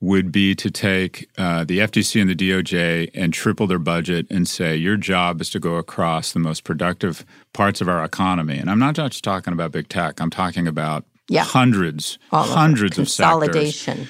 would 0.00 0.32
be 0.32 0.54
to 0.56 0.68
take 0.68 1.28
uh, 1.38 1.62
the 1.62 1.78
FTC 1.78 2.20
and 2.20 2.28
the 2.28 2.34
DOJ 2.34 3.10
and 3.14 3.32
triple 3.32 3.68
their 3.68 3.78
budget 3.78 4.26
and 4.30 4.48
say 4.48 4.74
your 4.74 4.96
job 4.96 5.40
is 5.40 5.48
to 5.50 5.60
go 5.60 5.76
across 5.76 6.32
the 6.32 6.40
most 6.40 6.64
productive 6.64 7.24
parts 7.52 7.80
of 7.80 7.88
our 7.88 8.02
economy. 8.02 8.58
And 8.58 8.68
I'm 8.68 8.80
not 8.80 8.96
just 8.96 9.22
talking 9.22 9.52
about 9.52 9.70
big 9.70 9.88
tech. 9.88 10.20
I'm 10.20 10.28
talking 10.28 10.66
about 10.66 11.04
yeah. 11.32 11.44
hundreds, 11.44 12.18
All 12.30 12.44
hundreds 12.44 12.98
of, 12.98 13.02
of 13.02 13.06
consolidation, 13.06 14.08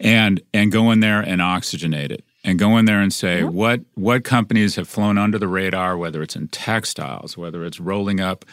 and 0.00 0.40
and 0.52 0.72
go 0.72 0.90
in 0.90 1.00
there 1.00 1.20
and 1.20 1.40
oxygenate 1.40 2.10
it 2.10 2.24
and 2.44 2.58
go 2.58 2.76
in 2.76 2.84
there 2.84 3.00
and 3.00 3.12
say 3.12 3.42
what 3.42 3.80
what 3.94 4.22
companies 4.22 4.76
have 4.76 4.88
flown 4.88 5.16
under 5.16 5.38
the 5.38 5.48
radar, 5.48 5.96
whether 5.96 6.22
it's 6.22 6.36
in 6.36 6.48
textiles, 6.48 7.36
whether 7.36 7.64
it's 7.64 7.80
rolling 7.80 8.20
up 8.20 8.44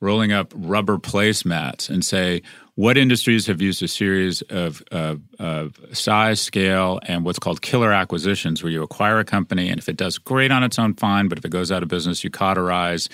rolling 0.00 0.32
up 0.32 0.52
rubber 0.54 0.96
placemats, 0.96 1.90
and 1.90 2.04
say 2.04 2.42
what 2.76 2.96
industries 2.96 3.46
have 3.46 3.60
used 3.60 3.82
a 3.82 3.88
series 3.88 4.40
of, 4.42 4.82
of, 4.90 5.20
of, 5.38 5.78
size, 5.92 6.40
scale, 6.40 6.98
and 7.02 7.26
what's 7.26 7.38
called 7.38 7.60
killer 7.60 7.92
acquisitions, 7.92 8.62
where 8.62 8.72
you 8.72 8.82
acquire 8.82 9.18
a 9.18 9.24
company, 9.24 9.68
and 9.68 9.78
if 9.78 9.86
it 9.86 9.96
does 9.96 10.16
great 10.16 10.50
on 10.50 10.62
its 10.62 10.78
own, 10.78 10.94
fine. 10.94 11.28
But 11.28 11.36
if 11.36 11.44
it 11.44 11.50
goes 11.50 11.70
out 11.70 11.82
of 11.82 11.90
business, 11.90 12.24
you 12.24 12.30
cauterize 12.30 13.10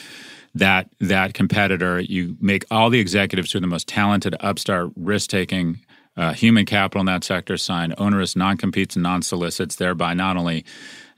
that 0.59 0.89
that 1.01 1.35
competitor. 1.35 2.01
You 2.01 2.37
make 2.41 2.65
all 2.71 2.91
the 2.91 3.01
executives 3.01 3.53
who 3.53 3.59
are 3.59 3.61
the 3.61 3.67
most 3.67 3.89
talented, 3.89 4.35
upstart, 4.41 4.91
risk 4.97 5.31
taking 5.31 5.81
uh, 6.17 6.33
human 6.33 6.65
capital 6.65 7.01
in 7.01 7.07
that 7.07 7.25
sector 7.25 7.57
sign 7.57 7.95
onerous 7.99 8.37
non 8.37 8.57
competes 8.57 8.97
and 8.97 9.03
non 9.03 9.23
solicits, 9.23 9.77
thereby 9.77 10.15
not 10.15 10.37
only 10.37 10.65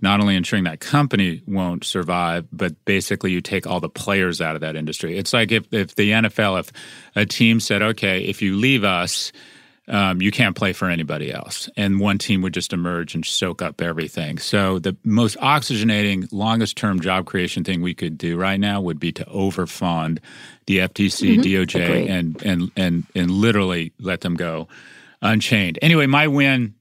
not 0.00 0.20
only 0.20 0.36
ensuring 0.36 0.64
that 0.64 0.80
company 0.80 1.42
won't 1.46 1.84
survive, 1.84 2.46
but 2.52 2.84
basically 2.84 3.32
you 3.32 3.40
take 3.40 3.66
all 3.66 3.80
the 3.80 3.88
players 3.88 4.40
out 4.40 4.54
of 4.54 4.60
that 4.60 4.76
industry. 4.76 5.18
It's 5.18 5.32
like 5.32 5.50
if, 5.50 5.64
if 5.72 5.96
the 5.96 6.12
NFL, 6.12 6.60
if 6.60 6.72
a 7.16 7.26
team 7.26 7.58
said, 7.58 7.82
okay, 7.82 8.24
if 8.24 8.40
you 8.40 8.56
leave 8.56 8.84
us, 8.84 9.32
um, 9.88 10.20
you 10.20 10.30
can't 10.30 10.54
play 10.54 10.72
for 10.72 10.88
anybody 10.88 11.32
else. 11.32 11.68
And 11.76 11.98
one 11.98 12.18
team 12.18 12.42
would 12.42 12.54
just 12.54 12.72
emerge 12.72 13.14
and 13.14 13.24
soak 13.24 13.62
up 13.62 13.80
everything. 13.80 14.38
So 14.38 14.78
the 14.78 14.96
most 15.02 15.36
oxygenating, 15.38 16.28
longest 16.30 16.76
term 16.76 17.00
job 17.00 17.26
creation 17.26 17.64
thing 17.64 17.80
we 17.80 17.94
could 17.94 18.18
do 18.18 18.36
right 18.36 18.60
now 18.60 18.80
would 18.80 19.00
be 19.00 19.12
to 19.12 19.24
overfund 19.24 20.18
the 20.66 20.78
FTC, 20.78 21.38
mm-hmm. 21.38 21.42
DOJ, 21.42 22.08
and, 22.08 22.42
and 22.42 22.70
and 22.76 23.06
and 23.14 23.30
literally 23.30 23.92
let 23.98 24.20
them 24.20 24.34
go 24.34 24.68
unchained. 25.22 25.78
Anyway, 25.80 26.06
my 26.06 26.28
win 26.28 26.74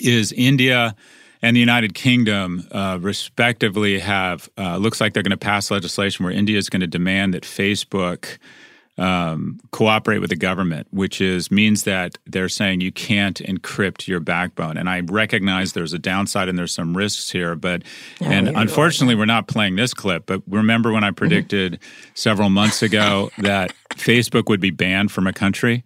is 0.00 0.32
India 0.32 0.96
and 1.42 1.54
the 1.54 1.60
United 1.60 1.94
Kingdom, 1.94 2.66
uh, 2.72 2.98
respectively, 3.00 3.98
have 4.00 4.48
uh, 4.58 4.76
looks 4.76 5.00
like 5.00 5.12
they're 5.12 5.22
going 5.22 5.30
to 5.30 5.36
pass 5.36 5.70
legislation 5.70 6.24
where 6.24 6.32
India 6.32 6.58
is 6.58 6.68
going 6.68 6.80
to 6.80 6.86
demand 6.86 7.34
that 7.34 7.44
Facebook 7.44 8.38
um, 8.98 9.60
cooperate 9.70 10.18
with 10.18 10.30
the 10.30 10.36
government, 10.36 10.88
which 10.90 11.20
is 11.20 11.50
means 11.50 11.84
that 11.84 12.18
they're 12.26 12.48
saying 12.48 12.80
you 12.80 12.92
can't 12.92 13.38
encrypt 13.38 14.08
your 14.08 14.20
backbone. 14.20 14.76
And 14.76 14.88
I 14.88 15.00
recognize 15.00 15.72
there's 15.72 15.92
a 15.92 15.98
downside 15.98 16.48
and 16.48 16.58
there's 16.58 16.72
some 16.72 16.96
risks 16.96 17.30
here, 17.30 17.54
but 17.54 17.82
and 18.20 18.48
unfortunately, 18.48 19.14
we're 19.14 19.24
not 19.24 19.46
playing 19.46 19.76
this 19.76 19.94
clip. 19.94 20.26
But 20.26 20.42
remember 20.48 20.92
when 20.92 21.04
I 21.04 21.08
mm-hmm. 21.08 21.14
predicted 21.14 21.72
mm-hmm. 21.74 22.10
several 22.14 22.50
months 22.50 22.82
ago 22.82 23.30
that 23.38 23.72
Facebook 23.90 24.48
would 24.48 24.60
be 24.60 24.70
banned 24.70 25.12
from 25.12 25.26
a 25.26 25.32
country? 25.32 25.84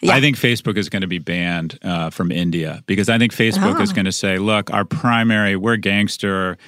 Yeah. 0.00 0.14
I 0.14 0.20
think 0.20 0.36
Facebook 0.36 0.76
is 0.76 0.88
going 0.88 1.02
to 1.02 1.08
be 1.08 1.18
banned 1.18 1.78
uh, 1.82 2.10
from 2.10 2.32
India 2.32 2.82
because 2.86 3.08
I 3.08 3.18
think 3.18 3.32
Facebook 3.32 3.80
is 3.80 3.92
going 3.92 4.06
to 4.06 4.12
say, 4.12 4.38
look, 4.38 4.72
our 4.72 4.84
primary, 4.84 5.54
we're 5.54 5.76
gangster. 5.76 6.58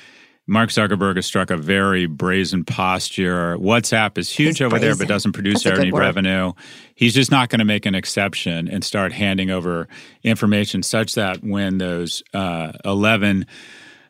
Mark 0.50 0.70
Zuckerberg 0.70 1.16
has 1.16 1.26
struck 1.26 1.50
a 1.50 1.58
very 1.58 2.06
brazen 2.06 2.64
posture. 2.64 3.58
WhatsApp 3.58 4.16
is 4.16 4.30
huge 4.30 4.56
He's 4.56 4.62
over 4.62 4.70
brazen. 4.70 4.88
there, 4.88 4.96
but 4.96 5.06
doesn't 5.06 5.32
produce 5.32 5.66
any 5.66 5.92
revenue. 5.92 6.54
He's 6.94 7.12
just 7.12 7.30
not 7.30 7.50
going 7.50 7.58
to 7.58 7.66
make 7.66 7.84
an 7.84 7.94
exception 7.94 8.66
and 8.66 8.82
start 8.82 9.12
handing 9.12 9.50
over 9.50 9.88
information 10.22 10.82
such 10.82 11.14
that 11.16 11.44
when 11.44 11.76
those 11.76 12.22
uh, 12.32 12.72
11 12.86 13.44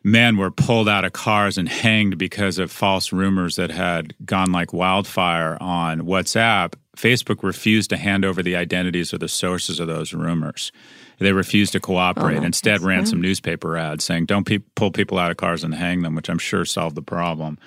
men 0.01 0.37
were 0.37 0.49
pulled 0.49 0.87
out 0.87 1.03
of 1.03 1.11
cars 1.11 1.57
and 1.57 1.67
hanged 1.67 2.17
because 2.17 2.57
of 2.57 2.71
false 2.71 3.11
rumors 3.11 3.57
that 3.57 3.69
had 3.69 4.15
gone 4.25 4.53
like 4.53 4.71
wildfire 4.71 5.57
on 5.59 6.03
WhatsApp, 6.03 6.73
Facebook 6.95 7.43
refused 7.43 7.89
to 7.89 7.97
hand 7.97 8.23
over 8.23 8.41
the 8.41 8.55
identities 8.55 9.13
or 9.13 9.17
the 9.17 9.27
sources 9.27 9.81
of 9.81 9.87
those 9.87 10.13
rumors. 10.13 10.71
They 11.19 11.33
refused 11.33 11.73
to 11.73 11.79
cooperate. 11.79 12.39
Oh, 12.39 12.43
Instead, 12.43 12.81
ran 12.81 13.05
some 13.05 13.21
newspaper 13.21 13.77
ads 13.77 14.03
saying, 14.03 14.25
"Don't 14.25 14.45
pe- 14.45 14.59
pull 14.75 14.91
people 14.91 15.17
out 15.17 15.31
of 15.31 15.37
cars 15.37 15.63
and 15.63 15.75
hang 15.75 16.01
them," 16.01 16.15
which 16.15 16.29
I'm 16.29 16.37
sure 16.37 16.65
solved 16.65 16.95
the 16.95 17.01
problem. 17.01 17.57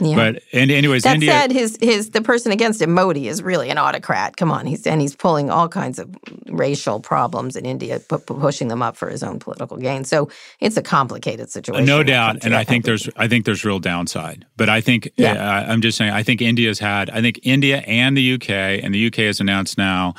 Yeah. 0.00 0.16
But 0.16 0.42
and 0.52 0.70
anyways, 0.70 1.04
that 1.04 1.14
India, 1.14 1.30
said, 1.30 1.52
his 1.52 1.78
his 1.80 2.10
the 2.10 2.20
person 2.20 2.50
against 2.50 2.82
him, 2.82 2.92
Modi, 2.92 3.28
is 3.28 3.42
really 3.42 3.70
an 3.70 3.78
autocrat. 3.78 4.36
Come 4.36 4.50
on, 4.50 4.66
he's 4.66 4.86
and 4.86 5.00
he's 5.00 5.14
pulling 5.14 5.50
all 5.50 5.68
kinds 5.68 5.98
of 5.98 6.14
racial 6.48 7.00
problems 7.00 7.54
in 7.54 7.64
India, 7.64 8.00
pu- 8.00 8.18
pushing 8.18 8.68
them 8.68 8.82
up 8.82 8.96
for 8.96 9.08
his 9.08 9.22
own 9.22 9.38
political 9.38 9.76
gain. 9.76 10.04
So 10.04 10.30
it's 10.60 10.76
a 10.76 10.82
complicated 10.82 11.50
situation. 11.50 11.86
No 11.86 12.02
doubt, 12.02 12.44
and 12.44 12.56
I 12.56 12.64
think 12.64 12.84
there's 12.84 13.08
I 13.16 13.28
think 13.28 13.44
there's 13.44 13.64
real 13.64 13.78
downside. 13.78 14.44
But 14.56 14.68
I 14.68 14.80
think 14.80 15.10
yeah. 15.16 15.34
uh, 15.34 15.72
I'm 15.72 15.80
just 15.80 15.96
saying 15.96 16.12
I 16.12 16.22
think 16.22 16.42
India's 16.42 16.80
had 16.80 17.10
I 17.10 17.20
think 17.20 17.40
India 17.42 17.78
and 17.86 18.16
the 18.16 18.34
UK 18.34 18.50
and 18.50 18.92
the 18.92 19.06
UK 19.06 19.16
has 19.16 19.40
announced 19.40 19.78
now 19.78 20.14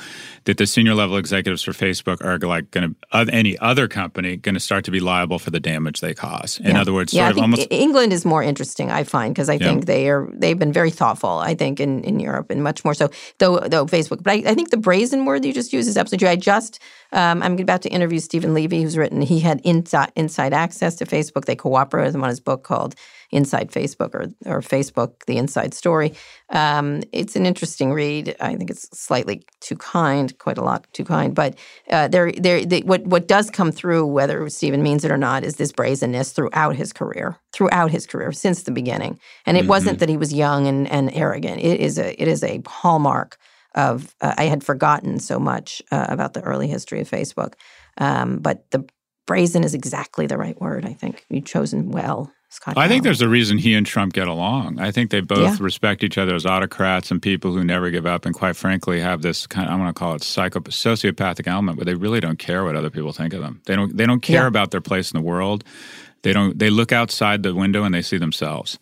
that 0.46 0.58
the 0.58 0.66
senior 0.66 0.94
level 0.94 1.16
executives 1.16 1.62
for 1.62 1.72
Facebook 1.72 2.24
are 2.24 2.38
like 2.38 2.70
going 2.70 2.90
to 2.90 2.96
uh, 3.12 3.26
any 3.32 3.58
other 3.58 3.88
company 3.88 4.36
going 4.36 4.54
to 4.54 4.60
start 4.60 4.84
to 4.84 4.90
be 4.90 5.00
liable 5.00 5.38
for 5.38 5.50
the 5.50 5.60
damage 5.60 6.00
they 6.00 6.14
cause. 6.14 6.58
In 6.60 6.74
yeah. 6.74 6.80
other 6.80 6.92
words, 6.92 7.12
yeah, 7.12 7.26
sort 7.26 7.36
of 7.36 7.42
almost 7.42 7.66
England 7.70 8.12
is 8.12 8.24
more 8.24 8.42
interesting. 8.42 8.90
I 8.90 9.04
find 9.04 9.34
because 9.34 9.48
I 9.48 9.54
yeah. 9.54 9.66
think 9.66 9.86
they 9.86 10.08
are 10.08 10.28
they've 10.32 10.58
been 10.58 10.72
very 10.72 10.90
thoughtful. 10.90 11.38
I 11.38 11.54
think 11.54 11.80
in, 11.80 12.02
in 12.04 12.20
Europe 12.20 12.50
and 12.50 12.62
much 12.62 12.84
more 12.84 12.94
so 12.94 13.10
though 13.38 13.58
though 13.58 13.86
Facebook. 13.86 14.22
But 14.22 14.32
I, 14.32 14.50
I 14.50 14.54
think 14.54 14.70
the 14.70 14.76
brazen 14.76 15.24
word 15.24 15.44
you 15.44 15.52
just 15.52 15.72
used 15.72 15.88
is 15.88 15.96
absolutely 15.96 16.26
true. 16.26 16.32
I 16.32 16.36
just 16.36 16.80
um, 17.12 17.42
I'm 17.42 17.58
about 17.58 17.82
to 17.82 17.88
interview 17.88 18.18
Steven 18.18 18.54
Levy, 18.54 18.82
who's 18.82 18.96
written 18.96 19.22
he 19.22 19.40
had 19.40 19.60
inside 19.62 20.12
inside 20.16 20.52
access 20.52 20.96
to 20.96 21.06
Facebook. 21.06 21.44
They 21.44 21.56
cooperated 21.56 22.08
with 22.08 22.14
him 22.14 22.22
on 22.22 22.28
his 22.28 22.40
book 22.40 22.64
called 22.64 22.94
Inside 23.30 23.70
Facebook 23.70 24.14
or, 24.14 24.26
or 24.44 24.60
Facebook, 24.60 25.24
The 25.26 25.36
Inside 25.36 25.74
Story. 25.74 26.14
Um, 26.50 27.02
it's 27.12 27.34
an 27.34 27.44
interesting 27.44 27.92
read. 27.92 28.36
I 28.40 28.54
think 28.54 28.70
it's 28.70 28.88
slightly 28.96 29.44
too 29.60 29.76
kind, 29.76 30.36
quite 30.38 30.58
a 30.58 30.62
lot 30.62 30.86
too 30.92 31.04
kind. 31.04 31.34
But 31.34 31.58
uh, 31.90 32.08
there, 32.08 32.30
there, 32.32 32.64
they, 32.64 32.80
what 32.82 33.04
what 33.06 33.26
does 33.26 33.50
come 33.50 33.72
through, 33.72 34.06
whether 34.06 34.48
Steven 34.48 34.82
means 34.82 35.04
it 35.04 35.10
or 35.10 35.16
not, 35.16 35.44
is 35.44 35.56
this 35.56 35.72
brazenness 35.72 36.32
throughout 36.32 36.76
his 36.76 36.92
career, 36.92 37.36
throughout 37.52 37.90
his 37.90 38.06
career 38.06 38.32
since 38.32 38.62
the 38.62 38.70
beginning. 38.70 39.18
And 39.44 39.56
it 39.56 39.60
mm-hmm. 39.60 39.70
wasn't 39.70 39.98
that 39.98 40.08
he 40.08 40.16
was 40.16 40.32
young 40.32 40.66
and, 40.66 40.88
and 40.90 41.10
arrogant. 41.12 41.60
It 41.60 41.80
is 41.80 41.98
a 41.98 42.20
it 42.20 42.28
is 42.28 42.44
a 42.44 42.62
hallmark 42.66 43.38
of. 43.76 44.14
Uh, 44.20 44.34
I 44.36 44.44
had 44.44 44.64
forgotten 44.64 45.18
so 45.18 45.38
much 45.38 45.82
uh, 45.92 46.06
about 46.08 46.34
the 46.34 46.42
early 46.42 46.68
history 46.68 47.00
of 47.00 47.10
Facebook, 47.10 47.54
um, 47.98 48.38
but 48.38 48.70
the 48.70 48.84
brazen 49.26 49.64
is 49.64 49.74
exactly 49.74 50.26
the 50.26 50.38
right 50.38 50.60
word. 50.60 50.84
I 50.84 50.92
think 50.92 51.24
you've 51.28 51.44
chosen 51.44 51.90
well. 51.90 52.32
Scott. 52.48 52.78
I 52.78 52.86
think 52.86 53.02
there's 53.02 53.20
a 53.20 53.28
reason 53.28 53.58
he 53.58 53.74
and 53.74 53.84
Trump 53.84 54.12
get 54.12 54.28
along. 54.28 54.78
I 54.78 54.92
think 54.92 55.10
they 55.10 55.20
both 55.20 55.58
yeah. 55.58 55.64
respect 55.64 56.04
each 56.04 56.16
other 56.16 56.34
as 56.34 56.46
autocrats 56.46 57.10
and 57.10 57.20
people 57.20 57.52
who 57.52 57.64
never 57.64 57.90
give 57.90 58.06
up, 58.06 58.24
and 58.24 58.34
quite 58.34 58.56
frankly, 58.56 59.00
have 59.00 59.22
this 59.22 59.46
kind. 59.46 59.68
Of, 59.68 59.74
I 59.74 59.76
want 59.76 59.94
to 59.94 59.98
call 59.98 60.14
it 60.14 60.22
psycho 60.22 60.60
sociopathic 60.60 61.46
element, 61.46 61.76
where 61.76 61.84
they 61.84 61.94
really 61.94 62.20
don't 62.20 62.38
care 62.38 62.64
what 62.64 62.76
other 62.76 62.88
people 62.88 63.12
think 63.12 63.34
of 63.34 63.42
them. 63.42 63.60
They 63.66 63.74
don't. 63.74 63.96
They 63.96 64.06
don't 64.06 64.22
care 64.22 64.42
yeah. 64.42 64.48
about 64.48 64.70
their 64.70 64.80
place 64.80 65.10
in 65.10 65.18
the 65.18 65.26
world. 65.26 65.64
They 66.22 66.32
don't. 66.32 66.58
They 66.58 66.70
look 66.70 66.92
outside 66.92 67.42
the 67.42 67.54
window 67.54 67.82
and 67.84 67.94
they 67.94 68.02
see 68.02 68.16
themselves. 68.16 68.78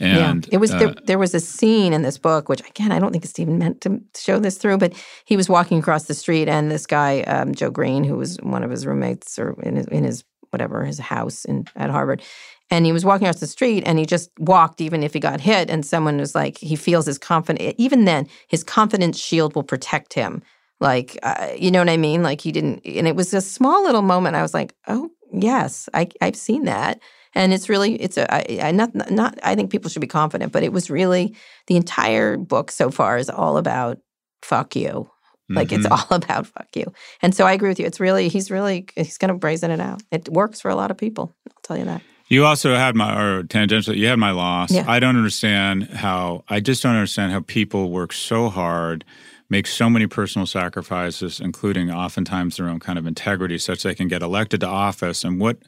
And, 0.00 0.46
yeah, 0.46 0.54
it 0.54 0.58
was 0.58 0.72
uh, 0.72 0.78
there, 0.78 0.94
there, 1.04 1.18
was 1.18 1.34
a 1.34 1.40
scene 1.40 1.92
in 1.92 2.02
this 2.02 2.16
book, 2.16 2.48
which 2.48 2.66
again 2.66 2.90
I 2.90 2.98
don't 2.98 3.12
think 3.12 3.26
Steven 3.26 3.58
meant 3.58 3.82
to 3.82 4.00
show 4.16 4.38
this 4.38 4.56
through, 4.56 4.78
but 4.78 4.94
he 5.26 5.36
was 5.36 5.48
walking 5.48 5.78
across 5.78 6.04
the 6.04 6.14
street, 6.14 6.48
and 6.48 6.70
this 6.70 6.86
guy 6.86 7.20
um, 7.22 7.54
Joe 7.54 7.70
Green, 7.70 8.02
who 8.02 8.16
was 8.16 8.38
one 8.38 8.62
of 8.62 8.70
his 8.70 8.86
roommates 8.86 9.38
or 9.38 9.60
in 9.62 9.76
his, 9.76 9.86
in 9.86 10.04
his 10.04 10.24
whatever 10.50 10.84
his 10.84 10.98
house 10.98 11.44
in 11.44 11.66
at 11.76 11.90
Harvard, 11.90 12.22
and 12.70 12.86
he 12.86 12.92
was 12.92 13.04
walking 13.04 13.26
across 13.26 13.40
the 13.40 13.46
street 13.46 13.82
and 13.84 13.98
he 13.98 14.06
just 14.06 14.30
walked 14.38 14.80
even 14.80 15.02
if 15.02 15.12
he 15.12 15.20
got 15.20 15.40
hit 15.40 15.68
and 15.68 15.84
someone 15.84 16.18
was 16.18 16.34
like 16.34 16.56
he 16.58 16.76
feels 16.76 17.06
his 17.06 17.18
confidence 17.18 17.74
even 17.78 18.04
then 18.04 18.26
his 18.48 18.64
confidence 18.64 19.18
shield 19.18 19.54
will 19.54 19.62
protect 19.62 20.14
him. 20.14 20.42
Like 20.78 21.18
uh, 21.22 21.48
you 21.58 21.70
know 21.70 21.80
what 21.80 21.90
i 21.90 21.96
mean? 21.96 22.22
Like 22.22 22.40
he 22.40 22.52
didn't 22.52 22.80
and 22.86 23.06
it 23.06 23.16
was 23.16 23.34
a 23.34 23.40
small 23.40 23.82
little 23.82 24.02
moment. 24.02 24.36
I 24.36 24.42
was 24.42 24.54
like 24.54 24.74
oh 24.86 25.10
yes 25.32 25.88
I, 25.94 26.08
i've 26.20 26.36
seen 26.36 26.64
that 26.64 27.00
and 27.34 27.52
it's 27.52 27.68
really 27.68 27.94
it's 27.96 28.16
a 28.16 28.32
I, 28.32 28.68
I 28.68 28.72
not 28.72 28.94
not 29.10 29.38
i 29.42 29.54
think 29.54 29.70
people 29.70 29.90
should 29.90 30.00
be 30.00 30.06
confident 30.06 30.52
but 30.52 30.62
it 30.62 30.72
was 30.72 30.90
really 30.90 31.34
the 31.66 31.76
entire 31.76 32.36
book 32.36 32.70
so 32.70 32.90
far 32.90 33.18
is 33.18 33.30
all 33.30 33.56
about 33.56 33.98
fuck 34.42 34.76
you 34.76 35.10
like 35.48 35.68
mm-hmm. 35.68 35.84
it's 35.84 35.90
all 35.90 36.06
about 36.16 36.46
fuck 36.46 36.68
you 36.74 36.92
and 37.22 37.34
so 37.34 37.46
i 37.46 37.52
agree 37.52 37.68
with 37.68 37.78
you 37.78 37.86
it's 37.86 38.00
really 38.00 38.28
he's 38.28 38.50
really 38.50 38.86
he's 38.96 39.18
going 39.18 39.30
to 39.30 39.34
brazen 39.34 39.70
it 39.70 39.80
out 39.80 40.02
it 40.10 40.28
works 40.28 40.60
for 40.60 40.70
a 40.70 40.76
lot 40.76 40.90
of 40.90 40.96
people 40.96 41.34
i'll 41.48 41.62
tell 41.62 41.76
you 41.76 41.84
that 41.84 42.02
you 42.30 42.44
also 42.46 42.76
had 42.76 42.94
my, 42.94 43.20
or 43.20 43.42
tangentially, 43.42 43.96
you 43.96 44.06
had 44.06 44.20
my 44.20 44.30
loss. 44.30 44.70
Yeah. 44.70 44.84
I 44.86 45.00
don't 45.00 45.16
understand 45.16 45.88
how, 45.88 46.44
I 46.48 46.60
just 46.60 46.80
don't 46.80 46.94
understand 46.94 47.32
how 47.32 47.40
people 47.40 47.90
work 47.90 48.12
so 48.12 48.48
hard, 48.48 49.04
make 49.50 49.66
so 49.66 49.90
many 49.90 50.06
personal 50.06 50.46
sacrifices, 50.46 51.40
including 51.40 51.90
oftentimes 51.90 52.56
their 52.56 52.68
own 52.68 52.78
kind 52.80 52.98
of 52.98 53.06
integrity, 53.06 53.58
such 53.58 53.82
they 53.82 53.94
can 53.94 54.08
get 54.08 54.22
elected 54.22 54.60
to 54.60 54.66
office. 54.66 55.24
And 55.24 55.40
what, 55.40 55.58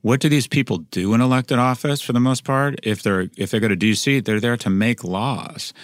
what 0.00 0.20
do 0.20 0.28
these 0.28 0.46
people 0.46 0.78
do 0.78 1.14
in 1.14 1.20
elected 1.20 1.58
office 1.58 2.00
for 2.00 2.14
the 2.14 2.20
most 2.20 2.44
part? 2.44 2.80
If 2.82 3.02
they're, 3.02 3.28
if 3.36 3.50
they 3.50 3.60
go 3.60 3.68
to 3.68 3.76
DC, 3.76 4.24
they're 4.24 4.40
there 4.40 4.56
to 4.56 4.70
make 4.70 5.04
laws. 5.04 5.74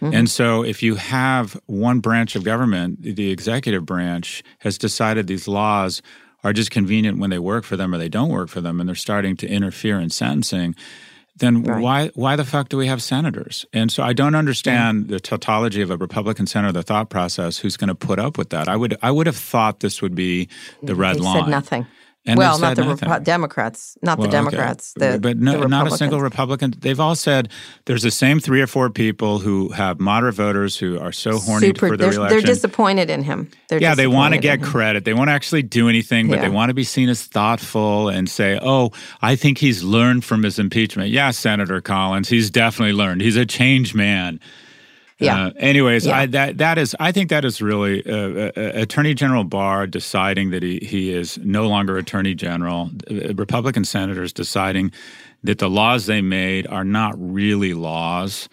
Mm-hmm. 0.00 0.14
And 0.14 0.30
so, 0.30 0.62
if 0.62 0.80
you 0.80 0.94
have 0.94 1.60
one 1.66 1.98
branch 1.98 2.36
of 2.36 2.44
government, 2.44 3.02
the 3.02 3.32
executive 3.32 3.84
branch, 3.84 4.44
has 4.60 4.78
decided 4.78 5.26
these 5.26 5.48
laws 5.48 6.02
are 6.44 6.52
just 6.52 6.70
convenient 6.70 7.18
when 7.18 7.30
they 7.30 7.38
work 7.38 7.64
for 7.64 7.76
them 7.76 7.92
or 7.92 7.98
they 7.98 8.08
don't 8.08 8.28
work 8.28 8.48
for 8.48 8.60
them 8.60 8.78
and 8.78 8.88
they're 8.88 8.94
starting 8.94 9.36
to 9.36 9.48
interfere 9.48 9.98
in 9.98 10.08
sentencing 10.08 10.76
then 11.38 11.62
right. 11.62 11.82
why 11.82 12.10
why 12.14 12.36
the 12.36 12.44
fuck 12.44 12.68
do 12.68 12.76
we 12.76 12.86
have 12.86 13.02
senators? 13.02 13.66
And 13.72 13.90
so 13.90 14.02
I 14.02 14.12
don't 14.12 14.34
understand 14.34 15.06
yeah. 15.06 15.16
the 15.16 15.20
tautology 15.20 15.82
of 15.82 15.90
a 15.90 15.96
Republican 15.96 16.46
senator, 16.46 16.72
the 16.72 16.82
thought 16.82 17.10
process, 17.10 17.58
who's 17.58 17.76
going 17.76 17.88
to 17.88 17.94
put 17.94 18.18
up 18.18 18.38
with 18.38 18.50
that. 18.50 18.68
I 18.68 18.76
would 18.76 18.96
I 19.02 19.10
would 19.10 19.26
have 19.26 19.36
thought 19.36 19.80
this 19.80 20.02
would 20.02 20.14
be 20.14 20.48
the 20.82 20.94
red 20.94 21.16
they 21.16 21.20
line. 21.20 21.44
Said 21.44 21.50
nothing. 21.50 21.86
And 22.26 22.36
well, 22.36 22.58
not 22.58 22.76
the 22.76 22.82
Repu- 22.82 23.24
Democrats, 23.24 23.96
not 24.02 24.18
well, 24.18 24.26
the 24.26 24.32
Democrats, 24.32 24.92
okay. 24.98 25.12
the, 25.12 25.18
but 25.18 25.38
no, 25.38 25.60
the 25.60 25.68
not 25.68 25.86
a 25.86 25.90
single 25.92 26.20
Republican. 26.20 26.74
They've 26.78 26.98
all 27.00 27.14
said 27.14 27.48
there's 27.86 28.02
the 28.02 28.10
same 28.10 28.38
three 28.38 28.60
or 28.60 28.66
four 28.66 28.90
people 28.90 29.38
who 29.38 29.70
have 29.70 29.98
moderate 29.98 30.34
voters 30.34 30.76
who 30.76 30.98
are 30.98 31.12
so 31.12 31.38
horny 31.38 31.68
Super, 31.68 31.88
for 31.88 31.96
the 31.96 32.02
they're, 32.02 32.10
reelection. 32.10 32.38
They're 32.38 32.46
disappointed 32.46 33.08
in 33.08 33.22
him. 33.22 33.50
They're 33.68 33.80
yeah, 33.80 33.94
they 33.94 34.08
want 34.08 34.34
to 34.34 34.40
get 34.40 34.62
credit. 34.62 35.06
They 35.06 35.14
won't 35.14 35.30
actually 35.30 35.62
do 35.62 35.88
anything, 35.88 36.28
but 36.28 36.36
yeah. 36.36 36.42
they 36.42 36.48
want 36.50 36.68
to 36.68 36.74
be 36.74 36.84
seen 36.84 37.08
as 37.08 37.24
thoughtful 37.24 38.10
and 38.10 38.28
say, 38.28 38.58
"Oh, 38.60 38.92
I 39.22 39.34
think 39.34 39.56
he's 39.56 39.82
learned 39.82 40.24
from 40.24 40.42
his 40.42 40.58
impeachment." 40.58 41.10
Yeah, 41.10 41.30
Senator 41.30 41.80
Collins, 41.80 42.28
he's 42.28 42.50
definitely 42.50 42.92
learned. 42.92 43.22
He's 43.22 43.36
a 43.36 43.46
change 43.46 43.94
man. 43.94 44.38
Yeah. 45.18 45.46
Uh, 45.46 45.50
anyways, 45.56 46.06
yeah. 46.06 46.18
I, 46.18 46.26
that 46.26 46.58
that 46.58 46.78
is 46.78 46.94
I 47.00 47.10
think 47.10 47.30
that 47.30 47.44
is 47.44 47.60
really 47.60 48.06
uh, 48.06 48.52
uh, 48.56 48.72
Attorney 48.74 49.14
General 49.14 49.44
Barr 49.44 49.86
deciding 49.86 50.50
that 50.50 50.62
he 50.62 50.78
he 50.80 51.12
is 51.12 51.38
no 51.38 51.66
longer 51.66 51.98
Attorney 51.98 52.34
General. 52.34 52.90
Uh, 53.10 53.34
Republican 53.34 53.84
senators 53.84 54.32
deciding 54.32 54.92
that 55.42 55.58
the 55.58 55.68
laws 55.68 56.06
they 56.06 56.22
made 56.22 56.66
are 56.68 56.84
not 56.84 57.14
really 57.18 57.74
laws. 57.74 58.48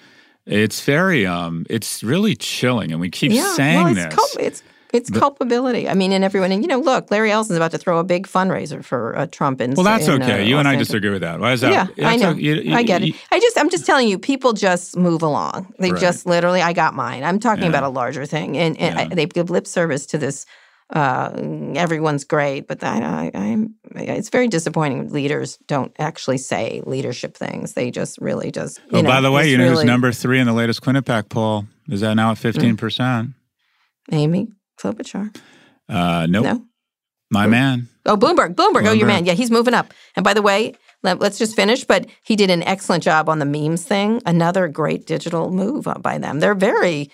It's 0.48 0.82
very 0.84 1.26
um 1.26 1.66
it's 1.70 2.04
really 2.04 2.36
chilling, 2.36 2.92
and 2.92 3.00
we 3.00 3.10
keep 3.10 3.32
yeah, 3.32 3.54
saying 3.54 3.84
well, 3.84 3.94
this. 3.94 4.16
Com- 4.16 4.40
it's 4.40 4.64
it's 4.96 5.10
but, 5.10 5.20
culpability. 5.20 5.90
I 5.90 5.94
mean, 5.94 6.12
and 6.14 6.24
everyone, 6.24 6.52
and 6.52 6.64
you 6.64 6.68
know, 6.68 6.80
look, 6.80 7.12
Larry 7.12 7.32
Ellison's 7.32 7.58
about 7.58 7.72
to 7.72 7.78
throw 7.78 8.00
a 8.00 8.04
big 8.04 8.28
fundraiser 8.28 8.84
for 8.84 9.18
uh, 9.18 9.28
Trump. 9.28 9.60
In, 9.60 9.74
well, 9.74 9.84
that's 9.84 10.08
in, 10.08 10.22
okay. 10.22 10.42
Uh, 10.42 10.46
you 10.46 10.58
and 10.58 10.68
I 10.68 10.76
disagree 10.76 11.10
with 11.10 11.22
that. 11.22 11.40
Why 11.40 11.52
is 11.52 11.62
that? 11.62 11.92
Yeah, 11.98 12.08
I 12.08 12.16
know. 12.16 12.32
A, 12.32 12.36
you, 12.36 12.56
you, 12.56 12.74
I 12.74 12.84
get 12.84 13.04
it. 13.04 13.14
I 13.32 13.40
just, 13.40 13.58
I'm 13.60 13.70
just 13.70 13.86
telling 13.86 14.08
you, 14.08 14.18
people 14.18 14.54
just 14.54 14.96
move 14.96 15.22
along. 15.22 15.74
They 15.80 15.92
right. 15.92 16.00
just 16.00 16.26
literally, 16.26 16.62
I 16.62 16.74
got 16.74 16.94
mine. 16.94 17.24
I'm 17.24 17.40
talking 17.40 17.64
yeah. 17.64 17.70
about 17.70 17.84
a 17.84 17.90
larger 17.90 18.26
thing, 18.26 18.58
and, 18.58 18.78
and 18.80 18.96
yeah. 18.96 19.08
I, 19.12 19.14
they 19.14 19.26
give 19.26 19.50
lip 19.50 19.68
service 19.68 20.06
to 20.08 20.18
this. 20.18 20.46
Uh, 20.92 21.32
everyone's 21.76 22.24
great, 22.24 22.68
but 22.68 22.84
I, 22.84 23.32
I, 23.34 23.38
I'm. 23.38 23.76
It's 23.96 24.30
very 24.30 24.48
disappointing. 24.48 25.12
Leaders 25.12 25.58
don't 25.68 25.92
actually 25.98 26.38
say 26.38 26.84
leadership 26.86 27.36
things. 27.36 27.74
They 27.74 27.90
just 27.90 28.20
really 28.20 28.52
just. 28.52 28.80
Oh, 28.92 29.02
know, 29.02 29.10
by 29.10 29.20
the 29.20 29.32
way, 29.32 29.50
you 29.50 29.58
know 29.58 29.64
really, 29.64 29.78
who's 29.78 29.86
number 29.86 30.12
three 30.12 30.40
in 30.40 30.46
the 30.46 30.54
latest 30.54 30.82
Quinnipiac 30.84 31.30
poll? 31.30 31.66
Is 31.90 32.02
that 32.02 32.14
now 32.14 32.32
at 32.32 32.38
fifteen 32.38 32.78
percent? 32.78 33.32
Amy 34.12 34.48
Klobuchar. 34.80 35.36
Uh, 35.88 36.28
nope. 36.30 36.44
No. 36.44 36.66
My 37.32 37.48
man. 37.48 37.90
Oh, 38.06 38.16
Bloomberg. 38.16 38.56
Bloomberg. 38.56 38.84
Bloomberg. 38.84 38.88
Oh, 38.88 38.94
your 38.94 39.08
man. 39.08 39.26
Yeah, 39.26 39.34
he's 39.34 39.52
moving 39.52 39.74
up. 39.74 39.94
And 40.16 40.24
by 40.24 40.34
the 40.34 40.42
way, 40.42 40.76
let, 41.04 41.22
us 41.22 41.38
just 41.38 41.56
finish. 41.56 41.84
But 41.84 42.08
he 42.24 42.36
did 42.36 42.50
an 42.50 42.64
excellent 42.64 43.04
job 43.04 43.30
on 43.30 43.40
the 43.40 43.46
memes 43.46 43.84
thing. 43.84 44.22
Another 44.26 44.68
great 44.68 45.06
digital 45.06 45.52
move 45.52 45.88
by 46.02 46.18
them. 46.18 46.40
They're 46.40 46.56
very, 46.56 47.10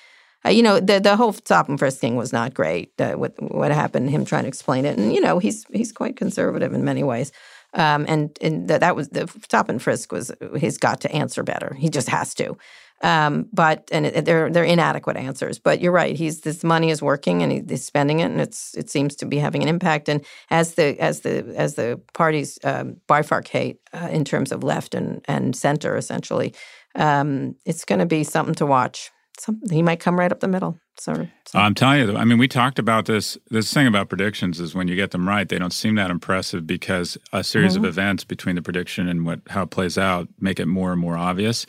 uh, 0.45 0.49
you 0.49 0.63
know, 0.63 0.79
the 0.79 0.99
the 0.99 1.15
whole 1.15 1.33
stop 1.33 1.69
and 1.69 1.79
frisk 1.79 1.99
thing 1.99 2.15
was 2.15 2.33
not 2.33 2.53
great. 2.53 2.99
Uh, 2.99 3.15
with 3.17 3.33
what 3.39 3.71
happened, 3.71 4.09
him 4.09 4.25
trying 4.25 4.43
to 4.43 4.49
explain 4.49 4.85
it, 4.85 4.97
and 4.97 5.13
you 5.13 5.21
know, 5.21 5.39
he's 5.39 5.65
he's 5.71 5.91
quite 5.91 6.17
conservative 6.17 6.73
in 6.73 6.83
many 6.83 7.03
ways. 7.03 7.31
Um, 7.73 8.05
and 8.09 8.37
and 8.41 8.67
that, 8.67 8.81
that 8.81 8.95
was 8.95 9.09
the 9.09 9.27
stop 9.43 9.69
and 9.69 9.81
frisk 9.81 10.11
was 10.11 10.31
he's 10.57 10.77
got 10.77 11.01
to 11.01 11.11
answer 11.11 11.41
better. 11.41 11.73
He 11.73 11.89
just 11.89 12.09
has 12.09 12.33
to. 12.35 12.57
Um, 13.03 13.47
but 13.51 13.89
and 13.91 14.05
it, 14.05 14.25
they're 14.25 14.49
they're 14.49 14.63
inadequate 14.63 15.17
answers. 15.17 15.59
But 15.59 15.81
you're 15.81 15.91
right. 15.91 16.15
He's 16.15 16.41
this 16.41 16.63
money 16.63 16.91
is 16.91 17.01
working 17.01 17.41
and 17.41 17.51
he, 17.51 17.63
he's 17.67 17.83
spending 17.83 18.19
it, 18.19 18.25
and 18.25 18.39
it's 18.39 18.75
it 18.75 18.89
seems 18.89 19.15
to 19.17 19.25
be 19.25 19.37
having 19.37 19.63
an 19.63 19.69
impact. 19.69 20.07
And 20.07 20.23
as 20.49 20.75
the 20.75 20.99
as 20.99 21.21
the 21.21 21.53
as 21.55 21.75
the 21.75 21.99
parties 22.13 22.59
um, 22.63 22.97
bifurcate 23.07 23.77
uh, 23.93 24.09
in 24.11 24.23
terms 24.23 24.51
of 24.51 24.63
left 24.63 24.93
and 24.93 25.23
and 25.27 25.55
center, 25.55 25.95
essentially, 25.95 26.53
um, 26.95 27.55
it's 27.65 27.85
going 27.85 27.99
to 27.99 28.05
be 28.05 28.23
something 28.23 28.55
to 28.55 28.65
watch. 28.65 29.11
Something 29.39 29.69
he 29.75 29.81
might 29.81 29.99
come 29.99 30.19
right 30.19 30.31
up 30.31 30.39
the 30.39 30.47
middle. 30.47 30.77
So, 30.97 31.27
so. 31.47 31.57
I'm 31.57 31.73
telling 31.73 32.07
you, 32.07 32.15
I 32.15 32.25
mean, 32.25 32.37
we 32.37 32.47
talked 32.47 32.77
about 32.77 33.05
this. 33.05 33.35
This 33.49 33.73
thing 33.73 33.87
about 33.87 34.09
predictions 34.09 34.59
is 34.59 34.75
when 34.75 34.87
you 34.87 34.95
get 34.95 35.09
them 35.09 35.27
right, 35.27 35.49
they 35.49 35.57
don't 35.57 35.73
seem 35.73 35.95
that 35.95 36.11
impressive 36.11 36.67
because 36.67 37.17
a 37.33 37.43
series 37.43 37.73
mm-hmm. 37.73 37.85
of 37.85 37.89
events 37.89 38.23
between 38.23 38.55
the 38.55 38.61
prediction 38.61 39.07
and 39.07 39.25
what 39.25 39.39
how 39.49 39.63
it 39.63 39.71
plays 39.71 39.97
out 39.97 40.27
make 40.39 40.59
it 40.59 40.67
more 40.67 40.91
and 40.91 41.01
more 41.01 41.17
obvious. 41.17 41.65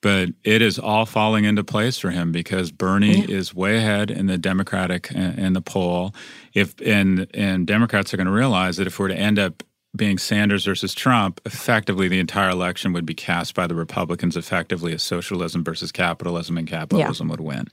But 0.00 0.30
it 0.44 0.62
is 0.62 0.78
all 0.78 1.06
falling 1.06 1.44
into 1.44 1.62
place 1.62 1.98
for 1.98 2.10
him 2.10 2.32
because 2.32 2.70
Bernie 2.70 3.20
yeah. 3.20 3.36
is 3.36 3.54
way 3.54 3.76
ahead 3.76 4.10
in 4.10 4.26
the 4.26 4.38
Democratic 4.38 5.14
uh, 5.14 5.32
in 5.36 5.52
the 5.52 5.60
poll. 5.60 6.14
If 6.54 6.80
and 6.80 7.26
and 7.34 7.66
Democrats 7.66 8.12
are 8.14 8.16
going 8.16 8.26
to 8.26 8.32
realize 8.32 8.76
that 8.78 8.86
if 8.86 8.98
we're 8.98 9.08
to 9.08 9.18
end 9.18 9.38
up 9.38 9.62
being 9.94 10.18
Sanders 10.18 10.64
versus 10.64 10.94
Trump, 10.94 11.40
effectively 11.44 12.08
the 12.08 12.20
entire 12.20 12.50
election 12.50 12.92
would 12.92 13.06
be 13.06 13.14
cast 13.14 13.54
by 13.54 13.66
the 13.66 13.74
Republicans 13.74 14.36
effectively 14.36 14.92
as 14.92 15.02
socialism 15.02 15.64
versus 15.64 15.90
capitalism, 15.90 16.56
and 16.56 16.68
capitalism 16.68 17.26
yeah. 17.26 17.30
would 17.32 17.40
win. 17.40 17.66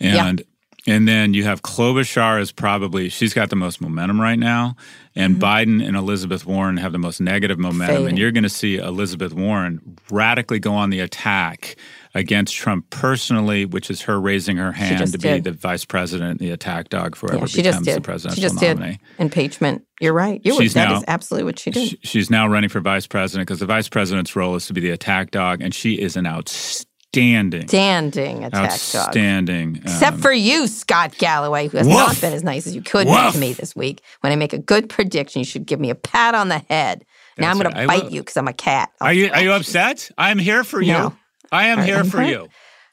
And 0.00 0.40
yeah. 0.40 0.46
And 0.86 1.06
then 1.06 1.32
you 1.32 1.44
have 1.44 1.62
Klobuchar 1.62 2.40
is 2.40 2.50
probably 2.50 3.08
she's 3.08 3.34
got 3.34 3.50
the 3.50 3.56
most 3.56 3.80
momentum 3.80 4.20
right 4.20 4.38
now, 4.38 4.74
and 5.14 5.36
mm-hmm. 5.36 5.44
Biden 5.44 5.86
and 5.86 5.96
Elizabeth 5.96 6.44
Warren 6.44 6.76
have 6.76 6.90
the 6.90 6.98
most 6.98 7.20
negative 7.20 7.58
momentum. 7.58 7.96
Fading. 7.96 8.08
And 8.08 8.18
you're 8.18 8.32
going 8.32 8.42
to 8.42 8.48
see 8.48 8.78
Elizabeth 8.78 9.32
Warren 9.32 9.96
radically 10.10 10.58
go 10.58 10.74
on 10.74 10.90
the 10.90 10.98
attack 10.98 11.76
against 12.14 12.54
Trump 12.56 12.90
personally, 12.90 13.64
which 13.64 13.90
is 13.90 14.02
her 14.02 14.20
raising 14.20 14.56
her 14.56 14.72
hand 14.72 15.12
to 15.12 15.18
did. 15.18 15.44
be 15.44 15.50
the 15.50 15.56
vice 15.56 15.84
president, 15.84 16.40
the 16.40 16.50
attack 16.50 16.88
dog 16.88 17.14
for 17.14 17.28
whoever 17.28 17.46
yeah, 17.46 17.70
becomes 17.70 17.86
the 17.86 18.00
presidential 18.00 18.34
she 18.34 18.42
just 18.42 18.60
nominee. 18.60 18.92
Did 18.92 19.00
impeachment. 19.18 19.86
You're 20.00 20.12
right. 20.12 20.40
You're 20.44 20.56
she's 20.56 20.74
that 20.74 20.88
now, 20.88 20.96
is 20.96 21.04
absolutely 21.06 21.44
what 21.44 21.60
she 21.60 21.70
did. 21.70 21.98
She's 22.04 22.28
now 22.28 22.48
running 22.48 22.68
for 22.68 22.80
vice 22.80 23.06
president 23.06 23.46
because 23.46 23.60
the 23.60 23.66
vice 23.66 23.88
president's 23.88 24.34
role 24.34 24.56
is 24.56 24.66
to 24.66 24.72
be 24.72 24.80
the 24.80 24.90
attack 24.90 25.30
dog, 25.30 25.62
and 25.62 25.72
she 25.72 25.94
is 25.94 26.16
an 26.16 26.26
outstanding 26.26 26.88
outstanding, 27.14 27.62
outstanding 27.62 28.44
attack 28.44 28.70
outstanding, 28.70 29.72
dog. 29.74 29.82
Except 29.84 30.16
um, 30.16 30.22
for 30.22 30.32
you, 30.32 30.66
Scott 30.66 31.16
Galloway, 31.18 31.68
who 31.68 31.76
has 31.76 31.86
woof, 31.86 31.96
not 31.96 32.20
been 32.20 32.32
as 32.32 32.42
nice 32.42 32.66
as 32.66 32.74
you 32.74 32.82
could 32.82 33.06
woof. 33.06 33.26
be 33.26 33.32
to 33.32 33.38
me 33.38 33.52
this 33.52 33.76
week. 33.76 34.02
When 34.20 34.32
I 34.32 34.36
make 34.36 34.52
a 34.52 34.58
good 34.58 34.88
prediction, 34.88 35.40
you 35.40 35.44
should 35.44 35.66
give 35.66 35.78
me 35.78 35.90
a 35.90 35.94
pat 35.94 36.34
on 36.34 36.48
the 36.48 36.58
head. 36.58 37.04
Now 37.38 37.50
I'm 37.50 37.58
going 37.58 37.74
to 37.74 37.86
bite 37.86 38.10
you 38.10 38.20
because 38.22 38.36
I'm 38.36 38.48
a 38.48 38.52
cat. 38.52 38.90
I'll 39.00 39.08
are 39.08 39.12
you 39.12 39.30
are 39.30 39.42
you 39.42 39.52
upset? 39.52 40.10
I'm 40.16 40.38
here 40.38 40.64
for 40.64 40.80
you. 40.80 40.92
No. 40.92 41.16
I 41.50 41.66
am 41.66 41.82
here 41.82 41.98
I'm 41.98 42.08
for 42.08 42.22
hurt. 42.22 42.28
you. 42.28 42.48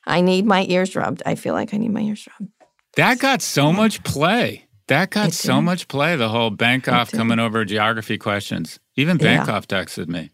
I 0.06 0.22
need 0.22 0.46
my 0.46 0.66
ears 0.68 0.96
rubbed. 0.96 1.24
I 1.26 1.36
feel 1.36 1.54
like 1.54 1.74
I 1.74 1.78
need 1.78 1.92
my 1.92 2.02
ears 2.02 2.28
rubbed. 2.28 2.52
That 2.96 3.20
got 3.20 3.42
so 3.42 3.72
much 3.72 4.04
play. 4.04 4.66
That 4.88 5.12
got 5.12 5.34
so 5.34 5.62
much 5.62 5.88
play. 5.88 6.16
The 6.16 6.30
whole 6.30 6.52
Bankoff 6.52 7.12
coming 7.12 7.40
over 7.40 7.64
geography 7.64 8.18
questions. 8.18 8.80
Even 8.96 9.18
Bankoff 9.18 9.72
yeah. 9.72 9.84
texted 9.84 10.08
me. 10.08 10.32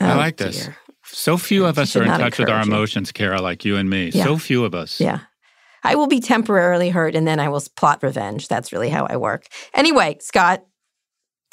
I 0.00 0.14
oh, 0.14 0.16
like 0.16 0.36
this. 0.36 0.64
Dear. 0.64 0.76
So 1.10 1.36
few 1.36 1.66
of 1.66 1.78
us 1.78 1.96
are 1.96 2.02
in 2.02 2.08
touch 2.08 2.38
with 2.38 2.48
our 2.48 2.62
emotions, 2.62 3.12
Kara, 3.12 3.40
like 3.40 3.64
you 3.64 3.76
and 3.76 3.88
me. 3.88 4.10
Yeah. 4.12 4.24
So 4.24 4.38
few 4.38 4.64
of 4.64 4.74
us. 4.74 5.00
Yeah. 5.00 5.20
I 5.84 5.94
will 5.94 6.06
be 6.06 6.20
temporarily 6.20 6.90
hurt 6.90 7.14
and 7.14 7.26
then 7.26 7.40
I 7.40 7.48
will 7.48 7.62
plot 7.76 8.02
revenge. 8.02 8.48
That's 8.48 8.72
really 8.72 8.88
how 8.88 9.06
I 9.06 9.16
work. 9.16 9.46
Anyway, 9.74 10.18
Scott, 10.20 10.64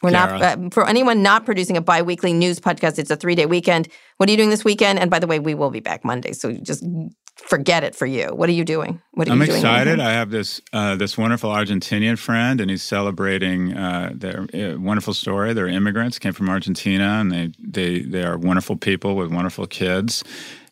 we're 0.02 0.12
not, 0.12 0.42
uh, 0.42 0.70
for 0.72 0.88
anyone 0.88 1.24
not 1.24 1.46
producing 1.46 1.78
a 1.78 1.82
bi 1.82 2.02
weekly 2.02 2.34
news 2.34 2.60
podcast, 2.60 3.00
it's 3.00 3.12
a 3.12 3.16
three 3.16 3.36
day 3.36 3.46
weekend. 3.46 3.88
What 4.18 4.28
are 4.28 4.32
you 4.32 4.38
doing 4.38 4.50
this 4.50 4.66
weekend? 4.66 5.00
And 5.00 5.10
by 5.10 5.20
the 5.20 5.28
way, 5.28 5.40
we 5.40 5.54
will 5.54 5.72
be 5.72 5.80
back 5.80 6.04
Monday. 6.04 6.34
So 6.34 6.52
just 6.52 6.84
forget 7.36 7.84
it 7.84 7.96
for 7.96 8.06
you. 8.06 8.28
What 8.28 8.50
are 8.50 8.54
you 8.54 8.66
doing? 8.66 9.02
What 9.12 9.28
are 9.28 9.32
I'm 9.32 9.40
you 9.40 9.48
doing? 9.48 9.60
I'm 9.60 9.66
excited. 9.66 10.00
I 10.00 10.12
have 10.12 10.30
this 10.30 10.62
uh, 10.74 10.96
this 10.96 11.18
wonderful 11.18 11.50
Argentinian 11.50 12.18
friend, 12.18 12.62
and 12.62 12.70
he's 12.70 12.84
celebrating 12.84 13.74
uh, 13.74 14.12
their 14.14 14.48
uh, 14.54 14.78
wonderful 14.80 15.14
story. 15.14 15.54
They're 15.54 15.68
immigrants, 15.68 16.20
came 16.20 16.34
from 16.34 16.50
Argentina, 16.50 17.20
and 17.20 17.32
they 17.32 17.52
they 17.60 18.00
they 18.00 18.24
are 18.24 18.38
wonderful 18.38 18.78
people 18.78 19.16
with 19.16 19.32
wonderful 19.32 19.68
kids. 19.68 20.24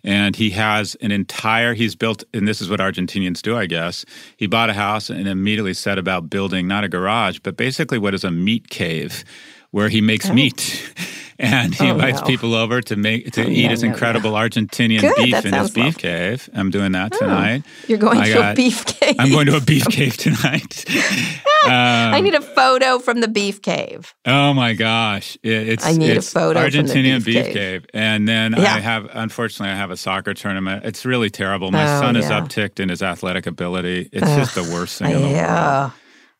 And 0.06 0.36
he 0.36 0.50
has 0.50 0.96
an 0.96 1.14
entire, 1.14 1.74
he's 1.74 1.96
built, 1.96 2.26
and 2.34 2.46
this 2.46 2.60
is 2.60 2.70
what 2.70 2.82
Argentinians 2.82 3.42
do, 3.42 3.56
I 3.56 3.68
guess. 3.68 4.04
He 4.36 4.48
bought 4.48 4.70
a 4.70 4.74
house 4.74 5.10
and 5.10 5.30
immediately 5.30 5.74
set 5.74 5.98
about 5.98 6.30
building 6.30 6.68
not 6.68 6.84
a 6.84 6.90
garage, 6.90 7.40
but 7.42 7.56
basically 7.56 7.98
what 7.98 8.14
is 8.14 8.26
a 8.26 8.32
meat 8.32 8.70
cave 8.70 9.24
where 9.72 9.88
he 9.88 10.02
makes 10.02 10.30
oh. 10.30 10.34
meat. 10.34 10.94
and 11.40 11.74
he 11.74 11.88
oh, 11.88 11.94
invites 11.94 12.22
no. 12.22 12.28
people 12.28 12.56
over 12.56 12.82
to 12.82 12.96
make 12.96 13.32
to 13.32 13.44
oh, 13.44 13.50
eat 13.50 13.72
his 13.72 13.84
incredible 13.84 14.32
no. 14.32 14.38
Argentinian 14.38 15.02
Good, 15.02 15.16
beef 15.16 15.46
in 15.46 15.54
his 15.54 15.72
beef 15.72 15.98
cave. 15.98 16.50
I'm 16.54 16.70
doing 16.70 16.92
that 16.94 17.14
oh, 17.16 17.20
tonight. 17.20 17.64
You're 17.88 17.98
going 17.98 18.20
I 18.20 18.28
to 18.28 18.34
got, 18.34 18.52
a 18.54 18.56
beef 18.56 18.86
cave. 18.86 19.16
I'm 19.20 19.32
going 19.32 19.48
to 19.48 19.58
a 19.58 19.62
beef 19.62 19.86
cave 19.90 20.18
tonight. 20.18 20.86
um, 21.66 21.72
I 21.72 22.20
need 22.22 22.36
a 22.36 22.42
photo 22.42 23.00
from 23.00 23.22
the 23.22 23.28
beef 23.28 23.62
cave. 23.62 24.14
Oh 24.26 24.54
my 24.54 24.74
gosh, 24.74 25.38
it, 25.44 25.70
it's 25.70 25.86
I 25.86 25.94
need 25.94 26.12
it's 26.12 26.30
a 26.30 26.32
photo 26.32 26.62
from 26.62 26.72
the 26.72 26.78
Argentinian 26.78 27.24
beef, 27.24 27.36
beef 27.36 27.46
cave. 27.46 27.54
cave. 27.54 27.86
and 27.94 28.28
then 28.28 28.54
yeah. 28.54 28.76
I 28.76 28.80
have 28.80 29.10
unfortunately 29.14 29.74
I 29.74 29.78
have 29.78 29.92
a 29.92 29.98
soccer 29.98 30.34
tournament. 30.34 30.86
It's 30.86 31.06
really 31.06 31.30
terrible. 31.30 31.72
My 31.72 31.98
oh, 31.98 32.02
son 32.02 32.16
is 32.16 32.26
upticked 32.26 32.80
in 32.80 32.90
his 32.90 33.02
athletic 33.02 33.48
ability. 33.48 34.10
It's 34.12 34.28
Ugh, 34.28 34.40
just 34.40 34.56
the 34.56 34.64
worst 34.74 35.00
thing 35.00 35.12
in 35.12 35.22
the 35.22 35.30
yeah. 35.30 35.82
world. 35.82 35.94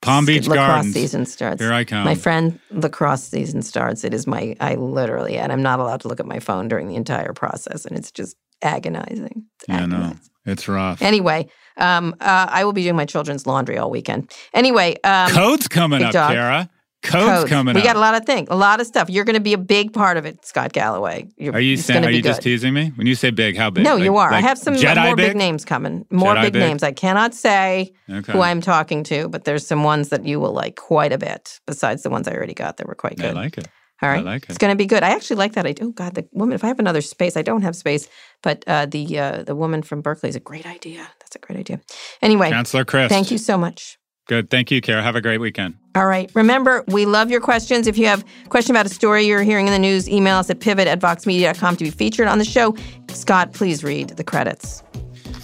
Palm 0.04 0.26
Beach 0.26 0.48
lacrosse 0.48 0.68
Gardens. 0.68 0.94
season 0.94 1.26
starts. 1.26 1.62
Here 1.62 1.74
I 1.74 1.84
come. 1.84 2.04
My 2.04 2.16
friend, 2.16 2.60
lacrosse 2.72 3.24
season 3.24 3.62
starts. 3.62 4.04
It 4.04 4.14
is 4.14 4.28
my, 4.28 4.56
I 4.60 4.76
literally, 4.76 5.38
and 5.38 5.52
I'm 5.52 5.62
not 5.62 5.80
allowed 5.80 6.02
to 6.02 6.08
look 6.08 6.20
at 6.20 6.26
my 6.26 6.40
phone 6.40 6.68
during 6.68 6.88
the 6.88 6.96
entire 6.96 7.34
process, 7.34 7.86
and 7.86 7.98
it's 7.98 8.12
just 8.12 8.36
agonizing. 8.62 9.46
It's 9.60 9.66
yeah, 9.68 9.78
agonizing. 9.78 10.20
no, 10.46 10.52
it's 10.52 10.68
rough. 10.68 11.02
Anyway, 11.02 11.50
um, 11.78 12.16
uh, 12.20 12.48
I 12.50 12.64
will 12.66 12.74
be 12.74 12.84
doing 12.84 12.96
my 12.96 13.06
children's 13.06 13.48
laundry 13.48 13.78
all 13.78 13.90
weekend. 13.90 14.32
Anyway, 14.54 14.96
um, 15.04 15.32
code's 15.32 15.68
coming 15.68 16.04
up, 16.04 16.14
dog. 16.14 16.32
Kara. 16.34 16.70
Code's, 17.04 17.50
coming 17.50 17.76
we 17.76 17.82
up. 17.82 17.86
got 17.86 17.96
a 17.98 18.00
lot 18.00 18.16
of 18.16 18.26
things, 18.26 18.48
a 18.50 18.56
lot 18.56 18.80
of 18.80 18.88
stuff. 18.88 19.10
You're 19.10 19.26
going 19.26 19.36
to 19.36 19.42
be 19.42 19.54
a 19.54 19.58
big 19.58 19.92
part 19.92 20.16
of 20.16 20.26
it, 20.26 20.46
Scott 20.46 20.72
Galloway. 20.72 21.28
You're, 21.38 21.54
are 21.54 21.60
you 21.60 21.76
saying, 21.76 22.06
are 22.06 22.10
you 22.10 22.22
good. 22.22 22.30
just 22.30 22.42
teasing 22.42 22.74
me? 22.74 22.94
When 22.96 23.08
you 23.08 23.16
say 23.16 23.30
big, 23.30 23.58
how 23.58 23.70
big? 23.70 23.84
No, 23.84 23.96
like, 23.96 24.04
you 24.06 24.18
are. 24.18 24.32
Like 24.32 24.44
I 24.44 24.48
have 24.48 24.58
some 24.58 24.76
Jedi 24.76 25.04
more 25.04 25.16
big? 25.16 25.32
big 25.32 25.38
names 25.38 25.66
coming. 25.66 26.06
More 26.10 26.34
big, 26.36 26.54
big? 26.54 26.62
names. 26.62 26.82
I 26.82 26.94
cannot 26.94 27.34
say 27.34 27.94
okay. 28.10 28.32
who 28.32 28.42
I'm 28.42 28.62
talking 28.62 29.04
to, 29.06 29.28
but 29.28 29.44
there's 29.44 29.68
some 29.68 29.84
ones 29.84 30.10
that 30.10 30.26
you 30.26 30.40
will 30.40 30.54
like 30.54 30.78
quite 30.78 31.12
a 31.12 31.18
bit 31.18 31.60
besides 31.68 32.04
the 32.04 32.10
ones 32.10 32.28
I 32.28 32.34
already 32.34 32.54
got 32.54 32.78
that 32.78 32.88
were 32.88 32.96
quite 32.96 33.18
good. 33.18 33.32
I 33.32 33.34
like 33.34 33.58
it. 33.58 33.68
All 34.02 34.10
right. 34.10 34.20
I 34.20 34.24
like 34.24 34.44
it. 34.44 34.50
It's 34.50 34.58
going 34.58 34.72
to 34.72 34.78
be 34.78 34.86
good. 34.86 35.04
I 35.04 35.12
actually 35.12 35.38
like 35.38 35.54
that. 35.54 35.66
I 35.66 35.74
do. 35.74 35.88
Oh 35.88 35.92
God, 35.92 36.16
the 36.16 36.28
woman. 36.32 36.56
If 36.56 36.64
I 36.64 36.68
have 36.68 36.80
another 36.80 37.02
space, 37.02 37.38
I 37.38 37.42
don't 37.42 37.62
have 37.62 37.76
space. 37.76 38.08
But 38.42 38.64
uh, 38.68 38.86
the 38.86 39.20
uh, 39.20 39.44
the 39.44 39.56
woman 39.56 39.82
from 39.82 40.02
Berkeley 40.02 40.30
is 40.30 40.36
a 40.36 40.42
great 40.42 40.66
idea. 40.66 41.08
That's 41.20 41.36
a 41.36 41.40
great 41.40 41.60
idea. 41.60 41.82
Anyway, 42.22 42.50
Chancellor 42.50 42.86
Christ. 42.86 43.10
Thank 43.10 43.32
you 43.32 43.38
so 43.38 43.58
much. 43.58 43.98
Good. 44.28 44.50
Thank 44.50 44.72
you, 44.72 44.82
Kara. 44.82 45.04
Have 45.04 45.16
a 45.16 45.22
great 45.22 45.40
weekend. 45.40 45.76
All 45.96 46.08
right. 46.08 46.32
Remember, 46.34 46.84
we 46.88 47.06
love 47.06 47.30
your 47.30 47.42
questions. 47.42 47.86
If 47.86 47.98
you 47.98 48.08
have 48.08 48.26
a 48.46 48.50
question 48.50 48.76
about 48.76 48.88
a 48.88 48.90
story 48.90 49.26
you're 49.26 49.44
hearing 49.44 49.68
in 49.68 49.74
the 49.74 49.80
news, 49.80 50.10
email 50.10 50.38
us 50.38 50.50
at 50.50 50.60
pivot 50.60 50.88
at 50.88 51.00
voxmedia.com 51.00 51.78
to 51.78 51.84
be 51.84 51.92
featured 51.92 52.28
on 52.28 52.40
the 52.40 52.46
show. 52.46 52.76
Scott, 53.10 53.54
please 53.54 53.84
read 53.84 54.10
the 54.10 54.24
credits. 54.24 54.82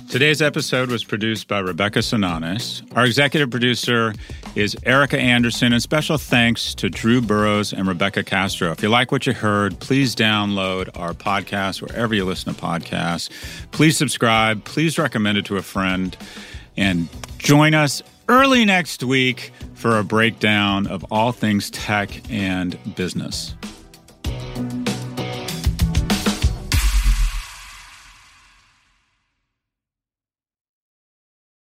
Today's 0.09 0.41
episode 0.41 0.89
was 0.89 1.03
produced 1.03 1.47
by 1.47 1.59
Rebecca 1.59 1.99
Sananes. 1.99 2.81
Our 2.97 3.05
executive 3.05 3.51
producer 3.51 4.15
is 4.55 4.75
Erica 4.83 5.19
Anderson, 5.19 5.71
and 5.71 5.83
special 5.83 6.17
thanks 6.17 6.73
to 6.75 6.89
Drew 6.89 7.21
Burrows 7.21 7.73
and 7.73 7.87
Rebecca 7.87 8.23
Castro. 8.23 8.71
If 8.71 8.81
you 8.81 8.89
like 8.89 9.11
what 9.11 9.27
you 9.27 9.33
heard, 9.33 9.79
please 9.79 10.15
download 10.15 10.89
our 10.97 11.13
podcast 11.13 11.83
wherever 11.83 12.15
you 12.15 12.25
listen 12.25 12.55
to 12.55 12.59
podcasts. 12.59 13.29
Please 13.69 13.97
subscribe. 13.97 14.63
Please 14.63 14.97
recommend 14.97 15.37
it 15.37 15.45
to 15.45 15.57
a 15.57 15.61
friend. 15.61 16.17
And 16.75 17.07
join 17.37 17.75
us 17.75 18.01
early 18.29 18.63
next 18.63 19.03
week 19.03 19.51
for 19.73 19.97
a 19.97 20.03
breakdown 20.03 20.87
of 20.87 21.03
all 21.11 21.31
things 21.31 21.69
tech 21.71 22.09
and 22.31 22.77
business. 22.95 23.55